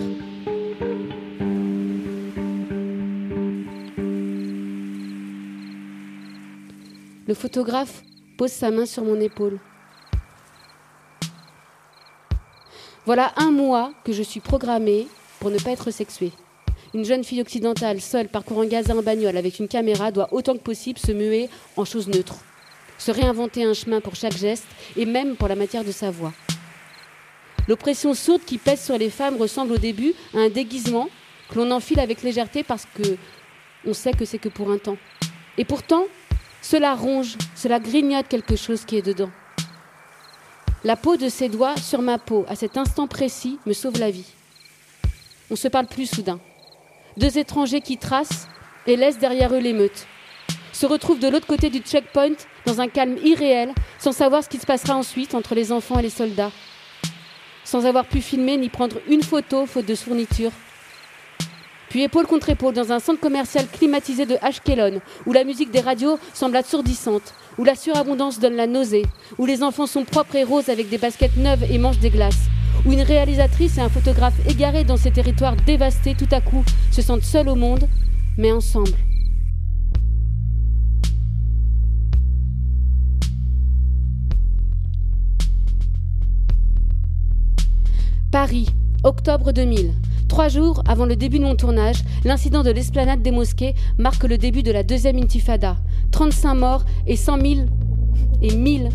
Le 7.27 7.33
photographe 7.33 8.03
pose 8.37 8.51
sa 8.51 8.71
main 8.71 8.85
sur 8.85 9.03
mon 9.03 9.19
épaule. 9.19 9.59
Voilà 13.05 13.33
un 13.35 13.51
mois 13.51 13.91
que 14.05 14.13
je 14.13 14.23
suis 14.23 14.39
programmée 14.39 15.07
pour 15.41 15.49
ne 15.49 15.57
pas 15.57 15.71
être 15.71 15.91
sexuée. 15.91 16.31
Une 16.93 17.03
jeune 17.03 17.25
fille 17.25 17.41
occidentale, 17.41 17.99
seule, 17.99 18.29
parcourant 18.29 18.63
Gaza 18.63 18.95
en 18.95 19.01
bagnole 19.01 19.35
avec 19.35 19.59
une 19.59 19.67
caméra, 19.67 20.11
doit 20.11 20.33
autant 20.33 20.53
que 20.53 20.63
possible 20.63 20.99
se 20.99 21.11
muer 21.11 21.49
en 21.75 21.83
choses 21.83 22.07
neutres, 22.07 22.37
se 22.97 23.11
réinventer 23.11 23.65
un 23.65 23.73
chemin 23.73 23.99
pour 23.99 24.15
chaque 24.15 24.37
geste 24.37 24.65
et 24.95 25.05
même 25.05 25.35
pour 25.35 25.49
la 25.49 25.55
matière 25.55 25.83
de 25.83 25.91
sa 25.91 26.11
voix. 26.11 26.31
L'oppression 27.67 28.13
sourde 28.13 28.43
qui 28.45 28.57
pèse 28.57 28.81
sur 28.81 28.97
les 28.97 29.09
femmes 29.09 29.35
ressemble 29.35 29.73
au 29.73 29.77
début 29.77 30.13
à 30.33 30.37
un 30.37 30.49
déguisement 30.49 31.09
que 31.49 31.55
l'on 31.55 31.71
enfile 31.71 31.99
avec 31.99 32.23
légèreté 32.23 32.63
parce 32.63 32.85
que 32.85 33.17
on 33.85 33.93
sait 33.93 34.13
que 34.13 34.23
c'est 34.23 34.39
que 34.39 34.49
pour 34.49 34.71
un 34.71 34.77
temps. 34.77 34.97
Et 35.57 35.65
pourtant, 35.65 36.05
cela 36.61 36.95
ronge, 36.95 37.37
cela 37.55 37.79
grignote 37.79 38.27
quelque 38.27 38.55
chose 38.55 38.85
qui 38.85 38.97
est 38.97 39.01
dedans. 39.01 39.29
La 40.83 40.95
peau 40.95 41.17
de 41.17 41.29
ses 41.29 41.49
doigts 41.49 41.77
sur 41.77 42.01
ma 42.01 42.17
peau, 42.17 42.45
à 42.47 42.55
cet 42.55 42.77
instant 42.77 43.07
précis, 43.07 43.59
me 43.65 43.73
sauve 43.73 43.99
la 43.99 44.11
vie. 44.11 44.31
On 45.49 45.55
se 45.55 45.67
parle 45.67 45.87
plus 45.87 46.05
soudain. 46.09 46.39
Deux 47.17 47.37
étrangers 47.37 47.81
qui 47.81 47.97
tracent 47.97 48.47
et 48.85 48.95
laissent 48.95 49.17
derrière 49.17 49.53
eux 49.53 49.59
l'émeute. 49.59 50.07
Se 50.73 50.85
retrouvent 50.85 51.19
de 51.19 51.27
l'autre 51.27 51.47
côté 51.47 51.69
du 51.69 51.79
checkpoint, 51.79 52.35
dans 52.65 52.79
un 52.79 52.87
calme 52.87 53.17
irréel, 53.23 53.73
sans 53.97 54.11
savoir 54.11 54.43
ce 54.43 54.49
qui 54.49 54.59
se 54.59 54.65
passera 54.65 54.95
ensuite 54.95 55.33
entre 55.33 55.55
les 55.55 55.71
enfants 55.71 55.97
et 55.99 56.03
les 56.03 56.09
soldats. 56.09 56.51
Sans 57.63 57.85
avoir 57.85 58.05
pu 58.05 58.21
filmer 58.21 58.57
ni 58.57 58.69
prendre 58.69 58.97
une 59.09 59.23
photo, 59.23 59.65
faute 59.65 59.85
de 59.85 59.95
fourniture. 59.95 60.51
Puis 61.89 62.03
épaule 62.03 62.27
contre 62.27 62.49
épaule, 62.49 62.73
dans 62.73 62.91
un 62.91 62.99
centre 62.99 63.19
commercial 63.19 63.65
climatisé 63.67 64.25
de 64.25 64.35
Ashkelon, 64.41 64.99
où 65.25 65.33
la 65.33 65.43
musique 65.43 65.71
des 65.71 65.79
radios 65.79 66.19
semble 66.33 66.57
assourdissante, 66.57 67.33
où 67.57 67.63
la 67.63 67.75
surabondance 67.75 68.39
donne 68.39 68.55
la 68.55 68.67
nausée, 68.67 69.05
où 69.37 69.45
les 69.45 69.63
enfants 69.63 69.87
sont 69.87 70.03
propres 70.03 70.35
et 70.35 70.43
roses 70.43 70.69
avec 70.69 70.89
des 70.89 70.97
baskets 70.97 71.37
neuves 71.37 71.63
et 71.71 71.77
mangent 71.77 71.99
des 71.99 72.09
glaces, 72.09 72.49
où 72.85 72.91
une 72.91 73.01
réalisatrice 73.01 73.77
et 73.77 73.81
un 73.81 73.89
photographe 73.89 74.35
égarés 74.49 74.83
dans 74.83 74.97
ces 74.97 75.11
territoires 75.11 75.55
dévastés 75.65 76.15
tout 76.15 76.27
à 76.31 76.41
coup 76.41 76.63
se 76.91 77.01
sentent 77.01 77.23
seuls 77.23 77.49
au 77.49 77.55
monde, 77.55 77.87
mais 78.37 78.51
ensemble. 78.51 78.91
Paris, 88.29 88.67
octobre 89.03 89.53
2000. 89.53 89.93
Trois 90.27 90.49
jours 90.49 90.83
avant 90.87 91.05
le 91.05 91.15
début 91.15 91.39
de 91.39 91.43
mon 91.43 91.55
tournage, 91.55 92.03
l'incident 92.25 92.61
de 92.61 92.69
l'esplanade 92.69 93.21
des 93.21 93.31
mosquées 93.31 93.73
marque 93.97 94.23
le 94.23 94.37
début 94.37 94.61
de 94.61 94.71
la 94.71 94.83
deuxième 94.83 95.17
intifada. 95.17 95.77
35 96.11 96.53
morts 96.53 96.85
et 97.07 97.15
100 97.15 97.41
000 97.41 97.61
et 98.41 98.55
1000 98.55 98.89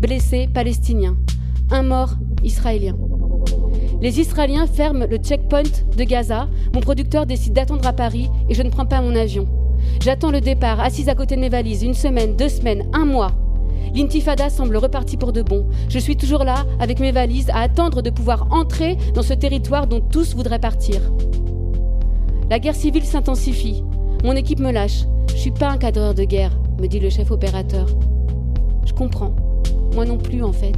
blessés 0.00 0.48
palestiniens. 0.52 1.16
Un 1.70 1.82
mort 1.82 2.14
israélien. 2.42 2.96
Les 4.00 4.20
Israéliens 4.20 4.66
ferment 4.66 5.06
le 5.08 5.18
checkpoint 5.18 5.62
de 5.96 6.04
Gaza. 6.04 6.48
Mon 6.72 6.80
producteur 6.80 7.26
décide 7.26 7.52
d'attendre 7.52 7.86
à 7.86 7.92
Paris 7.92 8.28
et 8.48 8.54
je 8.54 8.62
ne 8.62 8.70
prends 8.70 8.86
pas 8.86 9.02
mon 9.02 9.14
avion. 9.14 9.46
J'attends 10.00 10.30
le 10.30 10.40
départ, 10.40 10.80
assise 10.80 11.08
à 11.08 11.14
côté 11.14 11.36
de 11.36 11.40
mes 11.40 11.48
valises, 11.48 11.82
une 11.82 11.94
semaine, 11.94 12.36
deux 12.36 12.48
semaines, 12.48 12.88
un 12.92 13.04
mois. 13.04 13.32
L'intifada 13.94 14.50
semble 14.50 14.76
repartie 14.76 15.16
pour 15.16 15.32
de 15.32 15.42
bon. 15.42 15.66
Je 15.88 15.98
suis 15.98 16.16
toujours 16.16 16.44
là, 16.44 16.64
avec 16.78 17.00
mes 17.00 17.12
valises, 17.12 17.50
à 17.50 17.60
attendre 17.60 18.02
de 18.02 18.10
pouvoir 18.10 18.46
entrer 18.50 18.96
dans 19.14 19.22
ce 19.22 19.34
territoire 19.34 19.86
dont 19.86 20.00
tous 20.00 20.34
voudraient 20.34 20.58
partir. 20.58 21.00
La 22.50 22.58
guerre 22.58 22.74
civile 22.74 23.04
s'intensifie. 23.04 23.82
Mon 24.24 24.36
équipe 24.36 24.60
me 24.60 24.72
lâche. 24.72 25.04
Je 25.30 25.36
suis 25.36 25.50
pas 25.50 25.68
un 25.68 25.78
cadreur 25.78 26.14
de 26.14 26.24
guerre, 26.24 26.58
me 26.80 26.86
dit 26.86 27.00
le 27.00 27.10
chef 27.10 27.30
opérateur. 27.30 27.86
Je 28.84 28.92
comprends. 28.92 29.34
Moi 29.94 30.04
non 30.04 30.18
plus, 30.18 30.42
en 30.42 30.52
fait. 30.52 30.74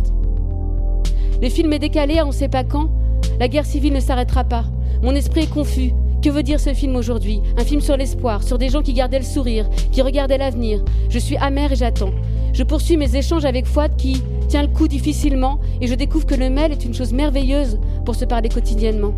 Le 1.40 1.48
film 1.48 1.72
est 1.72 1.78
décalé 1.78 2.20
on 2.22 2.28
ne 2.28 2.32
sait 2.32 2.48
pas 2.48 2.64
quand. 2.64 2.90
La 3.38 3.48
guerre 3.48 3.64
civile 3.64 3.94
ne 3.94 4.00
s'arrêtera 4.00 4.44
pas. 4.44 4.64
Mon 5.02 5.14
esprit 5.14 5.42
est 5.42 5.50
confus. 5.50 5.92
Que 6.22 6.28
veut 6.28 6.42
dire 6.42 6.60
ce 6.60 6.74
film 6.74 6.96
aujourd'hui? 6.96 7.40
Un 7.56 7.64
film 7.64 7.80
sur 7.80 7.96
l'espoir, 7.96 8.42
sur 8.42 8.58
des 8.58 8.68
gens 8.68 8.82
qui 8.82 8.92
gardaient 8.92 9.18
le 9.18 9.24
sourire, 9.24 9.66
qui 9.90 10.02
regardaient 10.02 10.36
l'avenir. 10.36 10.84
Je 11.08 11.18
suis 11.18 11.38
amère 11.38 11.72
et 11.72 11.76
j'attends. 11.76 12.10
Je 12.52 12.64
poursuis 12.64 12.96
mes 12.96 13.16
échanges 13.16 13.44
avec 13.44 13.66
Fouad 13.66 13.96
qui 13.96 14.22
tient 14.48 14.62
le 14.62 14.68
coup 14.68 14.88
difficilement 14.88 15.60
et 15.80 15.86
je 15.86 15.94
découvre 15.94 16.26
que 16.26 16.34
le 16.34 16.50
mail 16.50 16.72
est 16.72 16.84
une 16.84 16.94
chose 16.94 17.12
merveilleuse 17.12 17.78
pour 18.04 18.16
se 18.16 18.24
parler 18.24 18.48
quotidiennement. 18.48 19.14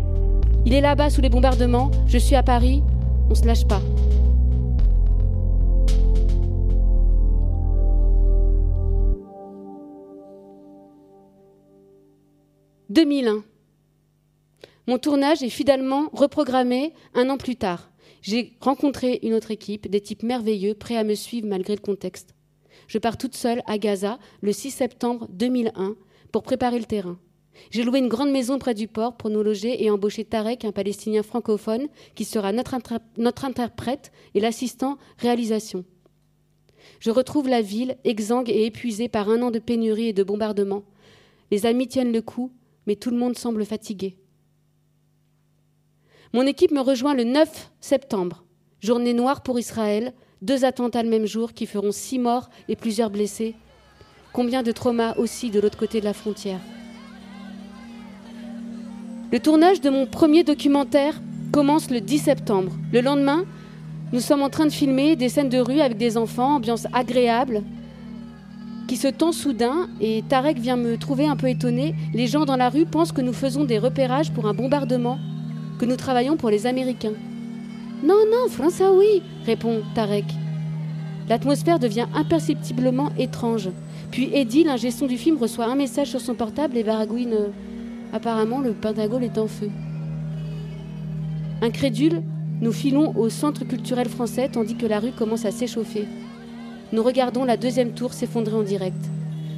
Il 0.65 0.73
est 0.73 0.81
là-bas 0.81 1.09
sous 1.09 1.21
les 1.21 1.29
bombardements, 1.29 1.91
je 2.07 2.17
suis 2.17 2.35
à 2.35 2.43
Paris, 2.43 2.83
on 3.29 3.35
se 3.35 3.45
lâche 3.45 3.65
pas. 3.65 3.81
«2001. 12.89 13.43
Mon 14.87 14.97
tournage 14.99 15.41
est 15.41 15.49
fidèlement 15.49 16.09
reprogrammé 16.13 16.93
un 17.15 17.29
an 17.29 17.37
plus 17.37 17.55
tard. 17.55 17.89
J'ai 18.21 18.55
rencontré 18.59 19.19
une 19.23 19.33
autre 19.33 19.49
équipe, 19.51 19.89
des 19.89 19.99
types 19.99 20.21
merveilleux, 20.21 20.75
prêts 20.75 20.97
à 20.97 21.03
me 21.03 21.15
suivre 21.15 21.47
malgré 21.47 21.75
le 21.75 21.81
contexte. 21.81 22.32
Je 22.93 22.99
pars 22.99 23.17
toute 23.17 23.33
seule 23.35 23.63
à 23.65 23.79
Gaza 23.79 24.19
le 24.41 24.51
6 24.51 24.69
septembre 24.69 25.25
2001 25.31 25.95
pour 26.31 26.43
préparer 26.43 26.77
le 26.77 26.85
terrain. 26.85 27.17
J'ai 27.71 27.83
loué 27.83 27.97
une 27.97 28.07
grande 28.07 28.29
maison 28.29 28.59
près 28.59 28.75
du 28.75 28.87
port 28.87 29.17
pour 29.17 29.31
nous 29.31 29.41
loger 29.41 29.83
et 29.83 29.89
embaucher 29.89 30.25
Tarek, 30.25 30.63
un 30.63 30.71
Palestinien 30.71 31.23
francophone, 31.23 31.87
qui 32.13 32.23
sera 32.23 32.51
notre, 32.51 32.75
notre 33.17 33.45
interprète 33.45 34.11
et 34.35 34.39
l'assistant 34.39 34.99
réalisation. 35.17 35.85
Je 36.99 37.09
retrouve 37.09 37.49
la 37.49 37.63
ville, 37.63 37.97
exsangue 38.03 38.51
et 38.51 38.67
épuisée 38.67 39.09
par 39.09 39.27
un 39.27 39.41
an 39.41 39.49
de 39.49 39.57
pénurie 39.57 40.09
et 40.09 40.13
de 40.13 40.21
bombardements. 40.21 40.83
Les 41.49 41.65
amis 41.65 41.87
tiennent 41.87 42.13
le 42.13 42.21
coup, 42.21 42.51
mais 42.85 42.95
tout 42.95 43.09
le 43.09 43.17
monde 43.17 43.39
semble 43.39 43.65
fatigué. 43.65 44.17
Mon 46.31 46.45
équipe 46.45 46.69
me 46.69 46.81
rejoint 46.81 47.15
le 47.15 47.23
9 47.23 47.71
septembre, 47.81 48.45
journée 48.81 49.15
noire 49.15 49.41
pour 49.41 49.57
Israël, 49.57 50.13
deux 50.43 50.65
attentats 50.65 51.03
le 51.03 51.09
même 51.09 51.25
jour 51.25 51.53
qui 51.53 51.65
feront 51.65 51.93
six 51.93 52.19
morts 52.19 52.49
et 52.67 52.75
plusieurs 52.75 53.09
blessés. 53.09 53.55
Combien 54.33 54.61
de 54.61 54.73
traumas 54.73 55.13
aussi 55.15 55.49
de 55.49 55.59
l'autre 55.61 55.77
côté 55.77 56.01
de 56.01 56.05
la 56.05 56.13
frontière 56.13 56.59
Le 59.31 59.39
tournage 59.39 59.79
de 59.79 59.89
mon 59.89 60.05
premier 60.05 60.43
documentaire 60.43 61.21
commence 61.53 61.89
le 61.89 62.01
10 62.01 62.17
septembre. 62.19 62.73
Le 62.91 62.99
lendemain, 62.99 63.45
nous 64.11 64.19
sommes 64.19 64.41
en 64.41 64.49
train 64.49 64.65
de 64.65 64.71
filmer 64.71 65.15
des 65.15 65.29
scènes 65.29 65.49
de 65.49 65.59
rue 65.59 65.79
avec 65.79 65.97
des 65.97 66.17
enfants, 66.17 66.55
ambiance 66.55 66.87
agréable, 66.91 67.63
qui 68.89 68.97
se 68.97 69.07
tend 69.07 69.31
soudain 69.31 69.87
et 70.01 70.23
Tarek 70.27 70.59
vient 70.59 70.75
me 70.75 70.97
trouver 70.97 71.25
un 71.25 71.37
peu 71.37 71.47
étonné. 71.47 71.95
Les 72.13 72.27
gens 72.27 72.43
dans 72.43 72.57
la 72.57 72.69
rue 72.69 72.85
pensent 72.85 73.13
que 73.13 73.21
nous 73.21 73.31
faisons 73.31 73.63
des 73.63 73.79
repérages 73.79 74.33
pour 74.33 74.45
un 74.47 74.53
bombardement, 74.53 75.19
que 75.79 75.85
nous 75.85 75.95
travaillons 75.95 76.35
pour 76.35 76.49
les 76.49 76.67
Américains. 76.67 77.13
Non, 78.03 78.25
non, 78.29 78.49
François, 78.49 78.93
oui, 78.93 79.21
répond 79.45 79.81
Tarek. 79.95 80.25
L'atmosphère 81.29 81.79
devient 81.79 82.07
imperceptiblement 82.13 83.11
étrange. 83.17 83.69
Puis 84.11 84.29
Eddie, 84.33 84.65
l'ingestion 84.65 85.07
du 85.07 85.17
film, 85.17 85.37
reçoit 85.37 85.67
un 85.67 85.75
message 85.75 86.09
sur 86.09 86.19
son 86.19 86.35
portable 86.35 86.75
et 86.75 86.83
baragouine 86.83 87.53
Apparemment, 88.11 88.59
le 88.59 88.73
Pentagone 88.73 89.23
est 89.23 89.37
en 89.37 89.47
feu. 89.47 89.69
Incrédule, 91.61 92.21
nous 92.59 92.73
filons 92.73 93.15
au 93.17 93.29
centre 93.29 93.63
culturel 93.63 94.09
français 94.09 94.49
tandis 94.51 94.75
que 94.75 94.85
la 94.85 94.99
rue 94.99 95.13
commence 95.13 95.45
à 95.45 95.51
s'échauffer. 95.51 96.05
Nous 96.91 97.03
regardons 97.03 97.45
la 97.45 97.55
deuxième 97.55 97.93
tour 97.93 98.11
s'effondrer 98.11 98.55
en 98.55 98.63
direct. 98.63 99.09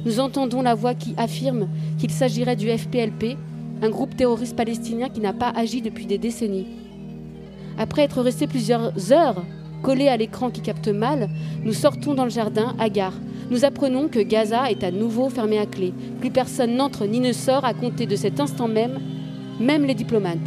Nous 0.04 0.20
entendons 0.20 0.62
la 0.62 0.76
voix 0.76 0.94
qui 0.94 1.14
affirme 1.16 1.68
qu'il 1.98 2.12
s'agirait 2.12 2.54
du 2.54 2.68
FPLP, 2.68 3.36
un 3.82 3.90
groupe 3.90 4.16
terroriste 4.16 4.54
palestinien 4.54 5.08
qui 5.08 5.18
n'a 5.18 5.32
pas 5.32 5.50
agi 5.50 5.82
depuis 5.82 6.06
des 6.06 6.18
décennies. 6.18 6.85
Après 7.78 8.02
être 8.02 8.22
restés 8.22 8.46
plusieurs 8.46 9.12
heures 9.12 9.44
collés 9.82 10.08
à 10.08 10.16
l'écran 10.16 10.50
qui 10.50 10.62
capte 10.62 10.88
mal, 10.88 11.28
nous 11.62 11.72
sortons 11.72 12.14
dans 12.14 12.24
le 12.24 12.30
jardin, 12.30 12.74
gare. 12.92 13.12
Nous 13.50 13.64
apprenons 13.64 14.08
que 14.08 14.18
Gaza 14.18 14.70
est 14.70 14.82
à 14.82 14.90
nouveau 14.90 15.28
fermé 15.28 15.58
à 15.58 15.66
clé. 15.66 15.92
Plus 16.20 16.30
personne 16.30 16.74
n'entre 16.74 17.06
ni 17.06 17.20
ne 17.20 17.32
sort 17.32 17.64
à 17.64 17.74
compter 17.74 18.06
de 18.06 18.16
cet 18.16 18.40
instant 18.40 18.66
même, 18.66 18.98
même 19.60 19.84
les 19.84 19.94
diplomates. 19.94 20.38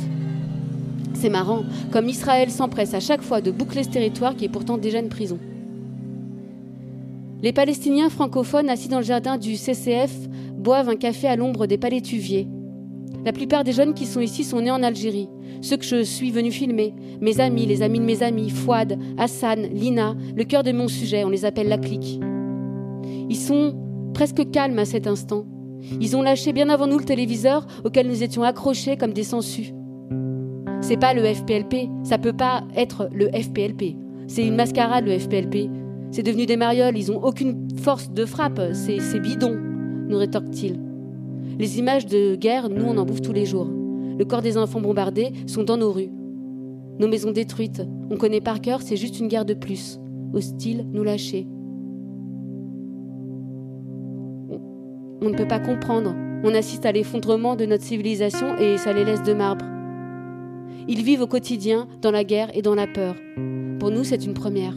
C'est 1.14 1.30
marrant, 1.30 1.64
comme 1.92 2.10
Israël 2.10 2.50
s'empresse 2.50 2.94
à 2.94 3.00
chaque 3.00 3.22
fois 3.22 3.42
de 3.42 3.52
boucler 3.52 3.84
ce 3.84 3.90
territoire 3.90 4.36
qui 4.36 4.46
est 4.46 4.50
pourtant 4.50 4.78
déjà 4.78 5.00
une 5.00 5.10
prison. 5.10 5.40
Les 7.42 7.54
Palestiniens 7.54 8.10
francophones 8.10 8.70
assis 8.70 8.90
dans 8.90 9.00
le 9.00 9.06
jardin 9.06 9.38
du 9.38 9.56
CCF 9.56 10.12
boivent 10.56 10.90
un 10.90 10.98
café 10.98 11.28
à 11.28 11.38
l'ombre 11.38 11.68
des 11.68 11.78
palétuviers. 11.78 12.48
La 13.26 13.34
plupart 13.34 13.64
des 13.64 13.74
jeunes 13.74 13.94
qui 13.94 14.06
sont 14.06 14.22
ici 14.22 14.44
sont 14.44 14.62
nés 14.62 14.72
en 14.72 14.82
Algérie, 14.82 15.30
ceux 15.62 15.78
que 15.78 15.86
je 15.86 16.04
suis 16.04 16.32
venu 16.32 16.52
filmer, 16.52 16.94
mes 17.20 17.40
amis, 17.40 17.66
les 17.66 17.82
amis 17.82 18.00
de 18.00 18.06
mes 18.06 18.24
amis, 18.24 18.50
Fouad, 18.50 18.98
Hassan, 19.18 19.62
Lina, 19.74 20.16
le 20.36 20.44
cœur 20.46 20.64
de 20.64 20.72
mon 20.72 20.88
sujet, 20.88 21.24
on 21.26 21.30
les 21.30 21.44
appelle 21.44 21.68
la 21.68 21.78
clique. 21.78 22.20
Ils 23.30 23.36
sont 23.38 23.76
presque 24.14 24.50
calmes 24.52 24.80
à 24.80 24.86
cet 24.86 25.06
instant. 25.06 25.46
Ils 26.00 26.16
ont 26.16 26.22
lâché 26.22 26.54
bien 26.54 26.70
avant 26.70 26.88
nous 26.88 26.98
le 26.98 27.04
téléviseur 27.04 27.68
auquel 27.84 28.08
nous 28.08 28.24
étions 28.24 28.44
accrochés 28.44 28.98
comme 28.98 29.14
des 29.14 29.24
sangsues. 29.24 29.74
C'est 30.82 30.98
pas 30.98 31.14
le 31.14 31.24
FPLP, 31.24 31.90
ça 32.04 32.18
peut 32.18 32.34
pas 32.34 32.64
être 32.76 33.10
le 33.14 33.28
FPLP. 33.28 33.96
C'est 34.28 34.46
une 34.46 34.56
mascarade 34.56 35.06
le 35.06 35.18
FPLP. 35.18 35.70
C'est 36.12 36.24
devenu 36.24 36.46
des 36.46 36.58
marioles, 36.58 36.98
ils 36.98 37.12
ont 37.12 37.22
aucune 37.22 37.68
force 37.78 38.10
de 38.12 38.26
frappe, 38.26 38.62
c'est 38.74 39.20
bidon, 39.20 39.58
nous 40.08 40.18
rétorque-t-il. 40.18 40.89
Les 41.60 41.78
images 41.78 42.06
de 42.06 42.36
guerre, 42.36 42.70
nous 42.70 42.86
on 42.86 42.96
en 42.98 43.06
bouffe 43.06 43.22
tous 43.22 43.34
les 43.34 43.46
jours. 43.46 43.68
Le 43.68 44.24
corps 44.24 44.42
des 44.42 44.58
enfants 44.58 44.80
bombardés 44.80 45.34
sont 45.46 45.64
dans 45.64 45.76
nos 45.76 45.92
rues. 45.92 46.10
Nos 47.00 47.10
maisons 47.10 47.32
détruites, 47.32 47.82
on 48.10 48.16
connaît 48.16 48.40
par 48.40 48.62
cœur, 48.62 48.82
c'est 48.82 48.96
juste 48.96 49.20
une 49.20 49.28
guerre 49.28 49.44
de 49.44 49.54
plus. 49.54 50.00
Hostile, 50.34 50.86
nous 50.94 51.04
lâcher. 51.04 51.48
On 55.22 55.30
ne 55.30 55.36
peut 55.36 55.48
pas 55.48 55.60
comprendre. 55.60 56.16
On 56.46 56.56
assiste 56.56 56.86
à 56.86 56.94
l'effondrement 56.94 57.58
de 57.58 57.66
notre 57.66 57.84
civilisation 57.84 58.56
et 58.58 58.78
ça 58.78 58.94
les 58.94 59.04
laisse 59.04 59.24
de 59.24 59.34
marbre. 59.34 59.66
Ils 60.88 61.04
vivent 61.04 61.24
au 61.24 61.28
quotidien 61.28 61.90
dans 62.02 62.12
la 62.12 62.24
guerre 62.24 62.52
et 62.54 62.62
dans 62.62 62.76
la 62.76 62.88
peur. 62.88 63.16
Pour 63.80 63.92
nous, 63.92 64.06
c'est 64.06 64.26
une 64.26 64.34
première. 64.34 64.76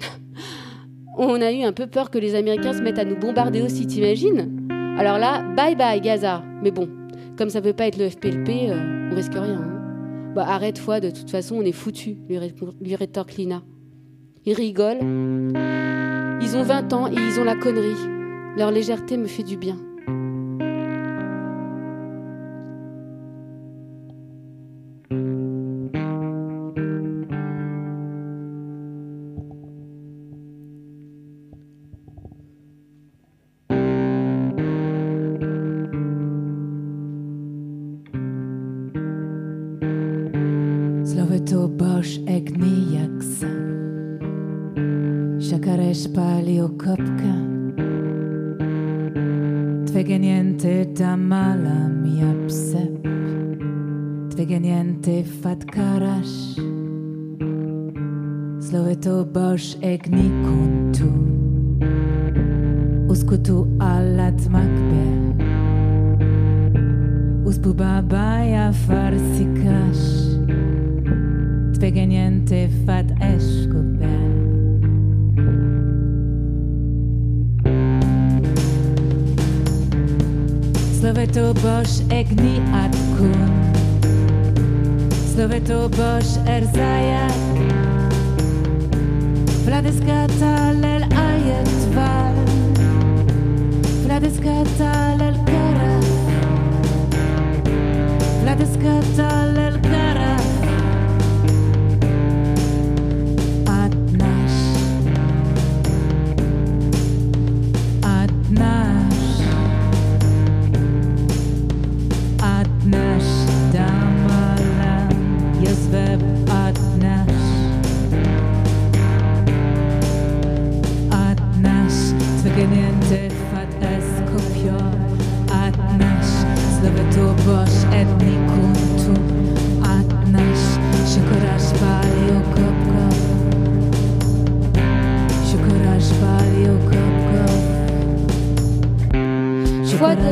On 1.16 1.40
a 1.40 1.52
eu 1.52 1.62
un 1.62 1.72
peu 1.72 1.86
peur 1.86 2.10
que 2.10 2.18
les 2.18 2.34
Américains 2.34 2.72
se 2.72 2.82
mettent 2.82 2.98
à 2.98 3.04
nous 3.04 3.16
bombarder 3.16 3.62
aussi, 3.62 3.86
t'imagines? 3.86 4.61
Alors 4.98 5.18
là, 5.18 5.42
bye 5.56 5.74
bye 5.74 6.00
Gaza. 6.00 6.42
Mais 6.62 6.70
bon, 6.70 6.88
comme 7.36 7.50
ça 7.50 7.60
peut 7.60 7.72
pas 7.72 7.86
être 7.86 7.98
le 7.98 8.08
FPLP, 8.08 8.70
euh, 8.70 9.10
on 9.10 9.14
risque 9.14 9.32
rien. 9.32 9.60
Hein. 9.60 10.32
Bah 10.34 10.46
arrête, 10.48 10.78
foi, 10.78 11.00
de 11.00 11.10
toute 11.10 11.30
façon, 11.30 11.56
on 11.56 11.62
est 11.62 11.72
foutu, 11.72 12.16
lui 12.28 12.96
rétorque 12.96 13.34
Lina. 13.34 13.62
Ils 14.44 14.54
rigolent. 14.54 15.00
Ils 16.40 16.56
ont 16.56 16.62
20 16.62 16.92
ans 16.92 17.06
et 17.06 17.14
ils 17.14 17.38
ont 17.38 17.44
la 17.44 17.54
connerie. 17.54 17.94
Leur 18.56 18.70
légèreté 18.70 19.16
me 19.16 19.26
fait 19.26 19.42
du 19.42 19.56
bien. 19.56 19.76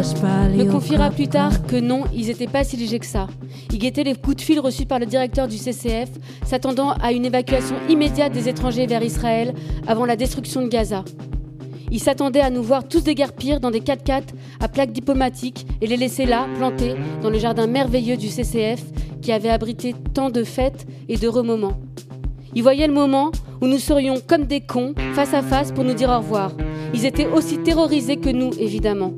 Me 0.01 0.71
confiera 0.71 1.11
plus 1.11 1.29
tard 1.29 1.67
que 1.67 1.77
non, 1.77 2.05
ils 2.15 2.29
n'étaient 2.29 2.47
pas 2.47 2.65
si 2.65 2.79
légers 2.79 2.99
que 2.99 3.07
ça. 3.07 3.27
Ils 3.71 3.79
guettaient 3.79 4.03
les 4.03 4.15
coups 4.15 4.37
de 4.37 4.41
fil 4.41 4.59
reçus 4.59 4.87
par 4.87 4.99
le 4.99 5.05
directeur 5.05 5.47
du 5.47 5.59
CCF, 5.59 6.09
s'attendant 6.47 6.93
à 7.03 7.13
une 7.13 7.27
évacuation 7.27 7.77
immédiate 7.89 8.33
des 8.33 8.49
étrangers 8.49 8.87
vers 8.87 9.03
Israël 9.03 9.53
avant 9.87 10.07
la 10.07 10.17
destruction 10.17 10.63
de 10.63 10.69
Gaza. 10.69 11.05
Ils 11.91 12.01
s'attendaient 12.01 12.41
à 12.41 12.49
nous 12.49 12.63
voir 12.63 12.89
tous 12.89 13.03
déguerpir 13.03 13.61
dans 13.61 13.71
des 13.71 13.81
4x4 13.81 14.23
à 14.61 14.69
plaques 14.69 14.93
diplomatiques 14.93 15.67
et 15.83 15.87
les 15.87 15.99
laisser 15.99 16.25
là, 16.25 16.47
plantés, 16.57 16.95
dans 17.21 17.31
le 17.31 17.39
jardin 17.39 17.67
merveilleux 17.67 18.17
du 18.17 18.29
CCF 18.29 18.83
qui 19.21 19.33
avait 19.33 19.51
abrité 19.51 19.95
tant 20.15 20.31
de 20.31 20.45
fêtes 20.45 20.87
et 21.11 21.19
de 21.19 21.29
remoments. 21.29 21.79
Ils 22.55 22.63
voyaient 22.63 22.87
le 22.87 22.95
moment 22.95 23.33
où 23.61 23.67
nous 23.67 23.79
serions 23.79 24.17
comme 24.27 24.45
des 24.45 24.63
cons, 24.63 24.95
face 25.13 25.35
à 25.35 25.43
face, 25.43 25.73
pour 25.73 25.85
nous 25.85 25.93
dire 25.93 26.09
au 26.09 26.19
revoir. 26.19 26.53
Ils 26.95 27.05
étaient 27.05 27.27
aussi 27.27 27.59
terrorisés 27.59 28.17
que 28.17 28.31
nous, 28.31 28.51
évidemment. 28.59 29.13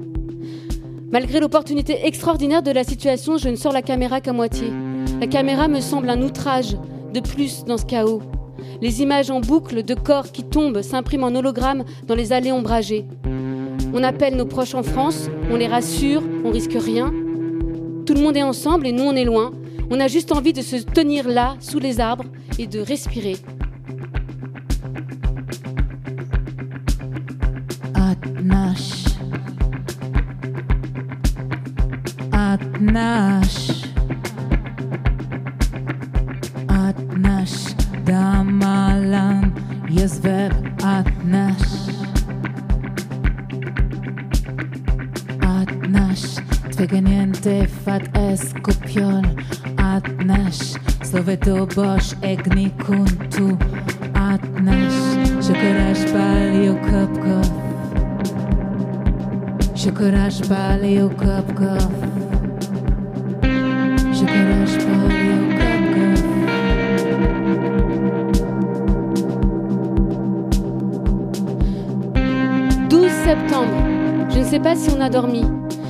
Malgré 1.13 1.41
l'opportunité 1.41 2.07
extraordinaire 2.07 2.63
de 2.63 2.71
la 2.71 2.85
situation, 2.85 3.37
je 3.37 3.51
ne 3.51 3.57
sors 3.57 3.75
la 3.75 3.83
caméra 3.83 4.23
qu'à 4.23 4.33
moitié. 4.33 4.69
La 5.21 5.27
caméra 5.27 5.69
me 5.69 5.81
semble 5.81 6.09
un 6.09 6.23
outrage 6.23 6.75
de 7.13 7.21
plus 7.21 7.65
dans 7.67 7.77
ce 7.77 7.85
chaos. 7.85 8.23
Les 8.81 9.03
images 9.03 9.31
en 9.31 9.41
boucle 9.41 9.83
de 9.83 9.95
corps 9.95 10.33
qui 10.33 10.43
tombent 10.43 10.81
s'impriment 10.81 11.25
en 11.25 11.35
hologramme 11.35 11.85
dans 12.07 12.15
les 12.15 12.33
allées 12.33 12.51
ombragées. 12.51 13.05
On 13.93 14.03
appelle 14.03 14.37
nos 14.37 14.47
proches 14.47 14.75
en 14.75 14.83
France, 14.83 15.29
on 15.51 15.57
les 15.57 15.69
rassure, 15.69 16.23
on 16.47 16.51
risque 16.51 16.79
rien. 16.81 17.13
Tout 18.07 18.15
le 18.15 18.23
monde 18.23 18.39
est 18.39 18.43
ensemble 18.43 18.87
et 18.87 18.93
nous 18.93 19.05
on 19.05 19.15
est 19.15 19.27
loin. 19.27 19.53
On 19.91 20.01
a 20.01 20.09
juste 20.09 20.33
envie 20.33 20.55
de 20.55 20.63
se 20.63 20.77
tenir 20.77 21.29
là, 21.29 21.57
sous 21.61 21.79
les 21.79 22.01
arbres, 22.01 22.25
et 22.59 22.67
de 22.67 22.81
respirer. 22.81 23.37
nasz 32.83 33.83
Atnasz 36.69 37.75
Damalan 38.05 39.53
jest 39.91 40.23
web 40.23 40.55
Atnasz 40.85 41.73
Atnasz 45.41 46.23
Twegeniente 46.71 47.67
fat 47.85 48.03
eskupion. 48.19 49.23
Atnasz 49.77 50.59
Słowy 51.03 51.37
to 51.37 51.67
bosz 51.67 52.15
egni 52.23 52.71
kuntu 52.71 53.59
Atnasz 54.15 55.13
Szekorasz 55.47 56.13
palił 56.13 56.75
kopko. 56.75 57.41
Szekorasz 59.75 60.41
palił 60.49 61.11
kopko. 61.11 62.12
Septembre. 73.33 73.73
Je 74.29 74.41
ne 74.41 74.45
sais 74.45 74.61
pas 74.61 74.77
si 74.77 74.91
on 74.91 75.01
a 75.01 75.09
dormi. 75.09 75.43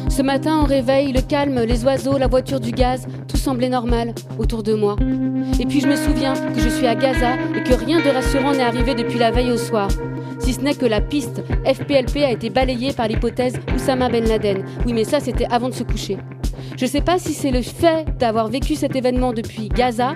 Ce 0.08 0.22
matin, 0.22 0.60
au 0.60 0.64
réveil, 0.64 1.12
le 1.12 1.22
calme, 1.22 1.58
les 1.62 1.84
oiseaux, 1.84 2.16
la 2.16 2.28
voiture 2.28 2.60
du 2.60 2.70
gaz, 2.70 3.04
tout 3.26 3.36
semblait 3.36 3.68
normal 3.68 4.14
autour 4.38 4.62
de 4.62 4.74
moi. 4.74 4.94
Et 5.58 5.66
puis 5.66 5.80
je 5.80 5.88
me 5.88 5.96
souviens 5.96 6.34
que 6.34 6.60
je 6.60 6.68
suis 6.68 6.86
à 6.86 6.94
Gaza 6.94 7.32
et 7.56 7.64
que 7.64 7.74
rien 7.74 7.98
de 7.98 8.08
rassurant 8.10 8.52
n'est 8.52 8.62
arrivé 8.62 8.94
depuis 8.94 9.18
la 9.18 9.32
veille 9.32 9.50
au 9.50 9.56
soir. 9.56 9.88
Si 10.38 10.52
ce 10.52 10.60
n'est 10.60 10.76
que 10.76 10.86
la 10.86 11.00
piste 11.00 11.42
FPLP 11.66 12.18
a 12.18 12.30
été 12.30 12.48
balayée 12.48 12.92
par 12.92 13.08
l'hypothèse 13.08 13.58
Oussama 13.74 14.08
Ben 14.08 14.24
Laden. 14.24 14.64
Oui, 14.86 14.92
mais 14.92 15.04
ça, 15.04 15.18
c'était 15.18 15.46
avant 15.50 15.68
de 15.68 15.74
se 15.74 15.82
coucher. 15.82 16.18
Je 16.76 16.84
ne 16.84 16.90
sais 16.90 17.00
pas 17.00 17.18
si 17.18 17.32
c'est 17.32 17.50
le 17.50 17.62
fait 17.62 18.06
d'avoir 18.18 18.46
vécu 18.46 18.76
cet 18.76 18.94
événement 18.94 19.32
depuis 19.32 19.68
Gaza, 19.68 20.14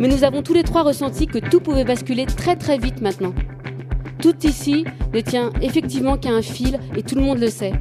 mais 0.00 0.08
nous 0.08 0.24
avons 0.24 0.40
tous 0.40 0.54
les 0.54 0.62
trois 0.62 0.84
ressenti 0.84 1.26
que 1.26 1.38
tout 1.38 1.60
pouvait 1.60 1.84
basculer 1.84 2.24
très 2.24 2.56
très 2.56 2.78
vite 2.78 3.02
maintenant. 3.02 3.34
Tout 4.22 4.46
ici 4.46 4.84
ne 5.12 5.20
tient 5.20 5.50
effectivement 5.60 6.16
qu'à 6.16 6.30
un 6.30 6.42
fil 6.42 6.78
et 6.96 7.02
tout 7.02 7.16
le 7.16 7.22
monde 7.22 7.40
le 7.40 7.48
sait. 7.48 7.72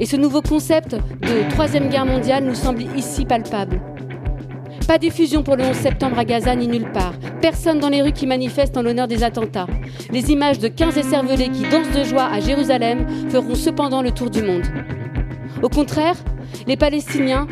Et 0.00 0.06
ce 0.06 0.16
nouveau 0.16 0.40
concept 0.40 0.94
de 0.94 1.50
Troisième 1.50 1.90
Guerre 1.90 2.06
mondiale 2.06 2.44
nous 2.44 2.54
semble 2.54 2.84
ici 2.96 3.26
palpable. 3.26 3.78
Pas 4.88 4.96
d'effusion 4.96 5.42
pour 5.42 5.56
le 5.56 5.64
11 5.64 5.76
septembre 5.76 6.18
à 6.18 6.24
Gaza 6.24 6.56
ni 6.56 6.68
nulle 6.68 6.90
part. 6.90 7.12
Personne 7.42 7.80
dans 7.80 7.90
les 7.90 8.00
rues 8.00 8.12
qui 8.12 8.26
manifeste 8.26 8.78
en 8.78 8.82
l'honneur 8.82 9.08
des 9.08 9.22
attentats. 9.22 9.66
Les 10.10 10.30
images 10.30 10.58
de 10.58 10.68
15 10.68 10.96
écervelés 10.96 11.50
qui 11.50 11.68
dansent 11.68 11.94
de 11.94 12.04
joie 12.04 12.30
à 12.32 12.40
Jérusalem 12.40 13.06
feront 13.28 13.54
cependant 13.54 14.00
le 14.00 14.10
tour 14.10 14.30
du 14.30 14.42
monde. 14.42 14.64
Au 15.62 15.68
contraire, 15.68 16.16
les 16.66 16.78
Palestiniens 16.78 17.46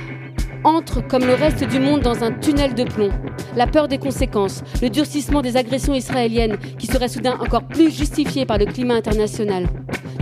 entrent 0.65 1.07
comme 1.07 1.25
le 1.25 1.35
reste 1.35 1.65
du 1.65 1.79
monde 1.79 2.01
dans 2.01 2.23
un 2.23 2.33
tunnel 2.33 2.75
de 2.75 2.85
plomb. 2.85 3.11
La 3.57 3.67
peur 3.67 3.89
des 3.89 3.99
conséquences, 3.99 4.63
le 4.81 4.91
durcissement 4.91 5.43
des 5.43 5.57
agressions 5.57 5.95
israéliennes 5.95 6.57
qui 6.79 6.87
seraient 6.87 7.09
soudain 7.09 7.37
encore 7.41 7.65
plus 7.65 7.91
justifiées 7.91 8.47
par 8.47 8.59
le 8.59 8.67
climat 8.67 8.95
international. 8.95 9.67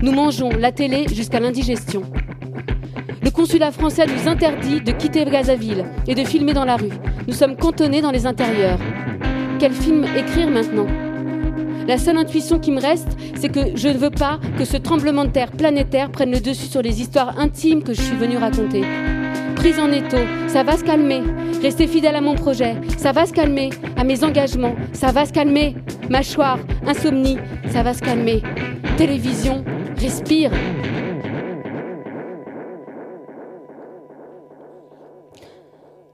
Nous 0.03 0.13
mangeons 0.13 0.51
la 0.51 0.73
télé 0.73 1.07
jusqu'à 1.13 1.41
l'indigestion. 1.41 2.03
Le 3.23 3.31
consulat 3.31 3.71
français 3.71 4.07
nous 4.07 4.29
interdit 4.29 4.81
de 4.81 4.93
quitter 4.93 5.25
Gazaville 5.25 5.85
et 6.07 6.15
de 6.15 6.25
filmer 6.25 6.55
dans 6.55 6.65
la 6.65 6.77
rue. 6.77 6.93
Nous 7.27 7.35
sommes 7.35 7.57
cantonnés 7.57 8.01
dans 8.01 8.11
les 8.11 8.27
intérieurs. 8.27 8.79
Quel 9.59 9.73
film 9.73 10.05
écrire 10.17 10.51
maintenant? 10.51 10.87
La 11.87 11.99
seule 11.99 12.17
intuition 12.17 12.59
qui 12.59 12.71
me 12.71 12.81
reste, 12.81 13.17
c'est 13.35 13.51
que 13.51 13.77
je 13.77 13.89
ne 13.89 13.99
veux 13.99 14.11
pas 14.11 14.39
que 14.57 14.65
ce 14.65 14.77
tremblement 14.77 15.25
de 15.25 15.31
terre 15.31 15.51
planétaire 15.51 16.11
prenne 16.11 16.31
le 16.31 16.41
dessus 16.41 16.67
sur 16.67 16.83
les 16.83 17.01
histoires 17.01 17.39
intimes 17.39 17.83
que 17.83 17.93
je 17.93 18.01
suis 18.01 18.17
venue 18.17 18.39
raconter. 18.39 18.85
Prise 19.61 19.79
en 19.79 19.93
étau, 19.93 20.17
ça 20.49 20.63
va 20.63 20.79
se 20.79 20.85
calmer. 20.85 21.21
Rester 21.61 21.87
fidèle 21.87 22.17
à 22.17 22.23
mon 22.23 22.35
projet, 22.35 22.77
ça 22.97 23.13
va 23.13 23.27
se 23.27 23.33
calmer. 23.35 23.69
À 23.95 24.05
mes 24.05 24.25
engagements, 24.25 24.75
ça 24.95 25.13
va 25.13 25.27
se 25.27 25.35
calmer. 25.35 25.75
Mâchoire, 26.09 26.59
insomnie, 26.87 27.37
ça 27.71 27.83
va 27.83 27.93
se 27.93 28.01
calmer. 28.01 28.41
Télévision, 28.97 29.63
respire. 29.99 30.51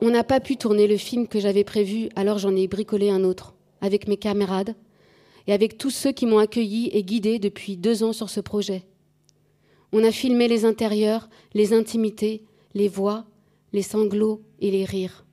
On 0.01 0.11
n'a 0.11 0.25
pas 0.25 0.41
pu 0.41 0.57
tourner 0.57 0.89
le 0.89 0.97
film 0.97 1.29
que 1.29 1.39
j'avais 1.39 1.63
prévu, 1.63 2.09
alors 2.17 2.39
j'en 2.39 2.57
ai 2.57 2.67
bricolé 2.67 3.11
un 3.11 3.23
autre, 3.23 3.55
avec 3.81 4.09
mes 4.09 4.17
camarades 4.17 4.75
et 5.47 5.53
avec 5.53 5.79
tous 5.79 5.91
ceux 5.91 6.11
qui 6.11 6.27
m'ont 6.27 6.39
accueilli 6.39 6.89
et 6.89 7.05
guidé 7.05 7.39
depuis 7.39 7.77
deux 7.77 8.03
ans 8.03 8.13
sur 8.13 8.29
ce 8.29 8.41
projet. 8.41 8.83
On 9.93 10.03
a 10.03 10.11
filmé 10.11 10.49
les 10.49 10.65
intérieurs, 10.65 11.29
les 11.55 11.73
intimités, 11.73 12.43
les 12.75 12.89
voix, 12.89 13.25
les 13.73 13.83
sanglots 13.83 14.43
et 14.61 14.71
les 14.71 14.85
rires. 14.85 15.25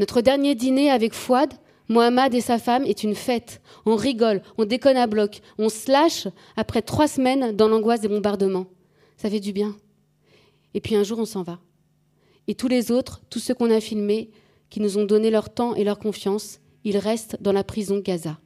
Notre 0.00 0.20
dernier 0.20 0.54
dîner 0.54 0.90
avec 0.90 1.14
Fouad, 1.14 1.54
Mohamed 1.88 2.34
et 2.34 2.40
sa 2.40 2.58
femme 2.58 2.84
est 2.84 3.04
une 3.04 3.14
fête. 3.14 3.60
On 3.86 3.96
rigole, 3.96 4.42
on 4.58 4.64
déconne 4.64 4.96
à 4.96 5.06
bloc, 5.06 5.40
on 5.58 5.68
se 5.68 5.90
lâche 5.90 6.28
après 6.56 6.82
trois 6.82 7.08
semaines 7.08 7.54
dans 7.54 7.68
l'angoisse 7.68 8.00
des 8.00 8.08
bombardements. 8.08 8.66
Ça 9.16 9.30
fait 9.30 9.40
du 9.40 9.52
bien. 9.52 9.76
Et 10.72 10.80
puis 10.80 10.96
un 10.96 11.04
jour, 11.04 11.18
on 11.18 11.24
s'en 11.24 11.42
va. 11.42 11.60
Et 12.48 12.54
tous 12.54 12.68
les 12.68 12.90
autres, 12.90 13.22
tous 13.30 13.38
ceux 13.38 13.54
qu'on 13.54 13.70
a 13.70 13.80
filmés, 13.80 14.30
qui 14.70 14.80
nous 14.80 14.98
ont 14.98 15.04
donné 15.04 15.30
leur 15.30 15.52
temps 15.52 15.74
et 15.74 15.84
leur 15.84 15.98
confiance, 15.98 16.60
ils 16.82 16.98
restent 16.98 17.38
dans 17.40 17.52
la 17.52 17.64
prison 17.64 18.00
Gaza. 18.00 18.38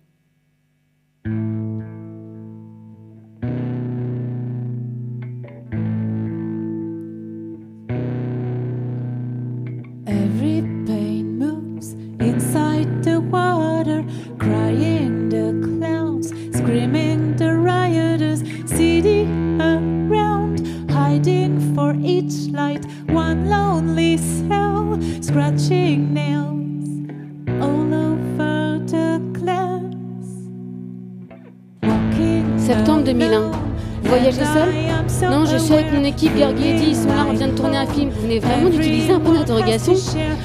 Tourner 37.58 37.76
un 37.76 37.86
film. 37.86 38.10
Vous 38.10 38.22
venez 38.22 38.38
vraiment 38.38 38.68
d'utiliser 38.70 39.12
un 39.12 39.20
point 39.20 39.34
d'interrogation 39.34 39.94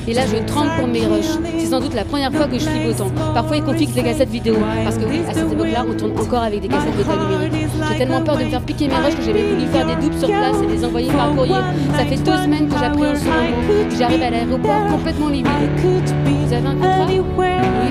Et 0.07 0.14
là, 0.14 0.24
je 0.26 0.43
tremble 0.45 0.72
pour 0.78 0.88
mes 0.88 1.05
rushs. 1.05 1.38
C'est 1.57 1.68
sans 1.68 1.80
doute 1.80 1.93
la 1.93 2.05
première 2.05 2.32
fois 2.32 2.47
que 2.47 2.57
je 2.57 2.66
flippe 2.66 2.88
autant. 2.89 3.09
Parfois, 3.34 3.57
ils 3.57 3.64
confient 3.64 3.88
des 3.88 4.03
cassettes 4.03 4.30
vidéo. 4.30 4.55
Parce 4.84 4.97
que 4.97 5.05
oui, 5.05 5.22
à 5.30 5.34
cette 5.34 5.51
époque-là, 5.51 5.86
on 5.88 5.93
tourne 5.93 6.18
encore 6.20 6.43
avec 6.43 6.61
des 6.61 6.68
cassettes 6.68 6.97
d'état 6.97 7.16
numérique. 7.16 7.68
J'ai 7.89 7.97
tellement 7.97 8.22
peur 8.22 8.38
de 8.38 8.45
me 8.45 8.49
faire 8.49 8.61
piquer 8.61 8.88
mes 8.88 8.95
rushs 8.95 9.16
que 9.16 9.32
même 9.32 9.55
voulu 9.55 9.68
faire 9.68 9.86
des 9.86 9.95
doubles 9.95 10.18
sur 10.18 10.28
place 10.28 10.57
et 10.64 10.68
les 10.68 10.86
envoyer 10.86 11.11
par 11.11 11.36
courrier. 11.36 11.55
Ça 11.97 12.05
fait 12.05 12.18
deux 12.18 12.38
semaines 12.38 12.68
que 12.68 12.78
j'appréhende 12.78 13.18
ce 13.18 13.26
moment. 13.26 13.89
J'arrive 13.97 14.24
à 14.24 14.30
l'aéroport 14.30 14.88
complètement 14.91 15.30
livide. 15.30 15.47
Vous 15.78 16.53
avez 16.53 16.68
un 16.68 16.76
contrat? 16.76 17.07
Oui, 17.09 17.22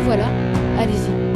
voilà. 0.04 0.26
Allez-y. 0.78 1.31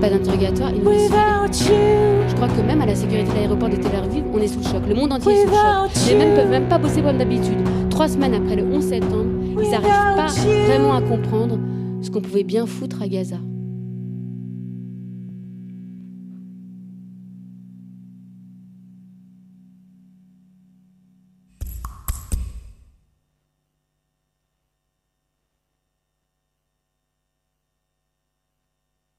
Pas 0.00 0.08
d'interrogatoire, 0.08 0.70
il 0.74 0.82
nous. 0.82 0.90
Je 0.92 2.34
crois 2.34 2.48
que 2.48 2.60
même 2.62 2.80
à 2.80 2.86
la 2.86 2.94
sécurité 2.94 3.28
de 3.30 3.34
l'aéroport 3.34 3.68
de 3.68 3.76
Tel 3.76 3.94
Aviv, 3.96 4.24
on 4.32 4.38
est 4.38 4.46
sous 4.48 4.60
le 4.60 4.64
choc. 4.64 4.82
Le 4.88 4.94
monde 4.94 5.12
entier 5.12 5.32
est 5.32 5.44
sous 5.44 5.50
le 5.50 5.52
choc. 5.52 5.90
Les 6.08 6.14
mêmes 6.14 6.34
peuvent 6.34 6.48
même 6.50 6.68
pas 6.68 6.78
bosser 6.78 7.02
comme 7.02 7.18
d'habitude. 7.18 7.58
Trois 7.90 8.08
semaines 8.08 8.34
après 8.34 8.56
le 8.56 8.64
11 8.64 8.82
septembre, 8.82 9.26
ils 9.62 9.70
n'arrivent 9.70 10.16
pas 10.16 10.26
vraiment 10.66 10.94
à 10.94 11.02
comprendre 11.02 11.58
ce 12.00 12.10
qu'on 12.10 12.22
pouvait 12.22 12.44
bien 12.44 12.64
foutre 12.66 13.02
à 13.02 13.08
Gaza. 13.08 13.36